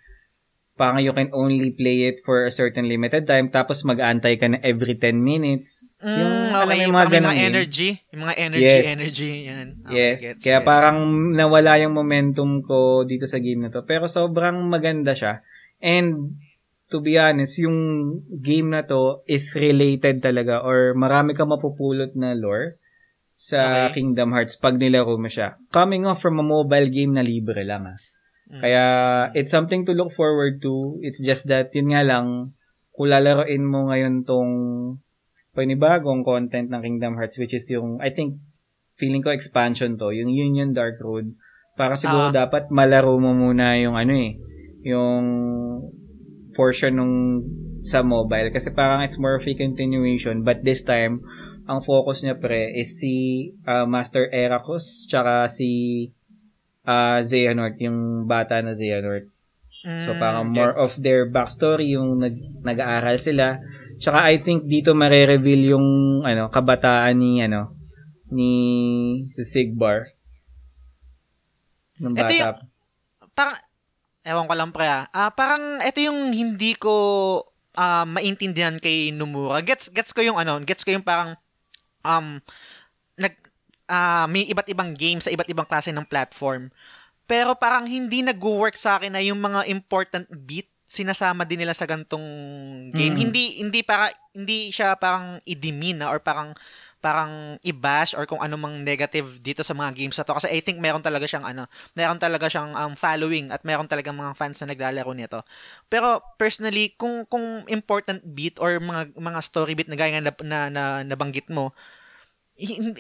[0.77, 4.61] parang you can only play it for a certain limited time tapos mag-aantay ka na
[4.61, 5.97] every 10 minutes.
[5.99, 6.13] Mm,
[6.53, 7.49] mo okay, yung mga, ganong mga game.
[7.49, 8.85] energy, yung mga energy, Yes.
[8.87, 9.67] energy, yan.
[9.81, 10.19] Okay, Yes.
[10.21, 10.69] gets, Kaya gets.
[10.69, 10.97] parang
[11.33, 13.81] nawala yung momentum ko dito sa game na to.
[13.83, 15.41] Pero sobrang maganda siya.
[15.81, 16.37] And
[16.87, 17.77] to be honest, yung
[18.39, 22.79] game na to is related talaga or marami kang mapupulot na lore
[23.33, 24.01] sa Okay.
[24.01, 25.61] Kingdom Hearts pag nilaro mo siya.
[25.69, 27.97] Coming off from a mobile game na libre lang ah.
[28.47, 28.61] Mm.
[28.63, 28.85] Kaya
[29.35, 30.97] it's something to look forward to.
[31.03, 32.55] It's just that yun nga lang
[32.95, 34.51] kung lalaroin mo ngayon tong
[35.51, 38.39] panibagong content ng Kingdom Hearts which is yung I think
[38.97, 41.37] feeling ko expansion to, yung Union Dark Road.
[41.77, 42.33] Para siguro Ah.
[42.33, 44.41] dapat malaro mo muna yung ano eh,
[44.81, 45.25] yung
[46.57, 47.15] portion nung
[47.85, 51.21] sa mobile kasi parang it's more of a continuation but this time
[51.69, 53.13] ang focus niya pre is si
[53.69, 56.09] ah, Master Eracus tsaka si
[56.87, 59.27] uh, Xehanort, yung bata na Xehanort.
[60.01, 60.81] So Mm, parang more gets.
[60.81, 62.33] of their backstory yung nag,
[62.65, 63.61] nag-aaral sila.
[64.01, 65.87] Tsaka I think dito mare-reveal yung
[66.23, 67.77] ano kabataan ni ano
[68.27, 68.51] ni
[69.37, 70.17] Sigbar.
[71.97, 72.33] Ito bata.
[72.33, 72.57] yung-
[73.31, 73.57] parang,
[74.21, 76.93] ewan ko lang pre ah, Ah, parang ito yung hindi ko
[77.73, 79.61] ah, maintindihan kay Nomura.
[79.61, 81.37] Gets, gets ko yung ano, gets ko yung parang,
[82.01, 82.41] um,
[83.87, 86.69] ah, may iba't ibang games sa iba't ibang klase ng platform.
[87.27, 91.83] Pero parang hindi nag-work sa akin na yung mga important beat sinasama din nila sa
[91.83, 92.23] gantong
[92.95, 93.11] game.
[93.11, 93.19] Mm.
[93.19, 96.55] Hindi hindi para hindi siya parang i-demean na or parang
[97.03, 100.79] parang i-bash or kung anumang negative dito sa mga games na to kasi I think
[100.79, 104.71] meron talaga siyang ano, meron talaga siyang um, following at meron talaga mga fans na
[104.71, 105.43] naglalaro nito.
[105.91, 110.33] Pero personally, kung kung important beat or mga mga story beat na gaya nga na,
[110.47, 111.75] na, na nabanggit mo,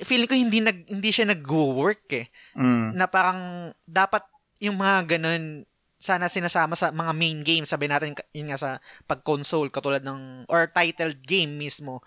[0.03, 2.93] feeling ko hindi nag hindi siya nag-work eh Mm.
[2.93, 3.39] na parang
[3.83, 4.21] dapat
[4.57, 5.65] yung mga ganun
[5.97, 8.69] sana sinasama sa mga main games sabi natin yun nga sa
[9.03, 12.05] pag console katulad ng or titled game mismo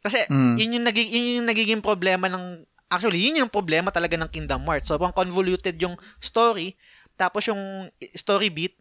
[0.00, 0.54] kasi Mm.
[0.56, 4.64] yun yung naging yun yung nagiging problema ng actually yun yung problema talaga ng Kingdom
[4.64, 6.76] Hearts sobrang convoluted yung story
[7.14, 8.76] tapos yung story beat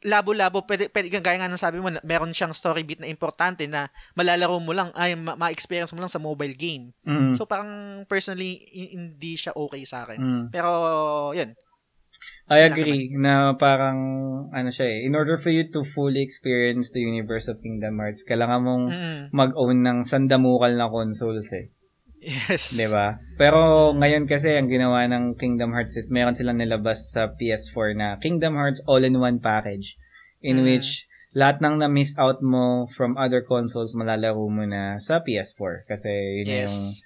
[0.00, 3.92] labo-labo, pwede, pwede, gaya nga ng sabi mo, meron siyang story beat na importante na
[4.16, 6.96] malalaro mo lang, ay, ma- ma-experience mo lang sa mobile game.
[7.04, 7.36] Mm.
[7.36, 7.68] So, parang
[8.08, 10.18] personally, hi- hindi siya okay sa akin.
[10.20, 10.44] Mm.
[10.48, 10.70] Pero,
[11.36, 11.52] yun.
[12.50, 13.96] I agree na parang
[14.50, 18.26] ano siya eh, in order for you to fully experience the universe of Kingdom Hearts,
[18.26, 19.22] kailangan mong Mm.
[19.30, 21.70] mag-own ng sandamukal na consoles eh.
[22.20, 22.76] Yes.
[22.76, 23.16] 'Di ba?
[23.34, 28.08] Pero ngayon kasi ang ginawa ng Kingdom Hearts is meron silang nilabas sa PS4 na
[28.20, 29.96] Kingdom Hearts All-in-One package
[30.44, 30.64] in Mm.
[30.68, 36.10] which lahat ng na-miss out mo from other consoles malalaro mo na sa PS4 kasi
[36.42, 37.00] yun na yung Yes.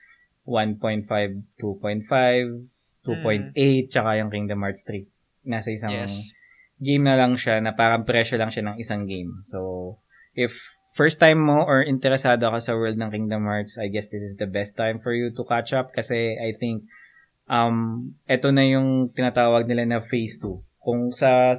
[0.45, 1.09] 1.5,
[1.57, 2.69] 2.5,
[3.07, 5.07] 2.8 tsaka yung Kingdom Hearts 3.
[5.45, 6.35] Nasa isang Yes.
[6.81, 9.45] game na lang siya na parang presyo lang siya ng isang game.
[9.47, 9.97] So,
[10.35, 14.23] if first time mo or interesado ka sa world ng Kingdom Hearts, I guess this
[14.23, 16.87] is the best time for you to catch up kasi I think
[17.51, 20.55] um eto na yung tinatawag nila na phase 2.
[20.79, 21.59] Kung sa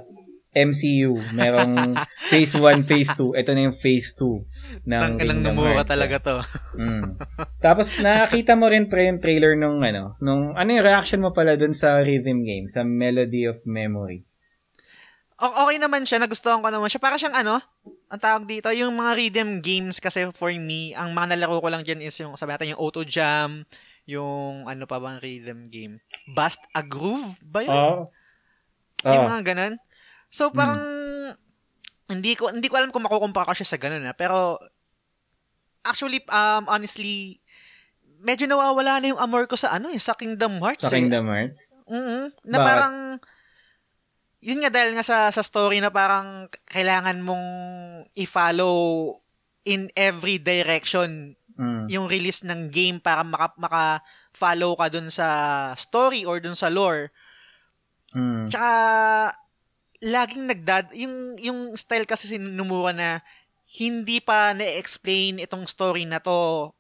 [0.56, 2.00] MCU, merong
[2.32, 3.36] phase 1, phase 2.
[3.36, 5.92] Ito na yung phase 2 ng Ang Kingdom Hearts.
[5.92, 6.36] talaga to.
[6.80, 7.20] Mm.
[7.66, 11.60] Tapos nakita mo rin pre yung trailer nung ano, nung ano yung reaction mo pala
[11.60, 14.24] dun sa rhythm game, sa Melody of Memory.
[15.52, 17.02] Okay naman siya, nagustuhan ko naman siya.
[17.02, 17.60] Para siyang ano,
[18.08, 21.84] ang tawag dito, yung mga rhythm games kasi for me, ang mga nalaro ko lang
[21.84, 23.66] dyan is yung, sabi natin, yung Auto Jam,
[24.06, 25.98] yung ano pa bang rhythm game?
[26.32, 27.74] Bust a Groove ba yun?
[27.74, 28.08] Oh.
[29.04, 29.30] Yung Oh.
[29.30, 29.74] mga ganun.
[30.30, 30.80] So, parang,
[32.06, 34.14] hindi ko, hindi ko alam kung makukumpara ko siya sa ganun, ha?
[34.14, 34.62] pero,
[35.82, 37.42] actually, um, honestly,
[38.22, 40.98] medyo nawawala na yung amor ko sa ano eh, sa Kingdom Hearts Sa eh.
[40.98, 41.78] Kingdom Hearts.
[41.86, 42.66] mm Na Bakit?
[42.66, 42.96] parang,
[44.46, 47.46] yun nga dahil nga sa, sa story na parang kailangan mong
[48.14, 49.18] i-follow
[49.66, 51.88] in every direction Mm.
[51.88, 55.28] yung release ng game para maka, maka-follow ka dun sa
[55.80, 57.16] story or dun sa lore.
[58.12, 58.52] Mm.
[58.52, 58.72] Tsaka,
[60.04, 63.24] laging nagdad, yung, yung style kasi sinumura na
[63.80, 66.72] hindi pa na-explain itong story na to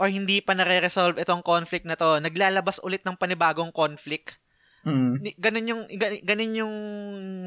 [0.00, 4.40] or hindi pa nare-resolve itong conflict na to, naglalabas ulit ng panibagong conflict.
[4.80, 5.12] Mm.
[5.36, 6.74] Ganun yung ga- ganun yung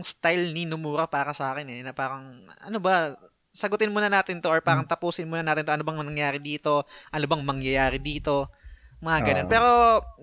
[0.06, 3.18] style ni Nomura para sa akin eh na parang ano ba
[3.54, 7.26] sagutin muna natin to or parang tapusin muna natin to ano bang nangyari dito ano
[7.30, 8.50] bang mangyayari dito
[9.04, 9.52] mga ganun Oo.
[9.52, 9.70] pero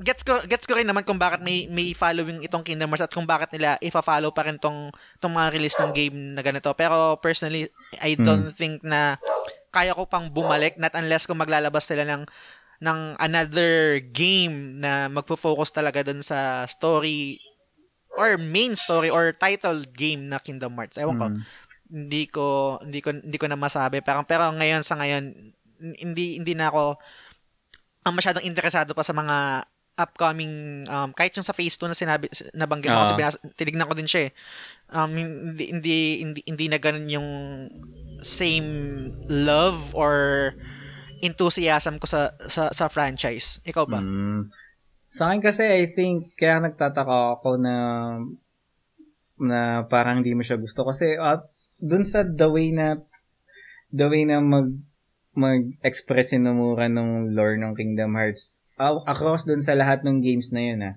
[0.01, 3.13] gets ko gets ko rin naman kung bakit may may following itong Kingdom Hearts at
[3.13, 4.89] kung bakit nila ifa-follow pa rin tong
[5.21, 7.69] tong mga release ng game na ganito pero personally
[8.01, 9.21] I don't think na
[9.71, 12.25] kaya ko pang bumalik not unless kung maglalabas sila ng
[12.81, 17.37] ng another game na magfo-focus talaga dun sa story
[18.17, 20.97] or main story or title game na Kingdom Hearts.
[20.97, 21.27] Ewan ko.
[21.29, 21.41] Mm.
[21.91, 22.47] Hindi ko
[22.81, 24.01] hindi ko hindi ko na masabi.
[24.01, 25.53] Parang pero ngayon sa ngayon
[26.01, 26.97] hindi hindi na ako
[28.01, 29.65] ang masyadong interesado pa sa mga
[30.01, 32.25] upcoming um, kahit yung sa phase 2 na sinabi
[32.57, 33.05] nabanggit mo Ah.
[33.05, 34.33] kasi binas- tinignan ko din siya eh.
[34.89, 37.29] Um, hindi, hindi hindi hindi na ganun yung
[38.21, 38.69] same
[39.29, 40.53] love or
[41.21, 43.61] enthusiasm ko sa sa, sa franchise.
[43.65, 44.01] Ikaw ba?
[44.01, 44.51] Mm.
[45.11, 47.75] Sa akin kasi I think kaya nagtataka ako na
[49.41, 51.41] na parang hindi mo siya gusto kasi uh,
[51.81, 53.01] dun sa the way na
[53.89, 54.69] the way na mag
[55.33, 60.53] mag-express si Nomura ng lore ng Kingdom Hearts uh, across dun sa lahat ng games
[60.53, 60.95] na yun ah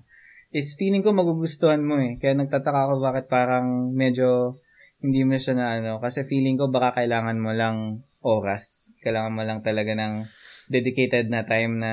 [0.54, 4.60] is feeling ko magugustuhan mo eh kaya nagtataka ako bakit parang medyo
[5.02, 9.44] hindi mo siya na ano kasi feeling ko baka kailangan mo lang oras kailangan mo
[9.44, 10.24] lang talaga ng
[10.66, 11.92] dedicated na time na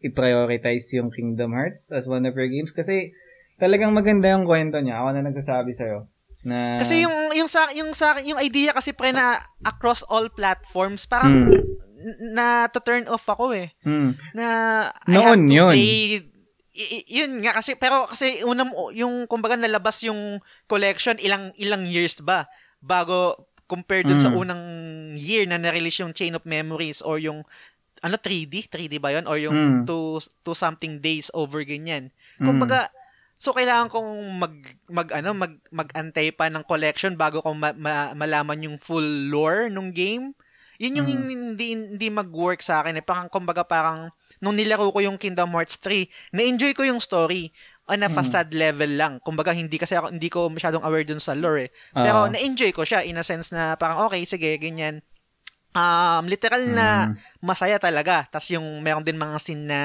[0.00, 3.14] i-prioritize yung Kingdom Hearts as one of your games kasi
[3.56, 4.98] talagang maganda yung kwento niya.
[4.98, 6.10] Ako na nagsasabi sa'yo.
[6.42, 11.06] Na, Kasi yung yung sa yung sa yung idea kasi pre na across all platforms
[11.06, 12.34] parang Hmm.
[12.34, 13.70] na to turn off ako eh.
[13.86, 14.18] Hmm.
[14.34, 14.46] Na
[15.06, 15.70] I Noon have to yun.
[15.70, 16.18] play
[16.72, 21.86] i- i- yun nga kasi pero kasi unang yung kumbaga nalabas yung collection ilang ilang
[21.86, 22.50] years ba
[22.82, 24.38] bago compared dun sa Mm.
[24.38, 24.62] unang
[25.14, 27.44] year na na-release yung Chain of Memories or yung
[27.98, 29.78] ano 3D 3D ba yun or yung Mm.
[29.84, 32.46] two, two something days over ganyan Mm.
[32.46, 32.90] kumbaga
[33.36, 34.54] so kailangan kong mag
[34.86, 39.66] mag ano mag magantay pa ng collection bago ko ma- ma- malaman yung full lore
[39.66, 40.34] nung game
[40.78, 41.26] yun yung Mm.
[41.30, 45.78] hindi hindi mag-work sa akin eh parang kumbaga parang nung nilaro ko yung Kingdom Hearts
[45.78, 47.54] 3 na-enjoy ko yung story
[47.90, 48.14] on a Mm.
[48.14, 49.18] facade level lang.
[49.18, 51.70] Kumbaga hindi kasi ako hindi ko masyadong aware dun sa lore eh.
[51.90, 52.30] Pero Oo.
[52.30, 55.02] na-enjoy ko siya in a sense na parang okay sige ganyan.
[55.72, 57.16] Um literal na Mm.
[57.40, 58.28] masaya talaga.
[58.28, 59.80] Tas yung meron din mga scene na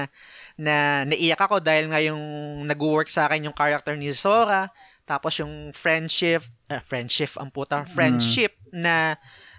[0.59, 0.75] na
[1.07, 2.21] naiyak ako dahil nga yung
[2.67, 4.67] nag-work sa akin yung character ni Sora.
[5.07, 9.15] Tapos yung friendship eh, friendship ang puta friendship na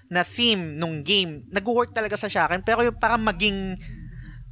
[0.08, 1.48] na theme nung game.
[1.48, 3.74] Nag-work talaga sa akin pero yung parang maging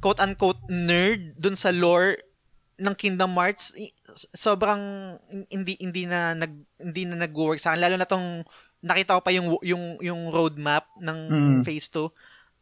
[0.01, 2.17] quote unquote nerd dun sa lore
[2.77, 3.93] ng Kingdom Hearts i-
[4.31, 4.81] sobrang
[5.49, 8.45] hindi hindi na nag hindi na nag-work sa akin lalo na tong
[8.79, 11.59] nakita ko pa yung yung yung roadmap ng Mm.
[11.61, 12.09] phase 2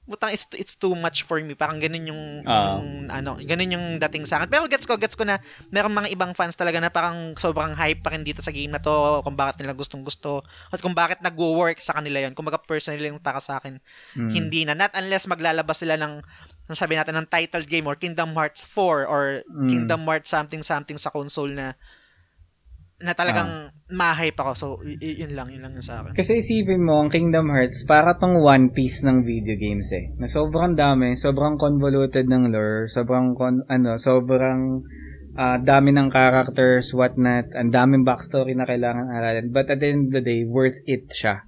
[0.05, 1.57] Butang it's it's too much for me.
[1.57, 2.77] Parang ganun yung, Ah.
[2.77, 4.53] yung ano, ganun yung dating sa akin.
[4.53, 5.41] Pero gets ko, gets ko na
[5.73, 8.77] meron mga ibang fans talaga na parang sobrang hype pa rin dito sa game na
[8.77, 8.93] to,
[9.25, 12.37] kung bakit nila gustong gusto at kung bakit nagwo-work sa kanila yon.
[12.37, 13.81] Kumbaga personally yung para sa akin,
[14.13, 14.29] Mm.
[14.29, 16.21] hindi na not unless maglalabas sila ng
[16.73, 19.69] sabi natin ng title game or Kingdom Hearts 4 or Mm.
[19.69, 21.77] Kingdom Hearts something something sa console na
[22.95, 24.51] na talagang ma-hype ako.
[24.55, 26.15] So, y- y- yun lang, yun lang yung sa akin.
[26.15, 30.15] Kasi isipin mo, ang Kingdom Hearts, para tong One Piece ng video games eh.
[30.15, 34.79] Na sobrang dami, sobrang convoluted ng lore, sobrang, con- ano, sobrang
[35.35, 39.51] ah, dami ng characters, whatnot, ang daming backstory na kailangan aralin.
[39.51, 41.43] But at the end of the day, worth it siya.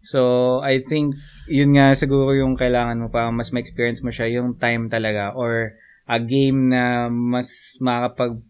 [0.00, 1.18] So, I think,
[1.50, 5.74] yun nga siguro yung kailangan mo para mas ma-experience mo siya, yung time talaga, or
[6.08, 8.40] a game na mas makakapag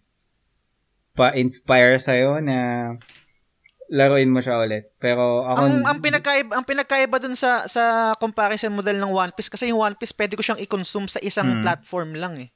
[1.19, 2.95] pa-inspire sa'yo na
[3.91, 4.93] laruin mo siya ulit.
[5.03, 5.65] Pero ako...
[5.65, 9.83] ang ang pinagkaiba ang pinagkaiba dun sa sa comparison model ng One Piece kasi yung
[9.83, 11.63] One Piece pwede ko siyang i-consume sa isang Mm.
[11.67, 12.51] platform lang eh.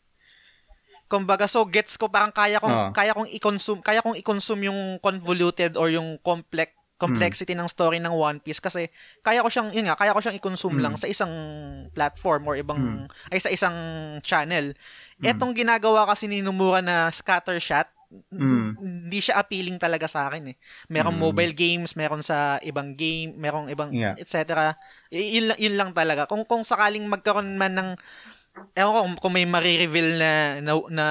[1.08, 2.88] Kumbaga so gets ko parang kaya kong Oo.
[2.94, 8.14] kaya kong i-consume kaya kong i-consume yung convoluted or yung complex complexity ng story ng
[8.14, 8.86] One Piece kasi
[9.20, 10.84] kaya ko siyang yun nga kaya ko siyang i-consume Mm.
[10.86, 11.32] lang sa isang
[11.90, 13.74] platform or ibang ay sa isang
[14.22, 14.70] channel.
[15.18, 15.26] Mm.
[15.26, 17.90] Etong ginagawa kasi ni Nomura na scatter shot
[18.28, 18.76] Mm.
[18.76, 20.56] hindi siya appealing talaga sa akin eh.
[20.86, 21.24] Merong Mm.
[21.24, 24.12] mobile games, meron sa ibang game, merong ibang Yeah.
[24.20, 24.76] etc.
[25.08, 26.28] Y- yun, lang- yun lang talaga.
[26.28, 27.90] Kung kung sakaling magkaroon man ng
[28.76, 31.06] ewan ko kung, kung may mare-reveal na, na na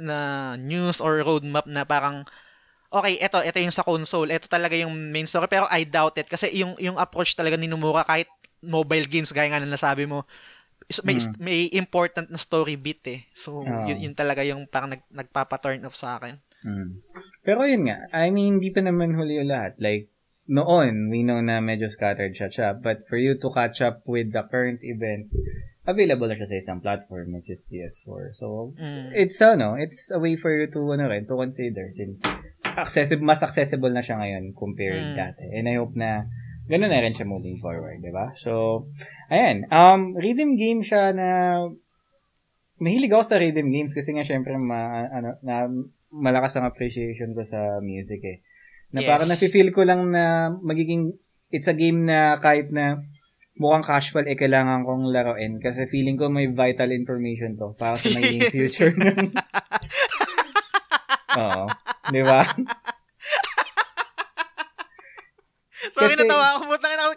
[0.00, 0.16] na
[0.56, 2.24] news or roadmap na parang
[2.90, 6.26] okay, eto ito yung sa console, ito talaga yung main story pero I doubt it
[6.26, 8.26] kasi yung yung approach talaga ni Nomura kahit
[8.60, 10.26] mobile games gaya nga na nasabi mo
[11.06, 11.34] may Mm.
[11.38, 13.22] may important na story beat eh.
[13.30, 13.86] So Oo.
[13.86, 16.42] yun, yun talaga yung parang nag, nagpapa-turn off sa akin.
[16.66, 16.98] Mm.
[17.46, 19.78] Pero yun nga, I mean, hindi pa naman huli yung lahat.
[19.78, 20.10] Like,
[20.50, 22.68] noon, we know na medyo scattered siya siya.
[22.74, 25.38] But for you to catch up with the current events,
[25.86, 28.34] available na siya sa isang platform, which is PS4.
[28.34, 29.14] So, Mm.
[29.14, 32.18] it's, ano, it's a way for you to, ano rin, to consider since
[32.76, 35.16] accessible, mas accessible na siya ngayon compared Mm.
[35.16, 35.44] dati.
[35.50, 36.28] And I hope na
[36.66, 38.30] ganun na rin siya moving forward, di ba?
[38.32, 38.86] So,
[39.26, 39.66] ayan.
[39.68, 41.58] Um, rhythm game siya na
[42.78, 45.66] mahilig ako sa rhythm games kasi nga syempre ma, ano, na,
[46.10, 48.38] malakas ang appreciation ko sa music eh.
[48.90, 49.08] Na Yes.
[49.08, 51.14] parang nafe-feel ko lang na magiging
[51.50, 52.98] it's a game na kahit na
[53.54, 58.08] mukhang casual eh kailangan kong laruin kasi feeling ko may vital information to para sa
[58.10, 59.30] magiging future ng
[61.38, 61.64] Oo.
[62.10, 62.42] Di ba?
[65.90, 66.76] Sorry, Kasi- natawa ako.
[66.76, 67.08] Butang na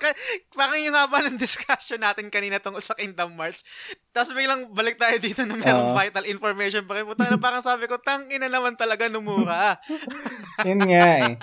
[0.56, 3.60] Parang yung haba ng discussion natin kanina tungkol sa Kingdom Hearts.
[4.16, 5.98] Tapos biglang balik tayo dito na mayroong Oo.
[6.00, 7.04] vital information pa rin.
[7.04, 9.76] Butang na parang sabi ko, tang ina naman talaga numura.
[10.68, 11.36] Yun nga eh.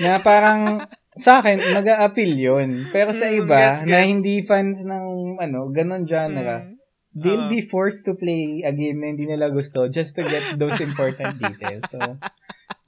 [0.00, 0.80] Na parang
[1.12, 2.88] sa akin, nag-a-appeal yun.
[2.88, 4.08] Pero sa Mm, iba, gets, na gets.
[4.08, 5.06] hindi fans ng
[5.36, 6.80] ano, ganon genre, Mm.
[7.12, 7.52] they'll Oo.
[7.52, 11.36] be forced to play a game na hindi nila gusto just to get those important
[11.44, 11.84] details.
[11.92, 12.00] So,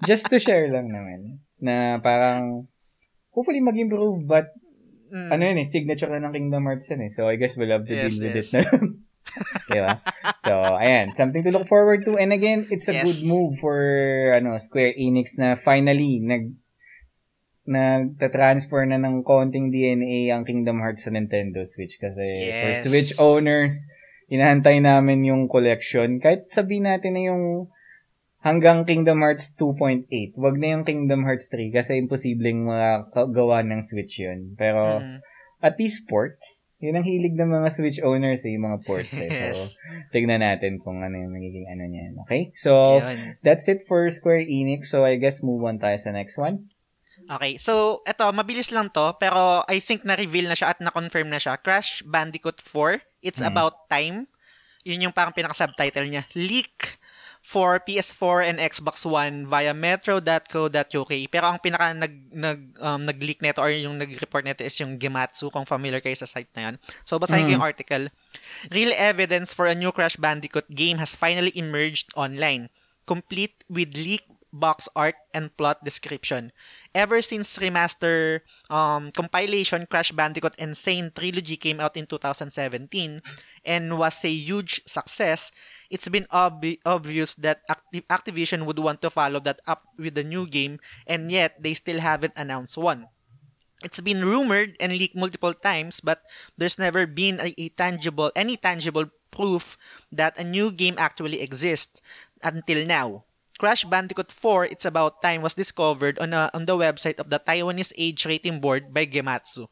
[0.02, 1.44] just to share lang naman.
[1.58, 2.66] Na parang,
[3.30, 4.50] hopefully mag-improve, but
[5.14, 5.30] Mm.
[5.30, 7.12] ano yun eh, signature na ng Kingdom Hearts yun eh.
[7.12, 8.50] So, I guess we'll have to Yes, deal with yes.
[8.50, 8.62] it na
[9.70, 9.92] diba?
[10.42, 11.14] So, ayan.
[11.14, 12.18] Something to look forward to.
[12.18, 13.06] And again, it's a Yes.
[13.06, 13.78] good move for
[14.34, 16.58] ano Square Enix na finally nag
[17.64, 22.24] nagta-transfer na ng konting DNA ang Kingdom Hearts sa Nintendo Switch kasi
[22.60, 22.82] for Yes.
[22.82, 23.86] Switch owners,
[24.28, 26.20] inahantay namin yung collection.
[26.20, 27.72] Kahit sabihin natin na yung
[28.44, 30.04] hanggang Kingdom Hearts 2.8.
[30.36, 34.52] Wag na yung Kingdom Hearts 3 kasi imposibleng makagawa ng Switch yun.
[34.54, 35.18] Pero Mm.
[35.64, 36.68] at least ports.
[36.76, 39.32] Yun ang hilig ng mga Switch owners eh, yung mga ports eh.
[39.32, 39.80] Yes.
[39.80, 39.80] So,
[40.12, 42.20] tignan natin kung ano yung magiging ano niyan.
[42.28, 42.52] Okay?
[42.52, 43.40] So, Yun.
[43.40, 44.92] that's it for Square Enix.
[44.92, 46.68] So, I guess move on tayo sa next one.
[47.24, 51.40] Okay, so eto, mabilis lang to, pero I think na-reveal na siya at na-confirm na
[51.40, 51.56] siya.
[51.56, 53.48] Crash Bandicoot 4, It's Mm.
[53.48, 54.28] About Time.
[54.84, 56.28] Yun yung parang pinaka-subtitle niya.
[56.36, 57.00] Leak
[57.44, 61.12] for PS4 and Xbox One via metro.co.uk.
[61.28, 65.52] Pero ang pinaka nag, nag, um, nag-leak nito or yung nag-report nito is yung Gematsu,
[65.52, 66.76] kung familiar kayo sa site na yun.
[67.04, 67.56] So, basahin ko Mm.
[67.60, 68.04] yung article.
[68.72, 72.72] Real evidence for a new Crash Bandicoot game has finally emerged online,
[73.04, 76.54] complete with leaked box art and plot description.
[76.94, 83.18] Ever since remaster um, compilation Crash Bandicoot Insane Trilogy came out in 2017
[83.66, 85.50] and was a huge success,
[85.90, 90.24] it's been ob- obvious that Acti- Activision would want to follow that up with a
[90.24, 93.08] new game and yet they still haven't announced one.
[93.82, 96.22] It's been rumored and leaked multiple times, but
[96.56, 99.76] there's never been a, a tangible, any tangible proof
[100.10, 102.00] that a new game actually exists
[102.42, 103.24] until now.
[103.58, 107.38] Crash Bandicoot 4, It's About Time was discovered on, a, on the website of the
[107.38, 109.68] Taiwanese Age Rating Board by Gematsu,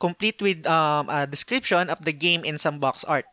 [0.00, 3.26] complete with um, a description of the game and some box art.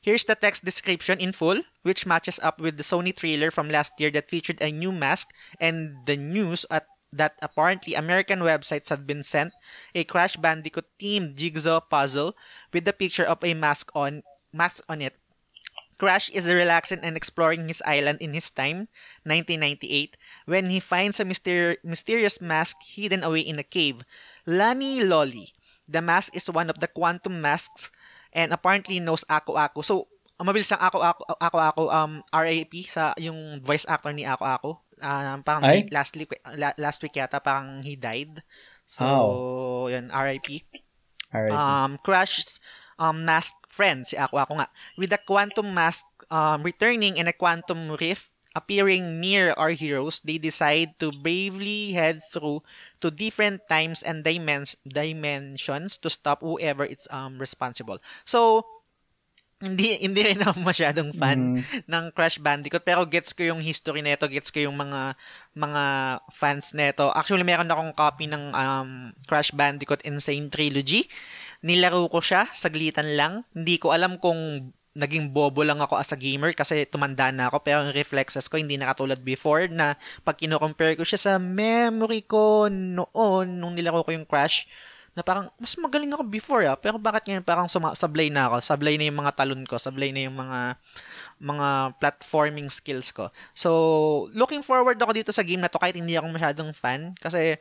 [0.00, 3.96] Here's the text description in full, which matches up with the Sony trailer from last
[3.96, 9.06] year that featured a new mask and the news at that apparently American websites had
[9.06, 9.54] been sent
[9.94, 12.34] a Crash Bandicoot themed jigsaw puzzle
[12.74, 15.14] with the picture of a mask on mask on it.
[15.96, 18.90] Crash is relaxing and exploring his island in his time,
[19.22, 24.02] 1998, when he finds a myster- mysterious mask hidden away in a cave.
[24.44, 25.53] Lani Lolly.
[25.84, 27.92] The mask is one of the quantum masks
[28.32, 29.80] and apparently knows Ako Ako.
[29.84, 29.94] So,
[30.36, 34.44] ang mabilis ang Ako Ako, Ako Ako um, RAP sa yung voice actor ni Ako
[34.44, 34.70] Ako.
[34.98, 35.86] Um, parang Ay?
[35.90, 38.40] last week, la- last week yata parang he died.
[38.86, 39.84] So, Oh.
[39.86, 40.66] yun, RIP
[41.34, 41.52] Alright.
[41.52, 42.58] um, Crash's
[42.98, 47.34] um, mask friend, si Ako Ako nga, with a quantum mask um, returning and a
[47.34, 52.62] quantum rift appearing near our heroes, they decide to bravely head through
[52.98, 57.98] to different times and dimens- dimensions to stop whoever it's um, responsible.
[58.24, 58.62] So,
[59.58, 61.88] hindi hindi rin ako masyadong fan Mm.
[61.88, 65.14] ng Crash Bandicoot pero gets ko yung history nito, gets ko yung mga
[65.54, 65.82] mga
[66.30, 67.10] fans nito.
[67.10, 68.90] Actually, meron akong copy ng um,
[69.24, 71.06] Crash Bandicoot Insane Trilogy.
[71.64, 73.46] Nilaro ko siya, saglitan lang.
[73.56, 77.66] Hindi ko alam kung naging bobo lang ako as a gamer kasi tumanda na ako.
[77.66, 82.22] Pero yung reflexes ko hindi na katulad before na pag kino-compare ko siya sa memory
[82.22, 84.70] ko noon nung nilaro ko yung Crash
[85.14, 86.78] na parang mas magaling ako before ah.
[86.78, 88.62] Pero bakit ngayon parang suma- sablay na ako?
[88.62, 89.78] Sablay na yung mga talon ko.
[89.78, 90.78] Sablay na yung mga
[91.42, 91.68] mga
[91.98, 93.30] platforming skills ko.
[93.54, 93.70] So
[94.34, 97.58] looking forward ako dito sa game na to kahit hindi ako masyadong fan kasi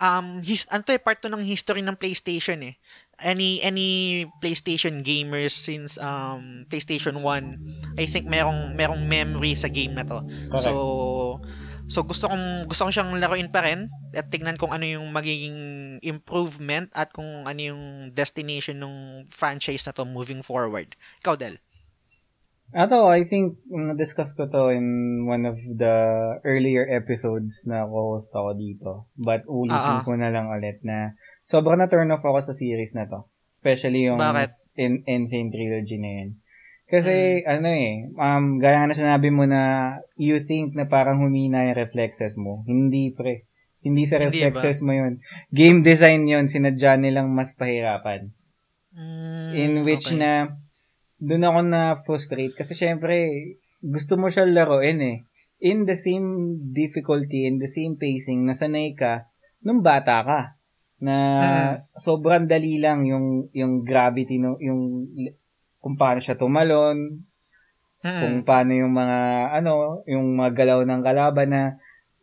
[0.00, 2.74] um his ano to eh part to ng history ng PlayStation eh
[3.22, 9.94] any any PlayStation gamers since um PlayStation 1 I think merong merong memory sa game
[9.94, 10.64] na to Correct.
[10.64, 10.72] so
[11.86, 15.58] so gusto kong gusto ko siyang laruin pa rin at tignan kung ano yung magiging
[16.00, 18.94] improvement at kung ano yung destination ng
[19.26, 21.58] franchise na to moving forward ikaw Del
[22.70, 24.86] Ato, I think, na-discuss ko to in
[25.26, 25.90] one of the
[26.46, 28.90] earlier episodes na co-host ako dito.
[29.18, 30.06] But ulitin Ah, ah.
[30.06, 31.18] ko na lang ulit na
[31.50, 33.26] sobrang na-turn off ako sa series na to.
[33.50, 34.78] Especially yung Bakit?
[34.78, 36.30] in Insane Trilogy na yun.
[36.86, 41.66] Kasi, ano eh, um, gaya nga na sinabi mo na you think na parang humina
[41.66, 42.62] yung reflexes mo.
[42.66, 43.50] Hindi, pre.
[43.82, 45.18] Hindi sa Hindi reflexes mo yun.
[45.50, 48.30] Game design yun, sinadya nilang mas pahirapan.
[48.94, 50.18] Mm, In which okay.
[50.18, 50.30] na
[51.20, 53.30] doon ako na frustrate kasi syempre
[53.78, 55.16] gusto mo siya laruin eh.
[55.60, 59.28] In the same difficulty, in the same pacing na sanay ka
[59.60, 60.59] nung bata ka.
[61.00, 61.16] Na
[61.96, 65.08] sobrang dali lang yung yung gravity no yung
[65.80, 67.24] kung paano siya tumalon,
[68.00, 68.16] Mm.
[68.20, 69.18] kung paano yung mga
[69.60, 71.62] ano, yung mga galaw ng kalaban na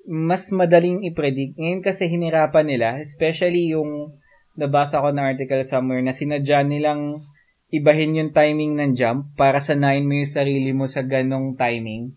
[0.10, 1.54] mas madaling i-predict.
[1.54, 4.18] Ngayon kasi hinirapan nila, especially yung
[4.58, 7.22] nabasa ko na article somewhere na sinadya nilang
[7.70, 12.16] ibahin yung timing ng jump para sanayin mo yung sarili mo sa ganong timing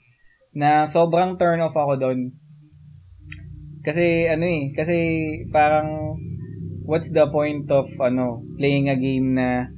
[0.57, 2.33] na sobrang turn off ako doon.
[3.85, 4.97] Kasi ano eh, kasi
[5.53, 6.17] parang
[6.91, 8.27] what's the point of ano
[8.57, 9.71] playing a game na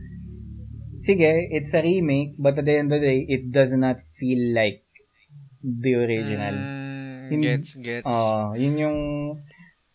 [0.96, 4.52] sige, it's a remake but at the end of the day it does not feel
[4.52, 4.82] like
[5.60, 6.54] the original.
[6.54, 8.04] Mm, Hin- gets, gets.
[8.04, 8.98] Oh, yun yung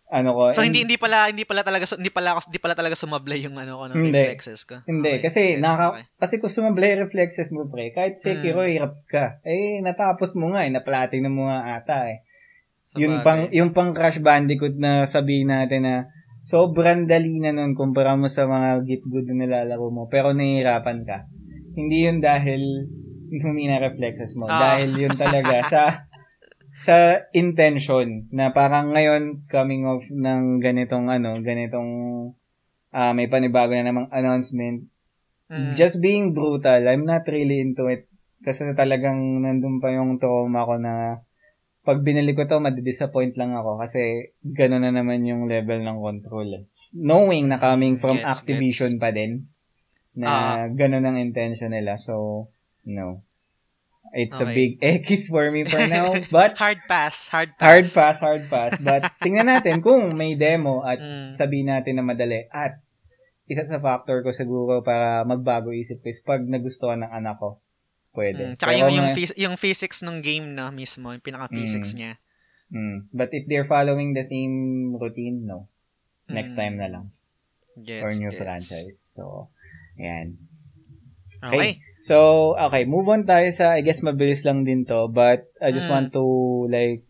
[0.08, 0.44] ano ko.
[0.52, 3.44] so and- hindi hindi pala hindi pala talaga hindi pala ako hindi pala talaga sumablay
[3.44, 4.16] yung ano ko ng Hindi.
[4.16, 4.80] reflexes ko.
[4.86, 6.04] Hindi, Okay, kasi gets, naka, okay.
[6.16, 8.72] kasi kung sumablay reflexes mo, pre, kahit Sekiro, Mm.
[8.72, 9.44] hirap ka.
[9.44, 12.24] Eh, natapos mo nga eh, na-platinum mo nga ata eh.
[12.88, 13.26] Sa Yung bagay.
[13.28, 15.96] pang, yung pang Crash Bandicoot na sabihin natin na
[16.48, 21.04] sobrang dali na nun kumpara mo sa mga Git Good na nilalaro mo, pero nahihirapan
[21.04, 21.28] ka.
[21.76, 22.88] Hindi yun dahil
[23.44, 24.48] humina reflexes mo.
[24.48, 24.80] Ah.
[24.80, 25.84] Dahil yun talaga sa
[26.88, 31.92] sa intention na parang ngayon coming off ng ganitong ano, ganitong
[32.96, 34.88] ah may panibago na namang announcement.
[35.52, 35.76] Mm.
[35.76, 38.08] Just being brutal, I'm not really into it.
[38.40, 41.27] Kasi talagang nandun pa yung trauma ko na
[41.88, 46.48] pag binili ko to, madidisappoint lang ako kasi gano'n na naman yung level ng control.
[46.52, 46.64] eh.
[46.94, 49.48] Knowing na coming from Gets, Activision pa din,
[50.12, 50.64] na Ah.
[50.68, 51.96] gano'n ang intention nila.
[51.96, 52.48] So,
[52.84, 53.24] no.
[54.10, 54.56] It's a Okay.
[54.56, 56.12] big X for me for now.
[56.32, 57.64] But, hard pass, hard pass.
[57.66, 58.72] hard pass, hard pass.
[58.80, 61.36] But, tingnan natin kung may demo at Mm.
[61.36, 62.48] sabihin natin na madali.
[62.48, 62.84] At,
[63.48, 67.60] isa sa factor ko siguro para magbago isip ko is pag nagustuhan ng anak ko,
[68.18, 68.42] pwede.
[68.42, 68.54] Mm.
[68.58, 71.98] Tsaka Pero yung, yung, phys- yung physics ng game na mismo, yung pinaka-physics Mm.
[72.02, 72.12] niya.
[72.68, 72.98] Mm.
[73.14, 75.70] But if they're following the same routine, no.
[76.28, 76.60] Next Mm.
[76.60, 77.06] time na lang.
[77.78, 78.42] Gets, or new gets.
[78.42, 78.98] franchise.
[78.98, 79.54] So,
[79.96, 80.42] ayan.
[81.40, 81.80] Okay.
[82.02, 82.18] So,
[82.58, 85.94] okay, move on tayo sa, I guess mabilis lang din to, but I just Mm.
[85.94, 86.26] want to,
[86.68, 87.07] like,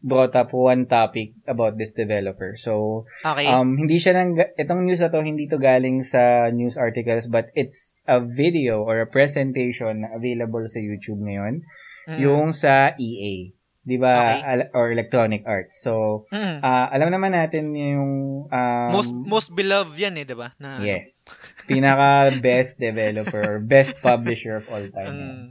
[0.00, 2.56] brought up one topic about this developer.
[2.56, 3.44] So, Okay.
[3.44, 7.52] um, hindi siya nang, itong news na to, hindi to galing sa news articles, but
[7.52, 11.60] it's a video or a presentation na available sa YouTube ngayon,
[12.08, 12.16] Mm.
[12.16, 13.52] yung sa EA.
[13.80, 14.12] Di ba?
[14.12, 14.40] Okay.
[14.44, 15.80] Al- or Electronic Arts.
[15.80, 16.60] So, Mm.
[16.60, 20.52] ah alam naman natin yung, um, most most beloved yan eh, 'di ba?
[20.60, 21.28] Na Yes.
[21.64, 25.16] Pinaka best developer or best publisher of all time.
[25.16, 25.44] Mm,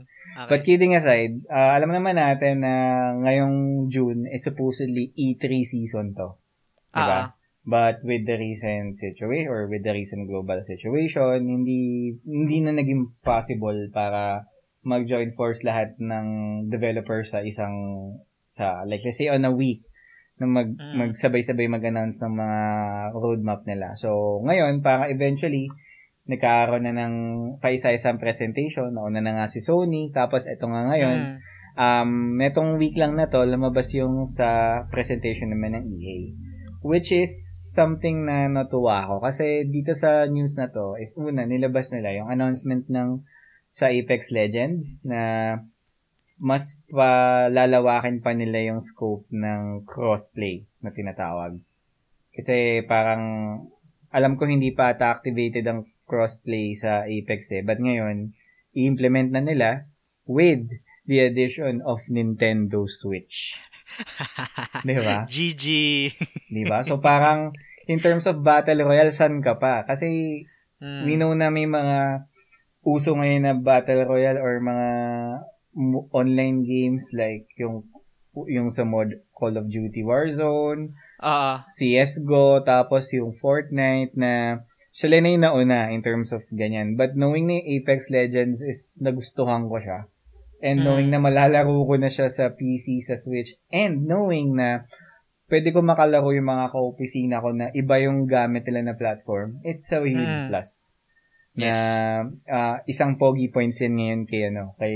[0.44, 0.48] okay.
[0.48, 2.74] But kidding aside, uh, alam naman natin na
[3.20, 6.40] ngayong June is supposedly E3 season to.
[6.90, 7.36] Diba?
[7.60, 13.20] But with the recent situation or with the recent global situation, hindi hindi na naging
[13.20, 14.48] possible para
[14.80, 16.26] mag-join force lahat ng
[16.72, 17.76] developers sa isang
[18.48, 19.84] sa like let's say on a week
[20.40, 21.12] na mag Mm.
[21.12, 22.60] magsabay-sabay mag-announce ng mga
[23.12, 23.92] roadmap nila.
[23.92, 25.68] So ngayon para eventually
[26.30, 27.14] nagkaroon na ng
[27.58, 28.94] paisa-isang presentation.
[28.94, 30.14] Nauna na nga si Sony.
[30.14, 31.36] Tapos ito nga ngayon, mm,
[31.74, 36.18] um, netong week lang na to, lumabas yung sa presentation naman ng EA.
[36.86, 37.34] Which is
[37.74, 39.26] something na natuwa ako.
[39.26, 43.26] Kasi dito sa news na to, is una, nilabas nila yung announcement ng
[43.70, 45.54] sa Apex Legends na
[46.40, 51.60] mas palalawakin pa nila yung scope ng crossplay na tinatawag.
[52.32, 53.22] Kasi parang
[54.10, 57.62] alam ko hindi pa ata activated ang crossplay sa Apex eh.
[57.62, 58.34] But ngayon,
[58.74, 59.86] i-implement na nila
[60.26, 60.66] with
[61.06, 63.62] the addition of Nintendo Switch.
[64.86, 65.22] Di ba?
[65.30, 65.64] GG.
[66.50, 66.82] Di ba?
[66.82, 67.54] So parang
[67.86, 69.86] in terms of Battle Royale, san ka pa?
[69.86, 70.42] Kasi
[70.80, 71.04] Mm.
[71.04, 72.24] we know na may mga
[72.80, 74.88] uso ngayon na Battle Royale or mga
[76.08, 77.84] online games like yung
[78.48, 84.64] yung sa mod Call of Duty Warzone, Ah, CSGO, tapos yung Fortnite na
[85.00, 86.92] sila na yung nauna in terms of ganyan.
[86.92, 90.12] But knowing na yung Apex Legends is nagustuhan ko siya.
[90.60, 90.84] And Mm.
[90.84, 94.84] knowing na malalaro ko na siya sa PC, sa Switch, and knowing na
[95.48, 99.88] pwede ko makalaro yung mga kaopisina ko na iba yung gamit nila na platform, it's
[99.88, 100.52] a huge Mm.
[100.52, 100.92] plus.
[101.60, 101.78] Yes.
[101.78, 104.94] Na ah, isang pogi points yan ngayon kay ano, kay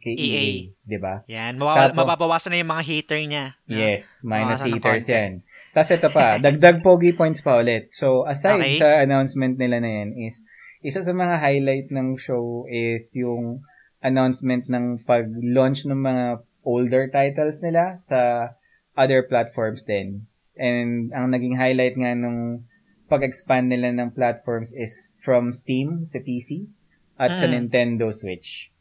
[0.00, 0.48] kay EA, EA.
[0.82, 1.20] 'di ba?
[1.28, 1.56] yan.
[1.56, 3.46] Mawawala, Tapos- mababawasan na yung mga hater niya.
[3.64, 3.76] No?
[3.76, 5.32] Yes, minus Bawasan ng haters yan.
[5.70, 7.92] Tapos ito pa, dagdag pogi points pa ulit.
[7.92, 8.78] So, aside Okay.
[8.80, 10.42] sa announcement nila na yan is,
[10.80, 13.64] isa sa mga highlight ng show is yung
[14.00, 16.24] announcement ng pag-launch ng mga
[16.60, 18.52] older titles nila sa
[18.94, 20.28] other platforms din.
[20.54, 22.68] And ang naging highlight nga nung
[23.14, 26.66] pag-expand nila ng platforms is from Steam sa PC
[27.14, 27.70] at sa Mm.
[27.70, 28.74] Nintendo Switch.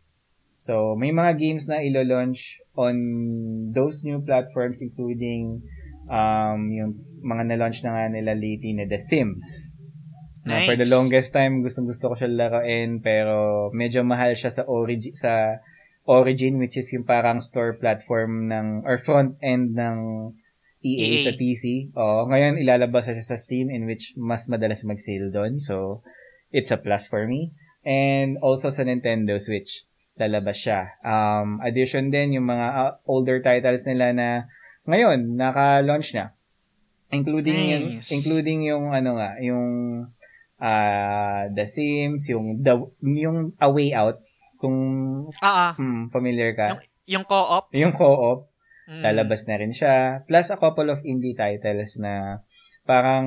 [0.57, 2.95] So, may mga games na ilo-launch on
[3.75, 5.61] those new platforms including
[6.09, 9.75] um, yung mga na-launch na nga nila lately na The Sims.
[10.43, 10.91] Na for the Nice.
[10.91, 15.61] longest time, gustong gusto ko siya laruin pero medyo mahal siya sa origin sa
[16.03, 19.97] Origin which is yung parang store platform ng or front end ng
[20.83, 21.25] EA, EA.
[21.25, 21.63] sa PC.
[21.95, 25.57] Oo, ngayon ilalabas siya sa Steam in which mas madalas mag-sale doon.
[25.57, 26.03] So,
[26.51, 27.55] it's a plus for me.
[27.87, 29.87] And also sa Nintendo Switch,
[30.19, 30.99] lalabas siya.
[31.01, 34.27] Um, addition din yung mga uh, older titles nila na
[34.85, 36.35] ngayon naka-launch na.
[37.13, 38.09] Including yung Nice.
[38.11, 39.65] including yung ano nga, yung
[40.59, 44.23] ah The Sims, yung the yung A Way Out
[44.59, 44.77] kung
[45.43, 45.75] ah.
[45.75, 46.79] hmm, familiar ka.
[47.03, 47.67] Yung co-op.
[47.75, 48.47] Yung co-op,
[48.83, 48.99] Mm.
[48.99, 50.27] lalabas na rin siya.
[50.27, 52.43] Plus a couple of indie titles na
[52.83, 53.25] parang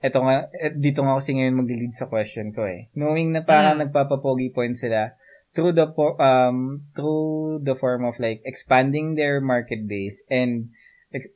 [0.00, 2.88] eto nga, eh, dito nga kasi ngayon mag-lead sa question ko eh.
[2.96, 3.88] Knowing na parang Mm.
[3.88, 5.16] nagpapapogi points sila
[5.52, 5.88] through the
[6.20, 10.70] um through the form of like expanding their market base and
[11.10, 11.32] ex-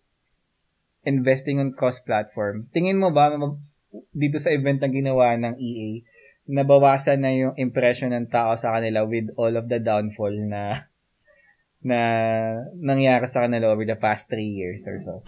[1.04, 2.68] investing on cross-platform.
[2.72, 3.32] Tingin mo ba
[4.14, 6.02] dito sa event na ginawa ng EA,
[6.48, 10.88] nabawasan na yung impression ng tao sa kanila with all of the downfall na
[11.84, 11.98] na
[12.74, 15.20] nangyari sa kanila over the past three years or so?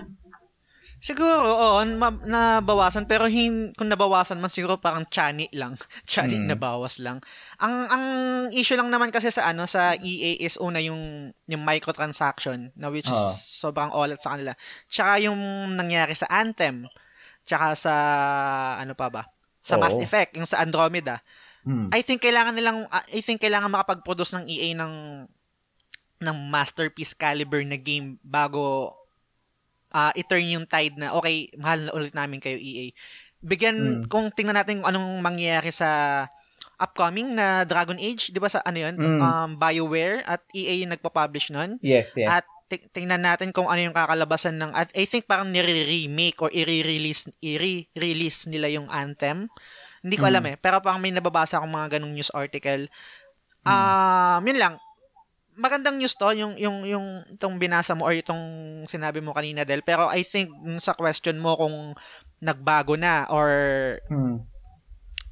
[0.97, 1.85] Siguro, oo,
[2.25, 3.05] nabawasan.
[3.05, 5.77] Pero hin- kung nabawasan man, siguro parang chani lang.
[6.09, 6.49] chani Mm.
[6.49, 7.21] nabawas lang.
[7.61, 8.05] Ang ang
[8.51, 13.07] issue lang naman kasi sa ano sa EA is una yung yung microtransaction na which
[13.07, 13.29] is Oo.
[13.37, 14.57] sobrang olat sa kanila.
[14.89, 15.39] Tsaka yung
[15.77, 16.89] nangyari sa Anthem.
[17.45, 17.95] Tsaka sa
[18.81, 19.23] ano pa ba?
[19.61, 20.03] Sa Mass Oo.
[20.03, 21.21] Effect, yung sa Andromeda.
[21.67, 21.93] Hmm.
[21.93, 24.93] I think kailangan nilang I think kailangan makapag-produce ng EA ng
[26.19, 28.93] ng masterpiece caliber na game bago
[29.89, 32.93] ah i-turn yung tide na okay, mahal na ulit namin kayo EA.
[33.39, 34.01] Bigyan Mm.
[34.09, 36.25] kung tingnan natin kung anong mangyayari sa
[36.77, 38.95] upcoming na Dragon Age, 'di ba sa ano 'yun?
[38.97, 39.21] Mm.
[39.21, 41.81] Um BioWare at EA yung nagpa-publish nun.
[41.81, 42.29] Yes, yes.
[42.29, 46.51] At ti- tingnan natin kung ano yung kakalabasan ng at I think parang nire-remake or
[46.51, 49.49] i-release i-release nila yung Anthem.
[50.03, 50.31] Hindi ko Mm.
[50.35, 52.91] alam eh, pero parang may nababasa akong mga ganung news article.
[53.65, 54.75] Um, yun lang.
[55.57, 58.45] Magandang news to yung yung yung itong binasa mo or itong
[58.85, 61.97] sinabi mo kanina Del, pero I think sa question mo kung
[62.45, 63.49] nagbago na or
[64.13, 64.45] Hmm.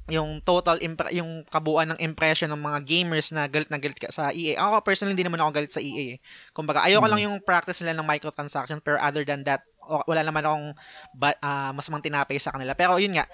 [0.05, 4.09] yung total impre- yung kabuuan ng impression ng mga gamers na galit na galit ka
[4.09, 4.57] sa EA.
[4.57, 6.17] Ako personally hindi naman ako galit sa EA.
[6.17, 6.21] eh.
[6.53, 7.13] Kumbaga ayoko Hmm.
[7.13, 10.67] lang yung practice nila ng microtransaction pero other than that wala naman akong
[11.13, 12.73] ba, ah, masamang tinapay sa kanila.
[12.73, 13.29] Pero yun nga,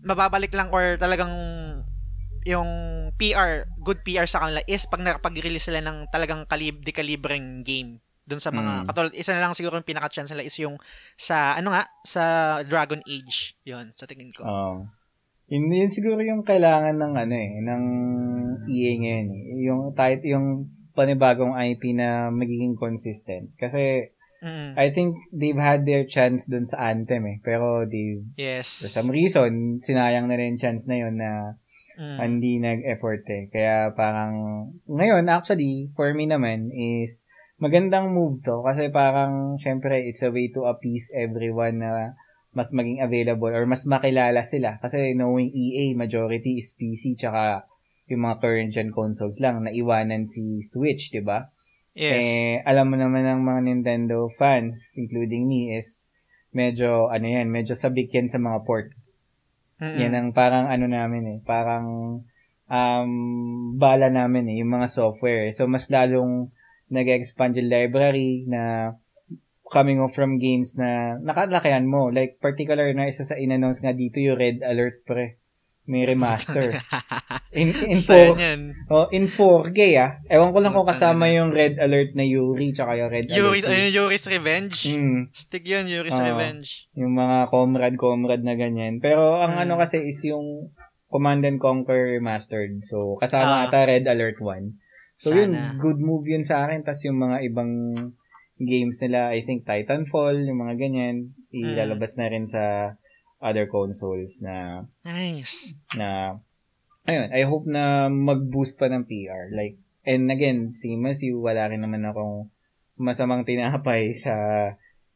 [0.00, 1.28] mababalik lang or talagang
[2.44, 2.70] yung
[3.14, 8.38] PR, good PR sa kanila is pag nakapag-release sila ng talagang kalib, dekalibreng game dun
[8.38, 8.86] sa mga Mm.
[8.86, 10.78] katulad isa na lang siguro yung pinaka-chance nila is yung
[11.18, 12.22] sa ano nga sa
[12.62, 14.86] Dragon Age yun sa tingin ko Oo.
[15.50, 17.82] Yun, yun siguro yung kailangan ng ano eh, ng
[18.70, 19.44] EA ngayon eh.
[19.68, 23.52] Yung tight, yung panibagong IP na magiging consistent.
[23.58, 24.08] Kasi
[24.42, 24.74] Mm.
[24.74, 27.38] I think they've had their chance dun sa Anthem eh.
[27.46, 31.61] Pero they yes for some reason, sinayang na rin chance na yun na
[31.98, 32.18] Mm.
[32.20, 33.44] hindi nag-effort eh.
[33.52, 34.32] Kaya parang,
[34.88, 37.24] ngayon actually, for me naman is,
[37.62, 42.16] magandang move to kasi parang, syempre, it's a way to appease everyone na
[42.52, 44.76] mas maging available or mas makilala sila.
[44.82, 47.64] Kasi knowing EA, majority is PC tsaka
[48.12, 51.48] yung mga current gen consoles lang, naiwanan si Switch, di ba?
[51.96, 56.12] yes Eh, alam mo naman ng mga Nintendo fans, including me, is
[56.52, 58.92] medyo, ano yan, medyo sabik yan sa mga port.
[59.82, 59.98] Mm-mm.
[59.98, 61.86] Yan ang parang ano namin eh, parang
[62.70, 63.10] um,
[63.74, 65.50] bala namin eh, yung mga software.
[65.50, 66.54] So, mas lalong
[66.86, 68.94] nag-expand yung library na
[69.66, 72.14] coming off from games na nakalakihan mo.
[72.14, 75.41] Like, particular na isa sa in-announce nga dito yung Red Alert pre.
[75.82, 76.78] May remaster.
[77.52, 78.32] In, in, four,
[78.88, 80.16] oh, in 4K ah.
[80.24, 83.68] Ewan ko lang kung kasama yung Red Alert na Yuri tsaka yung Red Yuri, Alert.
[83.68, 84.76] ayun, Yuri's Revenge.
[84.88, 85.28] Mm.
[85.36, 86.24] Stick yun, Yuri's Oo.
[86.24, 86.88] Revenge.
[86.96, 89.04] Yung mga comrade-comrade na ganyan.
[89.04, 89.62] Pero ang Mm.
[89.68, 90.72] ano kasi is yung
[91.12, 92.80] Command and Conquer Remastered.
[92.88, 93.68] So, kasama Ah.
[93.68, 94.80] ata Red Alert 1.
[95.20, 95.76] So, yun, Sana.
[95.76, 96.88] good move yun sa akin.
[96.88, 97.72] Tapos yung mga ibang
[98.56, 101.76] games nila, I think Titanfall, yung mga ganyan, Mm.
[101.76, 102.96] ilalabas na rin sa
[103.42, 105.74] other consoles na, Nice.
[105.92, 106.38] na,
[107.04, 109.50] ayun, I hope na mag-boost pa ng PR.
[109.50, 112.48] Like, and again, same as you, wala rin naman akong
[112.96, 114.32] masamang tinapay sa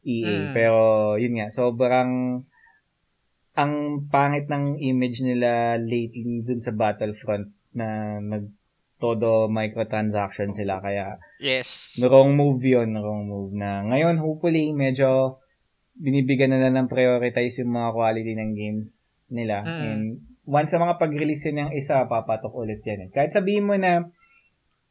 [0.03, 0.51] EA.
[0.51, 0.53] Mm.
[0.53, 0.79] Pero,
[1.15, 2.43] yun nga, sobrang
[3.57, 3.73] ang
[4.05, 8.53] pangit ng image nila lately dun sa Battlefront na nag
[8.97, 11.97] todo microtransaction sila kaya Yes.
[12.01, 15.37] wrong move yun, wrong move na ngayon hopefully medyo
[15.97, 18.89] binibigyan na lang ng prioritize yung mga quality ng games
[19.29, 19.81] nila Mm.
[19.83, 20.03] and
[20.45, 23.09] once sa mga pag-release yun ng isa papatok ulit yan eh.
[23.09, 24.07] kahit sabihin mo na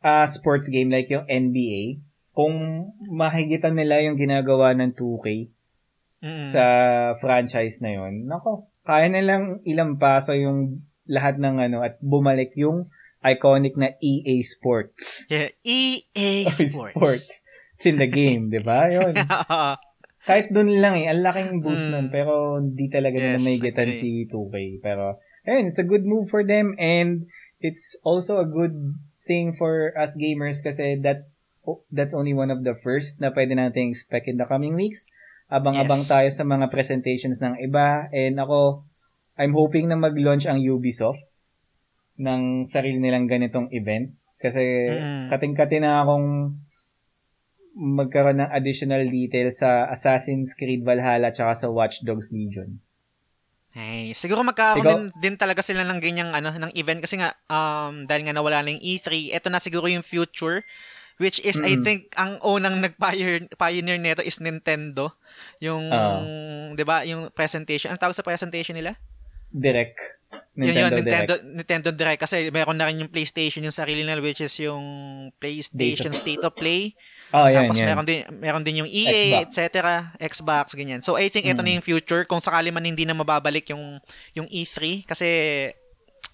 [0.01, 2.53] ah, sports game like yung NBA kung
[3.03, 5.51] mahigitan nila yung ginagawa ng 2K
[6.17, 6.43] Mm.
[6.43, 6.65] sa
[7.15, 12.89] franchise na yon nako, kaya nilang ilang paso yung lahat ng ano at bumalik yung
[13.21, 15.29] iconic na EA Sports.
[15.29, 16.97] Yeah, EA Sports.
[16.97, 17.29] Sports.
[17.77, 18.89] It's in the game, di ba?
[18.97, 19.13] Yun.
[20.27, 21.93] Kahit dun lang eh, ang laking boost Mm.
[21.93, 24.01] nun, pero hindi talaga nila Yes, may getan agree.
[24.03, 24.83] si 2K.
[24.83, 27.31] Pero, ayun, it's a good move for them and
[27.63, 28.75] it's also a good
[29.25, 31.39] thing for us gamers kasi that's
[31.91, 35.11] that's only one of the first na pwede nating expect in the coming weeks.
[35.47, 36.11] Abang-abang Yes.
[36.11, 38.83] tayo sa mga presentations ng iba and ako,
[39.35, 41.23] I'm hoping na mag-launch ang Ubisoft
[42.19, 44.15] ng sarili nilang ganitong event.
[44.37, 45.27] Kasi Mm.
[45.29, 46.55] kating-kati na akong
[47.77, 52.81] magkaroon ng additional details sa Assassin's Creed Valhalla tsaka sa Watch Dogs Legion.
[53.77, 58.09] Hey, siguro magkakaroon din, din talaga sila ng ganyang ano ng event kasi nga um
[58.09, 60.65] dahil nga nawala na yung E3, eto na siguro yung future
[61.21, 61.85] which is I Mm.
[61.85, 65.13] think ang unang nag-pioneer pioneer nito is Nintendo.
[65.61, 66.73] Yung Ah.
[66.73, 67.93] 'di ba, yung presentation.
[67.93, 68.97] Ang tawag sa presentation nila?
[69.53, 70.01] Direct.
[70.57, 71.57] yun, Nintendo, yun, Nintendo, Direct.
[71.57, 74.85] Nintendo Direct kasi meron na rin yung PlayStation yung sarili nila which is yung
[75.37, 76.97] PlayStation State of Play.
[77.29, 77.89] Oh, yan, Tapos yan.
[77.89, 79.51] meron din meron din yung EA, Xbox.
[79.51, 79.67] etc.
[80.17, 81.01] Xbox ganyan.
[81.01, 81.65] So I think ito Mm.
[81.65, 83.99] na yung future kung sakali man hindi na mababalik yung
[84.33, 85.27] yung E3 kasi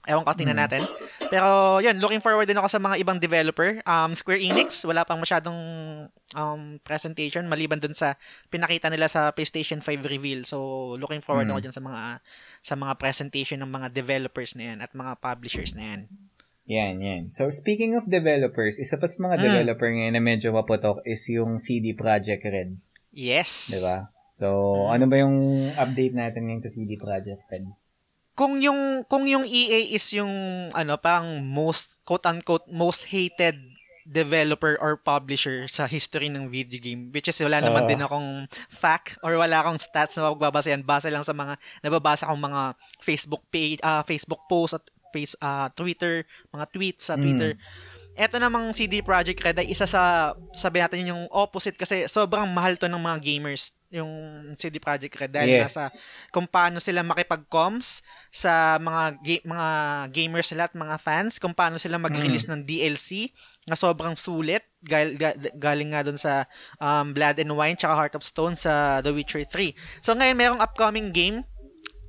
[0.02, 0.64] ewan ko tingnan Mm.
[0.66, 0.82] natin.
[1.28, 1.47] Pero
[1.78, 3.78] yun, looking forward din ako sa mga ibang developer.
[3.85, 5.56] Um Square Enix, wala pang masyadong
[6.32, 10.43] um presentation maliban dun sa pinakita nila sa PlayStation 5 reveal.
[10.43, 10.59] So
[10.97, 11.52] looking forward Mm.
[11.52, 12.02] ako dyan sa mga
[12.60, 16.01] sa mga presentation ng mga developers na yan at mga publishers na yan.
[16.64, 17.22] Yan, yan.
[17.34, 19.43] So, speaking of developers, isa pa sa mga Mm.
[19.43, 22.78] developer ngayon na medyo maputok is yung CD Projekt Red.
[23.10, 23.74] Yes.
[23.82, 24.14] Ba?
[24.30, 24.47] So,
[24.78, 24.89] Mm.
[24.89, 25.36] ano ba yung
[25.74, 27.66] update natin ngayon sa CD Projekt Red?
[28.32, 30.32] kung yung kung yung EA is yung
[30.72, 33.60] ano pang most quote unquote most hated
[34.09, 37.90] developer or publisher sa history ng video game which is wala naman Oo.
[37.93, 42.40] din akong fact or wala akong stats na mapagbabasehan base lang sa mga nababasa kong
[42.40, 42.62] mga
[43.05, 47.22] Facebook page ah Facebook post at face ah, Twitter mga tweets sa Mm.
[47.22, 47.52] Twitter
[48.12, 52.76] eto namang CD Projekt Red ay isa sa sabi natin yung opposite kasi sobrang mahal
[52.76, 54.09] to ng mga gamers yung
[54.52, 55.72] CD Projekt Red dahil yes.
[55.72, 55.89] nasa
[56.28, 59.68] kung paano sila makipag-comms sa mga ga- mga
[60.09, 63.32] gamers nila at mga fans, kung paano sila mag-release ng DLC
[63.64, 66.48] na sobrang sulit gal- ga- galing nga doon sa
[66.80, 69.76] um, Blood and Wine tsaka Heart of Stone sa The Witcher 3.
[70.01, 71.44] So ngayon merong upcoming game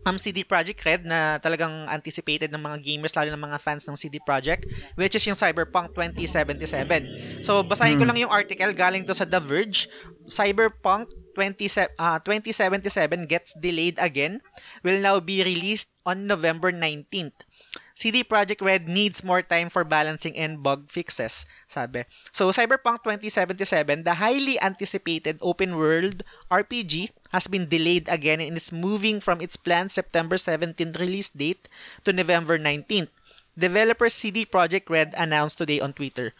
[0.05, 3.95] um, CD Projekt Red na talagang anticipated ng mga gamers lalo ng mga fans ng
[3.95, 7.43] CD Projekt which is yung Cyberpunk 2077.
[7.43, 9.87] So basahin ko lang yung article galing to sa The Verge.
[10.27, 14.39] Cyberpunk 20, uh, 2077 gets delayed again
[14.85, 17.47] will now be released on November 19th.
[17.93, 22.03] CD Projekt Red needs more time for balancing and bug fixes, sabi.
[22.33, 28.73] So, Cyberpunk 2077, the highly anticipated open world RPG has been delayed again and is
[28.73, 31.69] moving from its planned September 17th release date
[32.03, 33.13] to November 19th.
[33.53, 36.33] Developer CD Projekt Red announced today on Twitter.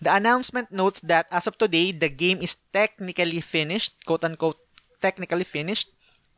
[0.00, 4.60] The announcement notes that as of today, the game is technically finished, quote unquote,
[5.00, 5.88] technically finished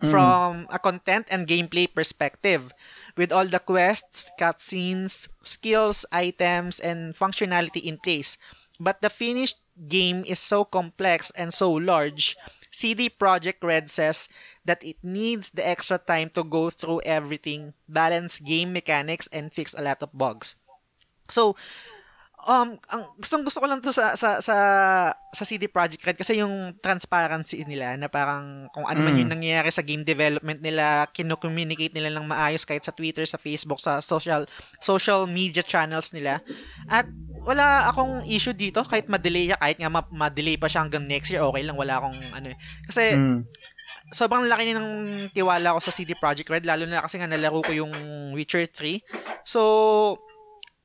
[0.03, 0.11] Mm.
[0.11, 2.75] from a content and gameplay perspective,
[3.17, 8.37] with all the quests, cutscenes, skills, items, and functionality in place.
[8.81, 12.37] But the finished game is so complex and so large,
[12.73, 14.29] CD Projekt Red says
[14.65, 19.75] that it needs the extra time to go through everything, balance game mechanics, and fix
[19.75, 20.57] a lot of bugs.
[21.29, 21.55] So,
[22.43, 24.57] um ang gustong gusto ko lang to sa sa sa
[25.15, 29.21] sa CD Projekt Red kasi yung transparency nila na parang kung ano man Mm.
[29.23, 33.79] yung nangyayari sa game development nila, kino-communicate nila ng maayos kahit sa Twitter, sa Facebook,
[33.79, 34.45] sa social
[34.83, 36.43] social media channels nila.
[36.87, 37.07] At
[37.43, 41.43] wala akong issue dito kahit ma-delay kahit nga ma- ma-delay pa siya hanggang next year,
[41.43, 42.57] okay lang, wala akong ano eh.
[42.85, 43.47] Kasi Mm.
[44.11, 44.89] sobrang laki ng
[45.31, 47.93] tiwala ko sa CD Projekt Red lalo na kasi nga nalaro ko yung
[48.35, 49.01] Witcher 3.
[49.47, 49.61] So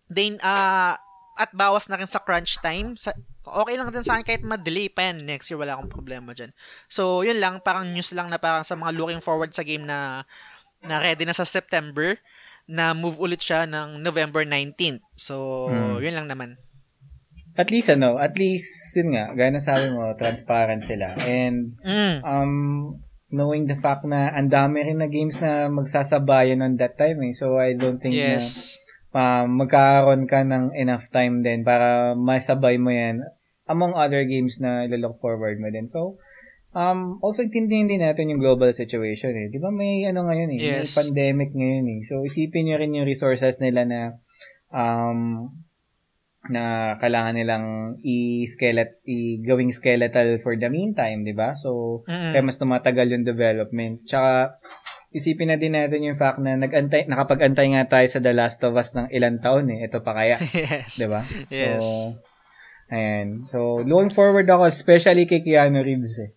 [0.08, 0.96] then ah
[1.38, 2.98] at bawas na rin sa crunch time.
[2.98, 3.14] Sa,
[3.46, 6.52] okay lang din sa akin kahit ma-delay pa yan next year, wala akong problema dyan.
[6.90, 10.26] So, yun lang, parang news lang na parang sa mga looking forward sa game na
[10.86, 12.18] na ready na sa September,
[12.68, 15.02] na move ulit siya ng November 19th.
[15.16, 16.04] So, Hmm.
[16.04, 16.60] yun lang naman.
[17.58, 21.10] At least ano, at least yun nga, gaya na sabi mo, transparent sila.
[21.26, 22.22] And Mm.
[22.22, 22.54] um
[23.34, 27.34] knowing the fact na ang dami rin na games na magsasabayan on that time eh.
[27.34, 28.38] So I don't think na
[29.18, 33.26] Um, magkakaroon ka ng enough time din para masabay mo yan
[33.66, 35.90] among other games na ilo-look forward mo din.
[35.90, 36.22] So,
[36.78, 39.50] um, also intindihin din natin yung global situation eh.
[39.50, 40.70] Di ba may ano ngayon eh, Yes.
[40.70, 42.00] may pandemic ngayon eh.
[42.06, 44.22] So, isipin nyo rin yung resources nila na
[44.70, 45.50] um,
[46.48, 47.66] na kailangan nilang
[48.06, 51.52] i-skelet, i-gawing skeletal for the meantime, di ba?
[51.58, 52.32] So, Mm.
[52.32, 54.08] kaya mas tumatagal yung development.
[54.08, 54.56] Tsaka,
[55.16, 58.76] isipin na din natin yung fact na nag-antay, nakapag-antay nga tayo sa The Last of
[58.76, 59.88] Us ng ilang taon eh.
[59.88, 61.00] Ito pa kaya, yes.
[61.00, 61.24] di ba?
[61.48, 61.80] Yes.
[61.80, 62.20] So,
[62.92, 63.28] ayan.
[63.48, 66.32] So, looking forward ako, especially kay Keanu Reeves eh.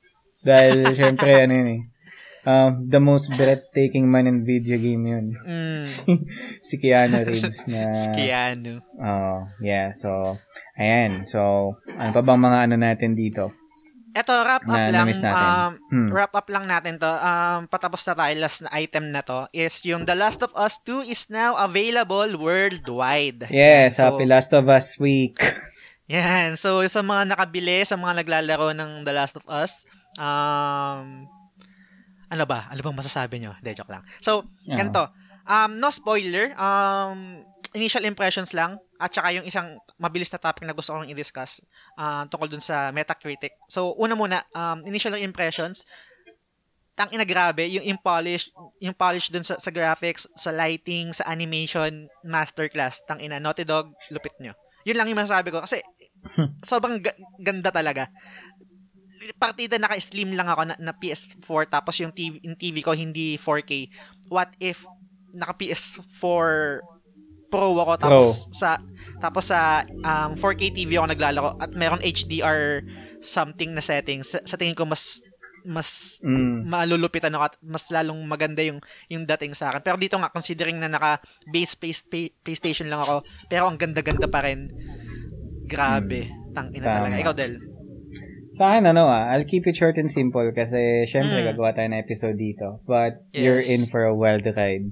[0.46, 1.82] Dahil, syempre, ano yun eh.
[2.40, 5.26] Um, the most breathtaking man in video game yun.
[5.44, 5.84] Mm.
[6.68, 7.92] si Keanu Reeves na...
[8.16, 8.80] Keanu.
[8.96, 9.92] Oh, yeah.
[9.92, 10.40] So,
[10.78, 11.28] ayan.
[11.28, 13.59] So, ano pa bang mga ano natin dito?
[14.10, 15.06] Eto, wrap up Na- lang.
[15.06, 15.22] natin.
[15.24, 16.08] Um, Hmm.
[16.10, 17.06] Wrap up lang natin to.
[17.06, 18.34] Um, patapos na tayo.
[18.36, 22.34] Last na item na to is yung The Last of Us 2 is now available
[22.34, 23.46] worldwide.
[23.48, 25.38] Yes, So, Happy Last of Us Week.
[26.10, 26.54] Yan.
[26.54, 29.86] So, sa mga nakabili, sa mga naglalaro ng The Last of Us,
[30.18, 31.30] um,
[32.26, 32.66] ano ba?
[32.66, 33.54] Ano bang masasabi nyo?
[33.54, 34.02] Hindi, joke lang.
[34.18, 34.74] So, Oo.
[34.74, 35.06] ganito.
[35.44, 36.50] Um, no spoiler.
[36.54, 37.42] Um,
[37.74, 41.62] initial impressions lang at saka yung isang mabilis na topic na gusto kong i-discuss
[41.96, 43.54] uh, tungkol dun sa Metacritic.
[43.70, 45.86] So, una muna, um, initial impressions,
[46.98, 48.50] tang ina grabe, yung, yung polish,
[48.82, 53.88] yung polish dun sa, sa graphics, sa lighting, sa animation, masterclass, tang ina, Naughty Dog,
[54.10, 54.52] lupit nyo.
[54.84, 55.80] Yun lang yung masasabi ko kasi
[56.70, 58.10] sobrang g- ganda talaga
[59.36, 63.92] partida naka-slim lang ako na, na PS4 tapos yung TV, yung TV ko hindi 4K.
[64.32, 64.88] What if
[65.36, 66.80] naka PS4
[67.50, 68.54] Pro ako tapos Pro.
[68.54, 68.70] sa
[69.18, 72.86] tapos sa um, 4K TV ako naglalaro at meron HDR
[73.20, 74.30] something na settings.
[74.30, 75.18] Sa, sa tingin ko mas
[75.64, 76.64] mas mm.
[76.68, 78.80] malulupitan ako at mas lalong maganda yung
[79.12, 79.84] yung dating sa akin.
[79.84, 82.06] Pero dito nga considering na naka base space
[82.40, 83.20] PlayStation lang ako,
[83.52, 84.72] pero ang ganda-ganda pa rin.
[85.68, 86.30] Grabe.
[86.30, 86.54] Mm.
[86.56, 87.16] Tang ina talaga.
[87.20, 87.54] Ikaw Del.
[88.50, 91.54] Sa akin, ano ah, I'll keep it short and simple kasi syempre mm.
[91.54, 92.82] gagawa tayo ng episode dito.
[92.82, 93.42] But yes.
[93.42, 94.90] you're in for a wild ride.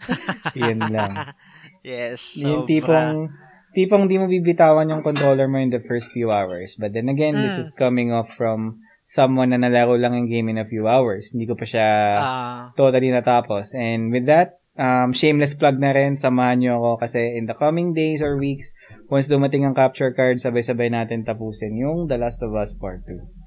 [0.56, 1.12] Yun lang.
[1.80, 2.36] Yes.
[2.40, 3.32] Yung tipong,
[3.72, 6.76] tipong di mo bibitawan yung controller mo in the first few hours.
[6.76, 7.42] But then again, mm.
[7.42, 11.32] this is coming off from someone na nalaro lang yung game in a few hours.
[11.32, 11.88] Hindi ko pa siya
[12.20, 13.74] uh, totally natapos.
[13.74, 17.96] And with that, um, shameless plug na rin, samahan nyo ako kasi in the coming
[17.96, 18.76] days or weeks,
[19.10, 23.40] once dumating ang capture card, sabay-sabay natin tapusin yung The Last of Us Part 2.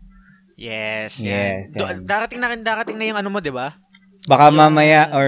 [0.59, 1.73] Yes, yes.
[1.73, 2.05] Yan.
[2.05, 3.73] darating na rin, darating na yung ano mo, di ba?
[4.29, 4.57] Baka yung...
[4.61, 5.27] mamaya or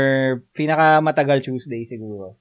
[0.53, 2.38] pinaka matagal Tuesday siguro.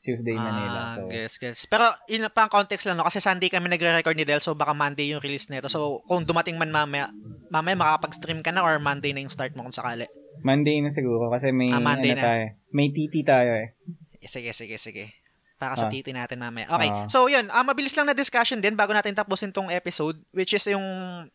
[0.00, 0.80] Tuesday na nila.
[0.96, 1.12] So.
[1.12, 1.58] Yes, yes.
[1.68, 3.04] Pero yun pa ang context lang, no?
[3.04, 5.68] kasi Sunday kami nagre-record ni Del, so baka Monday yung release nito.
[5.68, 7.12] So kung dumating man mamaya,
[7.52, 10.08] mamaya makakapag-stream ka na or Monday na yung start mo kung sakali.
[10.40, 12.24] Monday na siguro kasi may ah, Monday ano na.
[12.24, 12.44] tayo.
[12.72, 13.76] May TT tayo eh.
[14.24, 15.19] Sige, sige, sige.
[15.60, 15.92] Para sa ah.
[15.92, 16.64] titi natin mamaya.
[16.72, 16.88] Okay.
[16.88, 17.04] Ah.
[17.12, 17.52] So, yun.
[17.52, 20.80] Uh, mabilis lang na discussion din bago natin tapusin tong episode, which is yung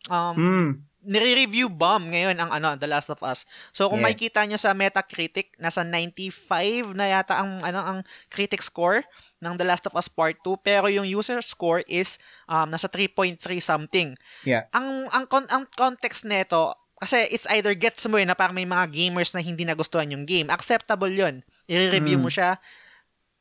[0.09, 0.81] um, mm.
[1.05, 3.45] nire-review bomb ngayon ang ano, The Last of Us.
[3.69, 4.05] So, kung yes.
[4.09, 7.99] makikita nyo sa Metacritic, nasa 95 na yata ang, ano, ang
[8.33, 9.05] critic score
[9.45, 12.17] ng The Last of Us Part 2 pero yung user score is
[12.49, 14.17] um, nasa 3.3 something.
[14.41, 14.65] Yeah.
[14.73, 18.89] Ang ang ang context nito kasi it's either gets mo yun na parang may mga
[18.89, 20.49] gamers na hindi nagustuhan yung game.
[20.49, 21.45] Acceptable yun.
[21.69, 22.23] I-review mm.
[22.25, 22.57] mo siya.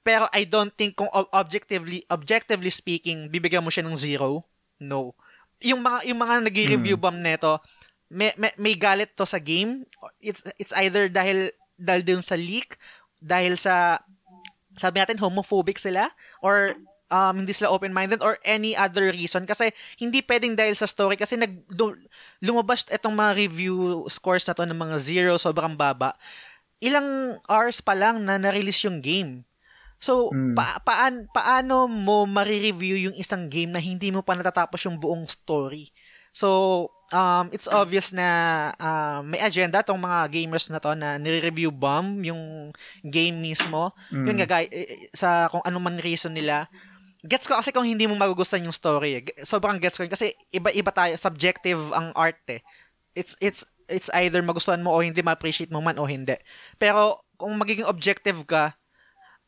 [0.05, 4.45] Pero I don't think kung objectively objectively speaking, bibigyan mo siya ng zero.
[4.77, 5.17] No.
[5.65, 7.03] Yung mga yung mga nagre-review mm.
[7.03, 7.57] bomb nito,
[8.13, 9.89] may, may, may galit to sa game.
[10.21, 11.49] It's it's either dahil
[11.81, 12.77] dahil dun sa leak,
[13.19, 14.05] dahil sa
[14.77, 16.13] sabi natin homophobic sila
[16.45, 16.77] or
[17.09, 21.39] um, hindi sila open-minded or any other reason kasi hindi pwedeng dahil sa story kasi
[21.39, 21.63] nag
[22.43, 26.19] lumabas itong mga review scores na to ng mga zero sobrang baba
[26.83, 29.47] ilang hours pa lang na na-release yung game
[30.05, 30.53] so mm.
[30.53, 35.25] pa- paan paano mo mari-review yung isang game na hindi mo pa natatapos yung buong
[35.25, 35.89] story
[36.37, 38.29] so um, it's obvious na
[38.77, 42.75] uh, may agenda tong mga gamers na to na nire-review bomb yung
[43.07, 43.95] game mismo.
[44.11, 44.27] Mm.
[44.27, 46.67] Yun nga, guys, eh, sa kung ano man reason nila,
[47.23, 49.23] gets ko kasi kung hindi mo magugustuhan yung story.
[49.23, 49.47] Eh.
[49.47, 50.13] Sobrang gets ko yun.
[50.13, 51.15] Kasi iba-iba tayo.
[51.17, 52.61] Subjective ang art eh.
[53.15, 56.37] It's, it's, it's either magustuhan mo o hindi, ma-appreciate mo man o hindi.
[56.77, 58.75] Pero kung magiging objective ka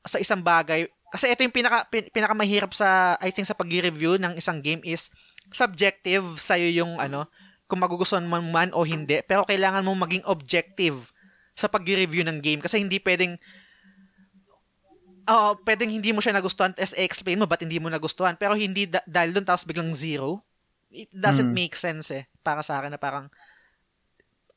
[0.07, 4.19] sa isang bagay, kasi ito yung pinaka, pin, pinaka mahirap sa, I think, sa pag-review
[4.19, 5.11] ng isang game is
[5.51, 7.31] subjective sa'yo yung ano,
[7.66, 9.23] kung magugustuhan mo man o hindi.
[9.27, 11.11] Pero kailangan mo maging objective
[11.57, 13.41] sa pag-review ng game kasi hindi pwedeng
[15.27, 18.55] Oo, uh, pwedeng hindi mo siya nagustuhan as explain mo ba't hindi mo nagustuhan pero
[18.55, 20.39] hindi da- dahil doon tapos biglang zero.
[20.87, 21.57] It doesn't mm.
[21.57, 23.27] make sense eh para sa akin na parang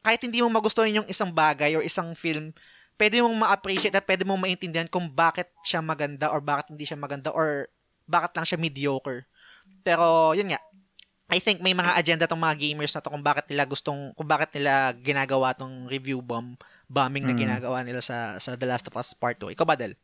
[0.06, 2.54] kahit hindi mo magustuhan yung isang bagay or isang film,
[3.00, 7.00] pwede mong ma-appreciate at pwede mong maintindihan kung bakit siya maganda or bakit hindi siya
[7.00, 7.72] maganda or
[8.04, 9.24] bakit lang siya mediocre.
[9.88, 10.60] Pero yun nga,
[11.32, 14.28] I think may mga agenda tong mga gamers na to kung bakit nila gustong kung
[14.28, 16.58] bakit nila ginagawa tong review bomb
[16.90, 17.30] bombing mm.
[17.32, 19.54] na ginagawa nila sa sa The Last of Us Part 2.
[19.56, 19.96] Ikaw ba, Del?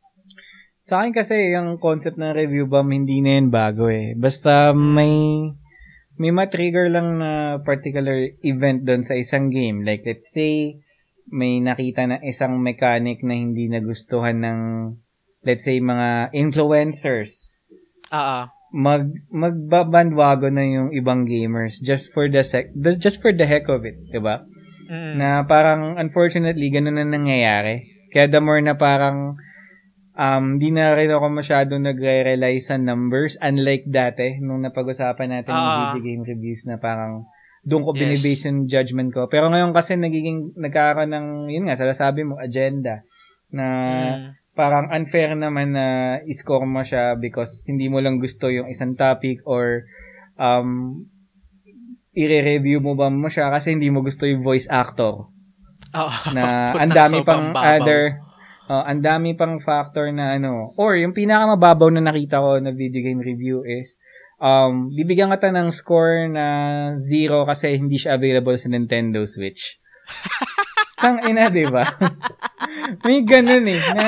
[0.86, 4.14] Sa akin kasi, yung concept ng review bomb, hindi na yun bago eh.
[4.14, 5.50] Basta may,
[6.14, 9.82] may ma-trigger lang na particular event doon sa isang game.
[9.82, 10.78] Like, let's say,
[11.30, 14.60] may nakita na isang mechanic na hindi nagustuhan ng,
[15.42, 17.62] let's say, mga influencers.
[18.10, 23.48] Ah, uh mag magbabandwago na yung ibang gamers just for the sec just for the
[23.48, 24.42] heck of it, 'di ba?
[24.90, 25.12] Mm.
[25.16, 27.88] Na parang unfortunately ganun na nangyayari.
[28.10, 29.40] Kaya the more na parang
[30.12, 35.58] um, di na rin ako masyado nagre-rely sa numbers unlike dati nung napag-usapan natin uh,
[35.58, 35.78] yung ah.
[35.80, 37.26] video game reviews na parang
[37.66, 37.98] doon ko yes.
[37.98, 39.26] binibase yung judgment ko.
[39.26, 43.02] Pero ngayon kasi nagiging nagkakaroon ng yun nga sabi mo agenda
[43.50, 44.54] na mm.
[44.54, 49.42] parang unfair naman na i-score mo siya because hindi mo lang gusto yung isang topic
[49.42, 49.82] or
[50.38, 51.02] um
[52.14, 55.26] i-review mo ba mo siya kasi hindi mo gusto yung voice actor.
[55.90, 58.22] Oh, na ang dami pang other
[58.66, 60.74] Oh, ang dami pang factor na ano.
[60.74, 63.94] Or, yung pinakamababaw na nakita ko na video game review is,
[64.40, 66.46] um, bibigyan ka ng score na
[67.00, 69.80] zero kasi hindi siya available sa Nintendo Switch.
[71.02, 71.84] Tang ina, di ba?
[73.04, 74.06] May ganun eh, na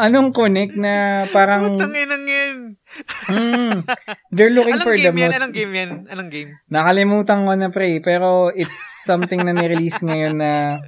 [0.00, 2.56] anong connect na parang Putang inang yan.
[3.28, 3.74] mm,
[4.32, 5.30] they're looking Anong for the game yan?
[5.30, 5.90] most Anong game yan?
[6.08, 6.50] Anong game?
[6.72, 10.80] Nakalimutan ko na pre, pero it's something na ni-release ngayon na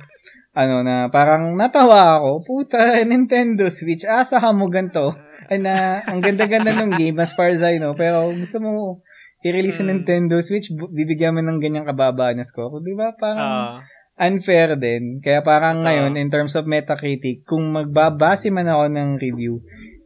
[0.53, 2.31] ano na parang natawa ako.
[2.45, 5.13] Puta, Nintendo Switch, asa ka mo ganito?
[5.49, 9.01] Ay na, ang ganda-ganda ng game as far as I know, pero gusto mo
[9.43, 9.91] i-release sa Mm.
[9.99, 12.79] Nintendo Switch, bibigyan mo ng ganyang kababa na score.
[12.79, 13.11] Di ba?
[13.15, 13.75] Parang Ah.
[14.15, 15.19] unfair din.
[15.19, 15.87] Kaya parang Totoo.
[15.91, 19.59] ngayon, in terms of Metacritic, kung magbabase man ako ng review,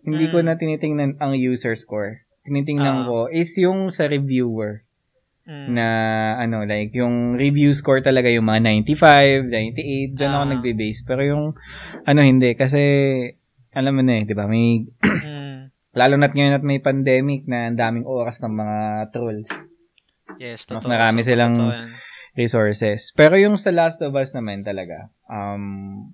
[0.07, 0.45] hindi ko Mm.
[0.47, 2.25] na tinitingnan ang user score.
[2.47, 3.05] Tinitingnan Ah.
[3.05, 4.87] ko is yung sa reviewer
[5.47, 5.79] Mm.
[5.79, 5.87] na
[6.41, 10.51] ano like yung review score talaga yung mga 95, 98 diyan ako Ah.
[10.51, 11.45] nagbe-base pero yung
[12.03, 12.83] ano hindi kasi
[13.77, 14.49] alam mo na eh 'di ba?
[14.49, 15.69] May Mm.
[16.01, 18.79] lalo na't ngayon at may pandemic na ang daming oras ng mga
[19.11, 19.49] trolls.
[20.37, 20.91] Yes, Mas totoo.
[20.91, 22.05] marami Sobrang silang- totoo
[22.37, 23.17] resources.
[23.17, 25.65] Pero yung sa Last of Us naman talaga um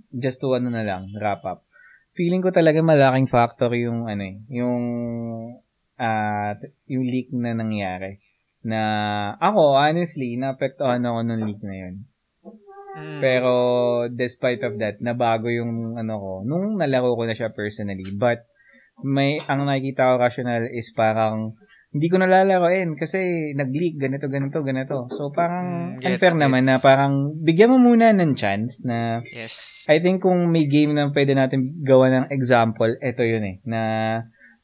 [0.08, 1.66] just to ano na lang wrap up.
[2.14, 4.82] Feeling ko talaga malaking factor yung ano eh yung
[5.98, 6.54] ah
[6.86, 8.22] yung leak na nangyari.
[8.62, 8.80] Na
[9.42, 12.06] ako honestly naapektuhan ako nung leak na yun
[12.92, 13.20] Mm.
[13.20, 13.52] Pero
[14.08, 18.04] despite of that, nabago yung ano ko nung nalaro ko na siya personally.
[18.12, 18.44] But
[19.02, 21.56] may ang nakikita ko rational is parang
[21.90, 25.08] hindi ko nalalaroin kasi nag-leak ganito ganito ganito.
[25.10, 26.68] So parang Mm, gets, unfair naman gets.
[26.68, 29.84] na parang bigyan mo muna ng chance na Yes.
[29.88, 33.80] I think kung may game na pwede natin gawa ng example, ito yun eh na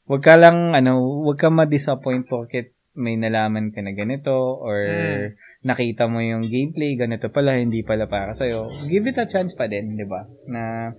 [0.05, 5.25] wag ka lang ano, wag ka ma-disappoint porket may nalaman ka na ganito or Mm.
[5.59, 8.71] Nakita mo yung gameplay, ganito pala, hindi pala para sa'yo.
[8.87, 10.23] Give it a chance pa din, di ba?
[10.47, 10.93] Na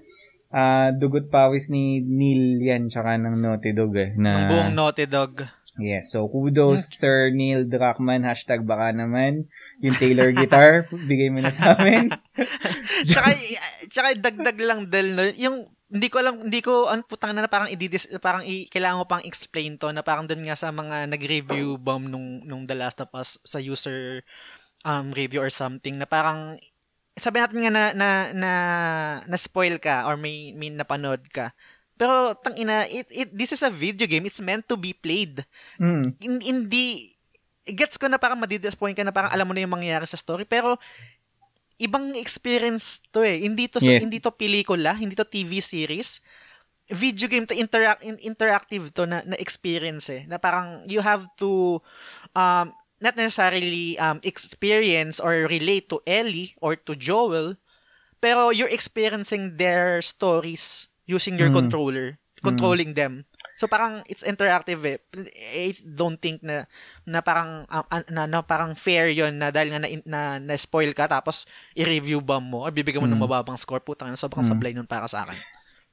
[0.51, 4.11] ah dugot pawis ni Neil yan tsaka ng Naughty Dog eh.
[4.19, 5.47] Na, Ang buong Naughty Dog.
[5.79, 9.49] Yes, so kudos Sir Neil Druckmann, hashtag baka naman.
[9.81, 12.11] Yung Taylor guitar, bigay mo na sa amin.
[13.09, 13.39] tsaka,
[13.89, 15.25] tsaka dagdag lang Del, no?
[15.39, 19.03] yung hindi ko alam, hindi ko, ang putang na, na parang ididis, parang i, kailangan
[19.03, 22.79] mo pang explain to, na parang doon nga sa mga nag-review bomb nung, nung The
[22.79, 24.23] Last of Us sa user
[24.87, 26.63] um, review or something, na parang,
[27.19, 28.53] sabi natin nga na, na, na,
[29.27, 31.51] na spoil ka or may, may napanood ka.
[31.99, 34.25] Pero, tang ina, it, it, this is a video game.
[34.25, 35.45] It's meant to be played.
[35.77, 36.17] Mm.
[36.17, 37.13] hin- hindi
[37.69, 40.49] gets ko na parang madidisappoint ka na parang alam mo na yung mangyayari sa story
[40.49, 40.81] pero
[41.81, 43.41] ibang experience to eh.
[43.43, 44.05] Hindi to Yes.
[44.05, 46.21] hindi to pelikula hindi to TV series.
[46.91, 50.27] Video game to interact in, interactive to na, na experience eh.
[50.29, 51.79] Na parang you have to
[52.37, 57.57] um not necessarily um experience or relate to Ellie or to Joel
[58.21, 61.65] pero you're experiencing their stories using your Mm.
[61.65, 62.09] controller
[62.45, 63.25] controlling them
[63.61, 64.97] so parang it's interactive eh
[65.53, 66.65] I don't think na
[67.05, 70.97] na parang an- na, na parang fair yon na dahil nga na, na, na spoil
[70.97, 71.45] ka tapos
[71.77, 73.29] i-review ba mo or bibigyan mo ng Mm.
[73.29, 74.49] mababang score putang ina, sobrang Mm.
[74.49, 75.37] sablay nun para sa akin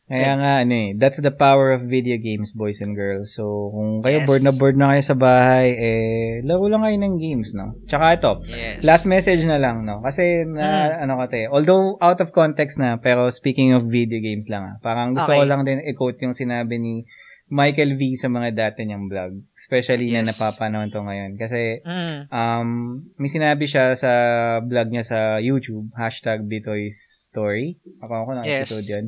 [0.08, 3.36] Kaya nga, ano eh, that's the power of video games, boys and girls.
[3.36, 3.44] So,
[3.76, 4.28] kung kayo Yes.
[4.32, 7.76] bored na bored na kayo sa bahay, eh, laro lang kayo ng games, no?
[7.84, 10.00] Tsaka ito, yes last message na lang, no?
[10.00, 10.64] Kasi, na,
[10.96, 11.04] Mm.
[11.04, 15.12] ano kasi, although out of context na, pero speaking of video games lang, ah, parang
[15.12, 15.52] gusto ko Okay.
[15.52, 17.04] lang din i-quote yung sinabi ni
[17.48, 19.40] Michael V sa mga dati niyang vlog.
[19.56, 20.36] Especially na Yes.
[20.36, 21.40] napapanahon to ngayon.
[21.40, 22.28] Kasi, mm.
[22.28, 22.70] um,
[23.16, 24.12] may sinabi siya sa
[24.60, 27.80] vlog niya sa YouTube, hashtag Bitoy's Story.
[28.04, 28.68] Ako ako ng Yes.
[28.68, 29.06] episode yun.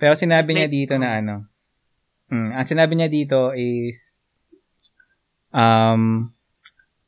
[0.00, 1.52] Pero sinabi niya dito na ano,
[2.32, 4.24] mm, ang sinabi niya dito is,
[5.52, 6.32] um,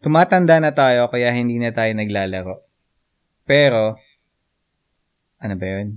[0.04, 2.60] tumatanda na tayo kaya hindi na tayo naglalaro.
[3.48, 3.96] Pero,
[5.40, 5.88] ano ba yun?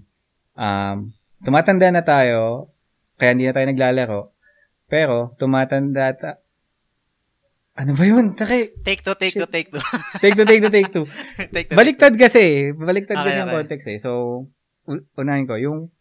[0.55, 1.11] Um,
[1.43, 2.71] tumatanda na tayo
[3.19, 4.21] kaya hindi na tayo naglalaro.
[4.87, 6.39] Pero, tumatanda ta-
[7.75, 8.33] ano ba yun?
[8.33, 9.83] Taki, take two take two take two
[10.17, 11.05] Take two, take two, take two.
[11.53, 12.41] take two Baliktad kasi.
[12.41, 12.73] eh.
[12.73, 13.57] Baliktad Okay, kasi ang okay.
[13.61, 13.99] context eh.
[13.99, 14.11] So,
[15.13, 15.55] unahin ko.
[15.55, 15.93] Yung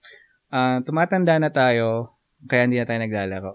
[0.48, 3.52] ah, tumatanda na tayo, kaya hindi na tayo naglalaro.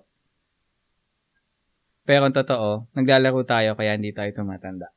[2.04, 4.92] Pero ang totoo, naglalaro tayo kaya hindi tayo tumatanda.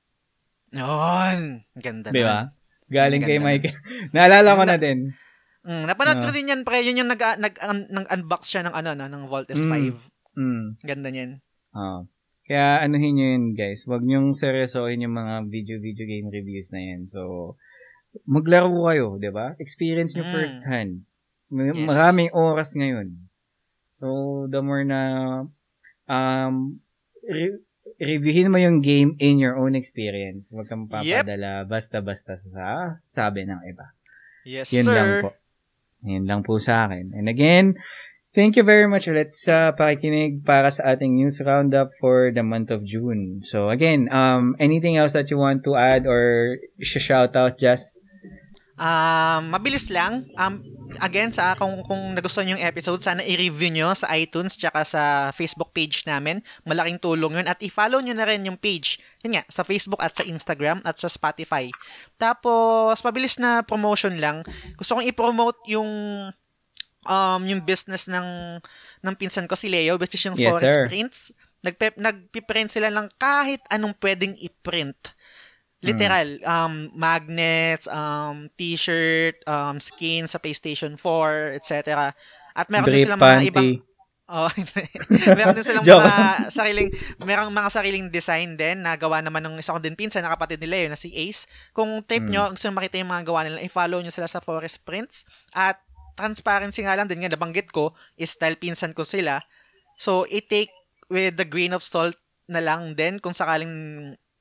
[0.75, 1.63] Yun.
[1.75, 2.51] Ganda Di ba?
[2.91, 3.69] Galing kay Ganda Mike.
[4.15, 5.15] Naalala ko na din.
[5.65, 6.35] Mm, napanood ko Ah.
[6.35, 6.85] din yan, pre.
[6.85, 9.57] Yun yung nag, nag, um, nag unbox siya ng ano, no, ng Vault Mm.
[9.57, 9.75] S5.
[10.35, 10.79] Mm.
[10.83, 11.31] Ganda niyan.
[11.71, 12.07] Ah.
[12.45, 13.89] Kaya anuhin nyo yun, guys.
[13.89, 17.09] Huwag nyong seryosohin yung mga video-video game reviews na yan.
[17.09, 17.55] So,
[18.29, 19.57] maglaro kayo, di ba?
[19.57, 20.35] Experience nyo Mm.
[20.35, 21.09] first hand.
[21.49, 21.89] May- Yes.
[21.89, 23.31] Maraming oras ngayon.
[23.97, 24.07] So,
[24.47, 25.01] the more na
[26.05, 26.85] um,
[27.25, 27.63] re-
[27.97, 30.53] reviewin mo yung game in your own experience.
[30.53, 33.95] Huwag kang papadala basta-basta sa sabi ng iba.
[34.45, 34.93] Yes, Yun sir.
[34.93, 35.31] lang po.
[36.05, 37.17] Yan lang po sa akin.
[37.17, 37.81] And again,
[38.35, 42.69] thank you very much ulit sa pakikinig para sa ating news roundup for the month
[42.75, 43.39] of June.
[43.41, 48.03] So again, um, anything else that you want to add or shout out, Jess?
[48.75, 50.27] Um, mabilis lang.
[50.35, 50.59] Um,
[50.99, 55.71] again, sa kung, kung nagustuhan yung episode, sana i-review nyo sa iTunes tsaka sa Facebook
[55.71, 56.43] page namin.
[56.67, 57.47] Malaking tulong yun.
[57.47, 58.99] At i-follow nyo na rin yung page.
[59.23, 61.71] Yun nga, sa Facebook at sa Instagram at sa Spotify.
[62.19, 64.43] Tapos, mabilis na promotion lang.
[64.75, 65.91] Gusto kong i-promote yung
[67.07, 68.59] um, yung business ng
[69.01, 70.85] ng pinsan ko si Leo, which is yung Yes, Forest sir.
[70.89, 71.19] Prints.
[71.61, 75.17] Nagpe, nagpiprint sila ng kahit anong pwedeng i-print.
[75.81, 82.09] Literal, um, magnets, um, t-shirt, um, skin sa PlayStation 4, etc.
[82.53, 83.49] At meron din Brief silang mga panty.
[83.53, 83.71] ibang
[84.25, 84.49] Oh,
[85.37, 86.89] meron din silang mga sariling
[87.29, 90.57] merong mga sariling design din na gawa naman ng isa ko din pinsan na kapatid
[90.65, 91.45] nila yun na si Ace.
[91.77, 92.33] Kung tape Hmm.
[92.33, 95.29] nyo, gusto nyo makita yung mga gawa nila, i-follow nyo sila sa Forest Prints.
[95.53, 95.77] At
[96.15, 99.43] transparency nga lang din nga nabanggit ko is dahil pinsan ko sila.
[99.95, 100.71] So, i-take
[101.07, 102.17] with the grain of salt
[102.47, 103.73] na lang din kung sakaling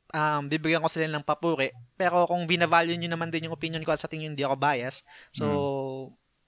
[0.09, 1.69] um, bibigyan ko sila ng papuri.
[1.93, 5.01] Pero kung binavalue nyo naman din yung opinion ko at sa tingin hindi ako bias.
[5.33, 5.45] So,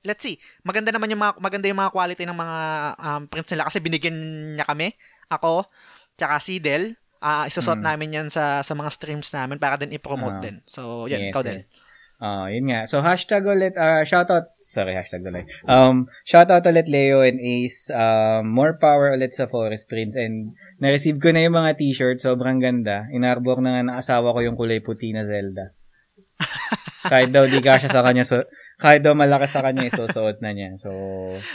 [0.02, 0.38] let's see.
[0.62, 2.58] Maganda naman yung mga, maganda yung mga quality ng mga
[2.96, 4.18] um, prints nila kasi binigyan
[4.54, 4.94] niya kami,
[5.28, 5.66] ako,
[6.14, 6.94] tsaka si Del.
[7.18, 7.86] Ah, isusot Mm.
[7.90, 10.44] namin yan sa sa mga streams namin para din i-promote Ah.
[10.46, 10.62] din.
[10.70, 11.58] So, yan, Yes, ikaw din.
[11.66, 11.74] yes.
[12.16, 12.88] Ah, yun nga.
[12.88, 15.52] So, hashtag ulit, uh, shoutout, sorry, hashtag ulit.
[15.68, 17.92] Um, shoutout ulit Leo and Ace.
[17.92, 20.16] Um, more power ulit sa Forest Prince.
[20.16, 22.24] And, na-receive ko na yung mga t-shirt.
[22.24, 23.12] Sobrang ganda.
[23.12, 25.76] Inarbor na nga ng asawa ko yung kulay puti na Zelda.
[27.12, 30.76] kahit daw di kasya sa kanya, so, kahit daw malakas sa kanya, isusuot na niya.
[30.76, 30.92] So,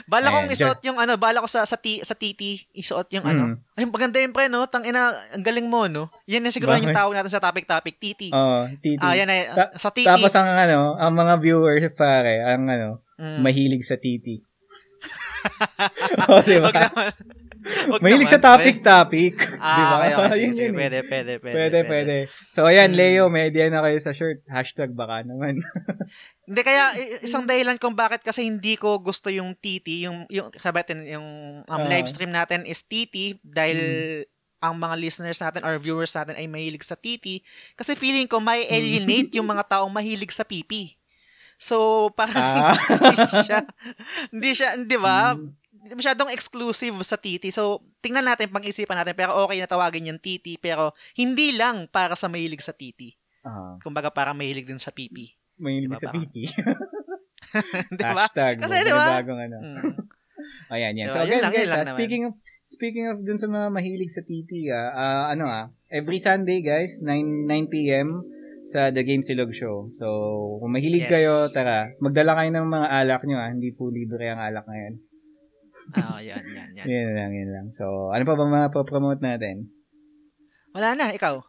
[0.07, 3.43] Bala kong isuot yung ano, bala ko sa sa, ti, sa TT, isuot yung ano.
[3.53, 3.57] Mm.
[3.75, 4.65] Ay, maganda yun pre, no?
[4.65, 6.09] Tang ina, ang galing mo, no?
[6.25, 6.85] Yan na siguro Bakit?
[6.85, 8.33] yung tao natin sa topic-topic, TT.
[8.33, 9.01] oh, titi.
[9.01, 10.07] ah, yan na, Ta- sa TT.
[10.07, 13.45] Tapos ang ano, ang mga viewers pare, ang ano, Mm.
[13.45, 14.41] mahilig sa titi.
[16.25, 16.69] oh, di ba?
[16.69, 17.13] Wag naman.
[17.61, 19.35] Wag Mahilig sa naman, topic-topic.
[19.57, 19.95] Ah, di ba?
[19.95, 20.31] okay, okay.
[20.33, 20.67] Sige, sige.
[20.67, 20.73] eh.
[20.73, 21.55] Pwede, pwede, pwede.
[21.55, 22.17] Pwede, pwede.
[22.49, 24.41] So, ayan, Leo, may idea na kayo sa shirt.
[24.49, 25.61] Hashtag baka naman.
[26.49, 31.07] Hindi, kaya isang dahilan kung bakit kasi hindi ko gusto yung TT, yung, yung sabatin,
[31.07, 31.29] yung
[31.63, 31.87] um, Ah.
[31.87, 33.79] live stream natin is TT dahil
[34.59, 37.41] ang mga listeners natin or viewers natin ay mahilig sa TT.
[37.75, 40.97] Kasi feeling ko may alienate yung mga taong mahilig sa PP.
[41.57, 42.73] So, parang Ah.
[42.89, 43.59] hindi siya,
[44.33, 45.37] hindi siya, di ba?
[45.81, 47.49] Masyadong exclusive sa TT.
[47.49, 49.17] So, tingnan natin, pag-isipan natin.
[49.17, 50.61] Pero okay na tawagin yung TT.
[50.61, 53.17] Pero, hindi lang para sa mahilig sa TT.
[53.41, 55.33] Ah, Kumbaga, para mahilig din sa PP.
[55.57, 56.45] mahilig Diba, sa parang- pipi.
[57.97, 58.13] di ba?
[58.15, 58.61] Hashtag.
[58.61, 59.07] Kasi, Kasi, di ba?
[59.17, 59.57] Bagong ano.
[59.61, 59.95] Mm.
[60.73, 61.07] Ayan, yan.
[61.09, 61.17] Diba?
[61.17, 62.33] So, again, lang, yun guys, lang ah, speaking of,
[62.63, 67.01] speaking of dun sa mga mahilig sa titi, ah, ah, ano ah, every Sunday, guys,
[67.05, 68.25] 9, 9 p.m.
[68.65, 69.89] sa The Game Silog Show.
[69.97, 70.07] So,
[70.61, 71.13] kung mahilig Yes.
[71.13, 73.49] kayo, tara, magdala kayo ng mga alak nyo, ah.
[73.49, 74.95] Hindi po libre ang alak ngayon.
[75.97, 76.87] Ah, yan, yan, yan.
[76.87, 77.67] Yan lang, yan lang.
[77.71, 79.71] So, ano pa ba mga promote natin?
[80.71, 81.43] Wala na, ikaw.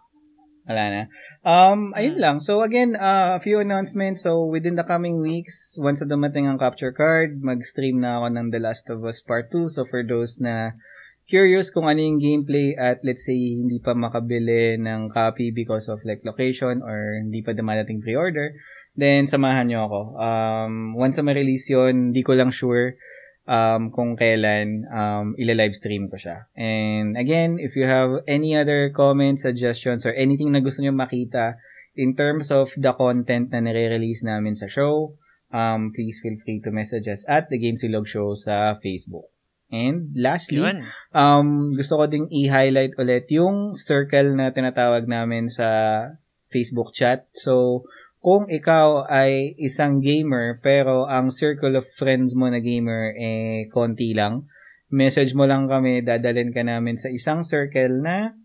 [0.62, 1.02] Wala na.
[1.42, 2.24] Um, ayun Hmm.
[2.24, 2.38] lang.
[2.38, 4.22] So again, uh, a few announcements.
[4.22, 8.48] So within the coming weeks, once na dumating ang capture card, mag-stream na ako ng
[8.54, 9.74] The Last of Us Part 2.
[9.74, 10.78] So for those na
[11.26, 16.06] curious kung ano yung gameplay at let's say hindi pa makabili ng copy because of
[16.06, 18.54] like location or hindi pa dumadating pre-order,
[18.94, 20.00] then samahan nyo ako.
[20.22, 23.02] Um, once na ma-release yun, hindi ko lang sure
[23.48, 26.50] um, kung kailan um, ila-live stream ko siya.
[26.54, 31.58] And again, if you have any other comments, suggestions, or anything na gusto nyo makita
[31.98, 35.16] in terms of the content na nire-release namin sa show,
[35.52, 39.28] um, please feel free to message us at The Game Silog Show sa Facebook.
[39.72, 40.84] And lastly, Yun.
[41.16, 46.12] um, gusto ko ding i-highlight ulit yung circle na tinatawag namin sa
[46.52, 47.32] Facebook chat.
[47.32, 47.88] So,
[48.22, 54.14] kung ikaw ay isang gamer pero ang circle of friends mo na gamer eh konti
[54.14, 54.46] lang,
[54.94, 58.38] message mo lang kami, dadalhin ka namin sa isang circle na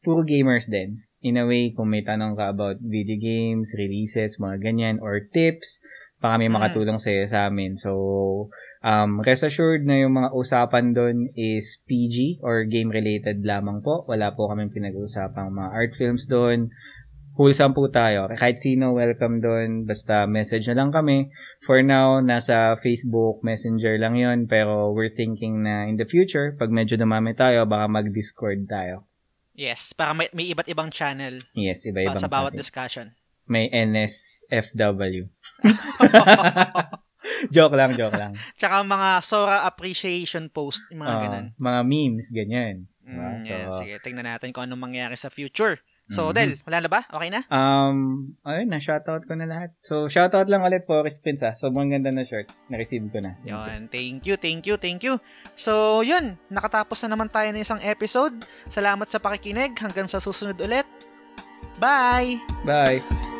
[0.00, 1.04] puro gamers din.
[1.20, 5.84] In a way, kung may tanong ka about video games, releases, mga ganyan, or tips,
[6.16, 6.56] baka may Mm.
[6.56, 7.76] makatulong sa'yo sa amin.
[7.76, 7.92] So,
[8.80, 14.08] um, rest assured na yung mga usapan doon is PG or game-related lamang po.
[14.08, 16.72] Wala po kaming pinag-uusapang mga art films doon.
[17.34, 18.26] Wholesome po tayo.
[18.32, 19.86] Kahit sino, welcome doon.
[19.86, 21.30] Basta message na lang kami.
[21.62, 26.68] For now, nasa Facebook Messenger lang yon Pero we're thinking na in the future, pag
[26.68, 29.06] medyo dumami tayo, baka mag-Discord tayo.
[29.54, 32.60] Yes, para may, may iba't ibang channel Yes, uh, iba-ibang sa bawat topic.
[32.64, 33.06] discussion.
[33.44, 35.28] May NSFW.
[37.54, 38.32] joke lang, joke lang.
[38.56, 41.46] Tsaka mga Sora appreciation post, mga Oo, ganun.
[41.56, 42.88] mga memes, ganyan.
[43.04, 43.30] Mm, Diba?
[43.42, 45.82] yan, So, sige, tingnan natin kung anong mangyayari sa future.
[46.10, 46.34] So, Mhm.
[46.34, 47.00] Del, wala na ba?
[47.06, 47.40] Okay na?
[47.48, 49.70] Um, ayun na, shoutout ko na lahat.
[49.80, 51.54] So, shoutout lang ulit Forest Prince ah.
[51.54, 52.50] Sobrang ganda na shirt.
[52.66, 53.38] Na-receive ko na.
[53.46, 55.22] Yun, thank you, thank you, thank you.
[55.54, 58.34] So, yun, nakatapos na naman tayo ng isang episode.
[58.66, 59.72] Salamat sa pakikinig.
[59.78, 60.84] Hanggang sa susunod ulit.
[61.78, 62.42] Bye!
[62.66, 63.39] Bye!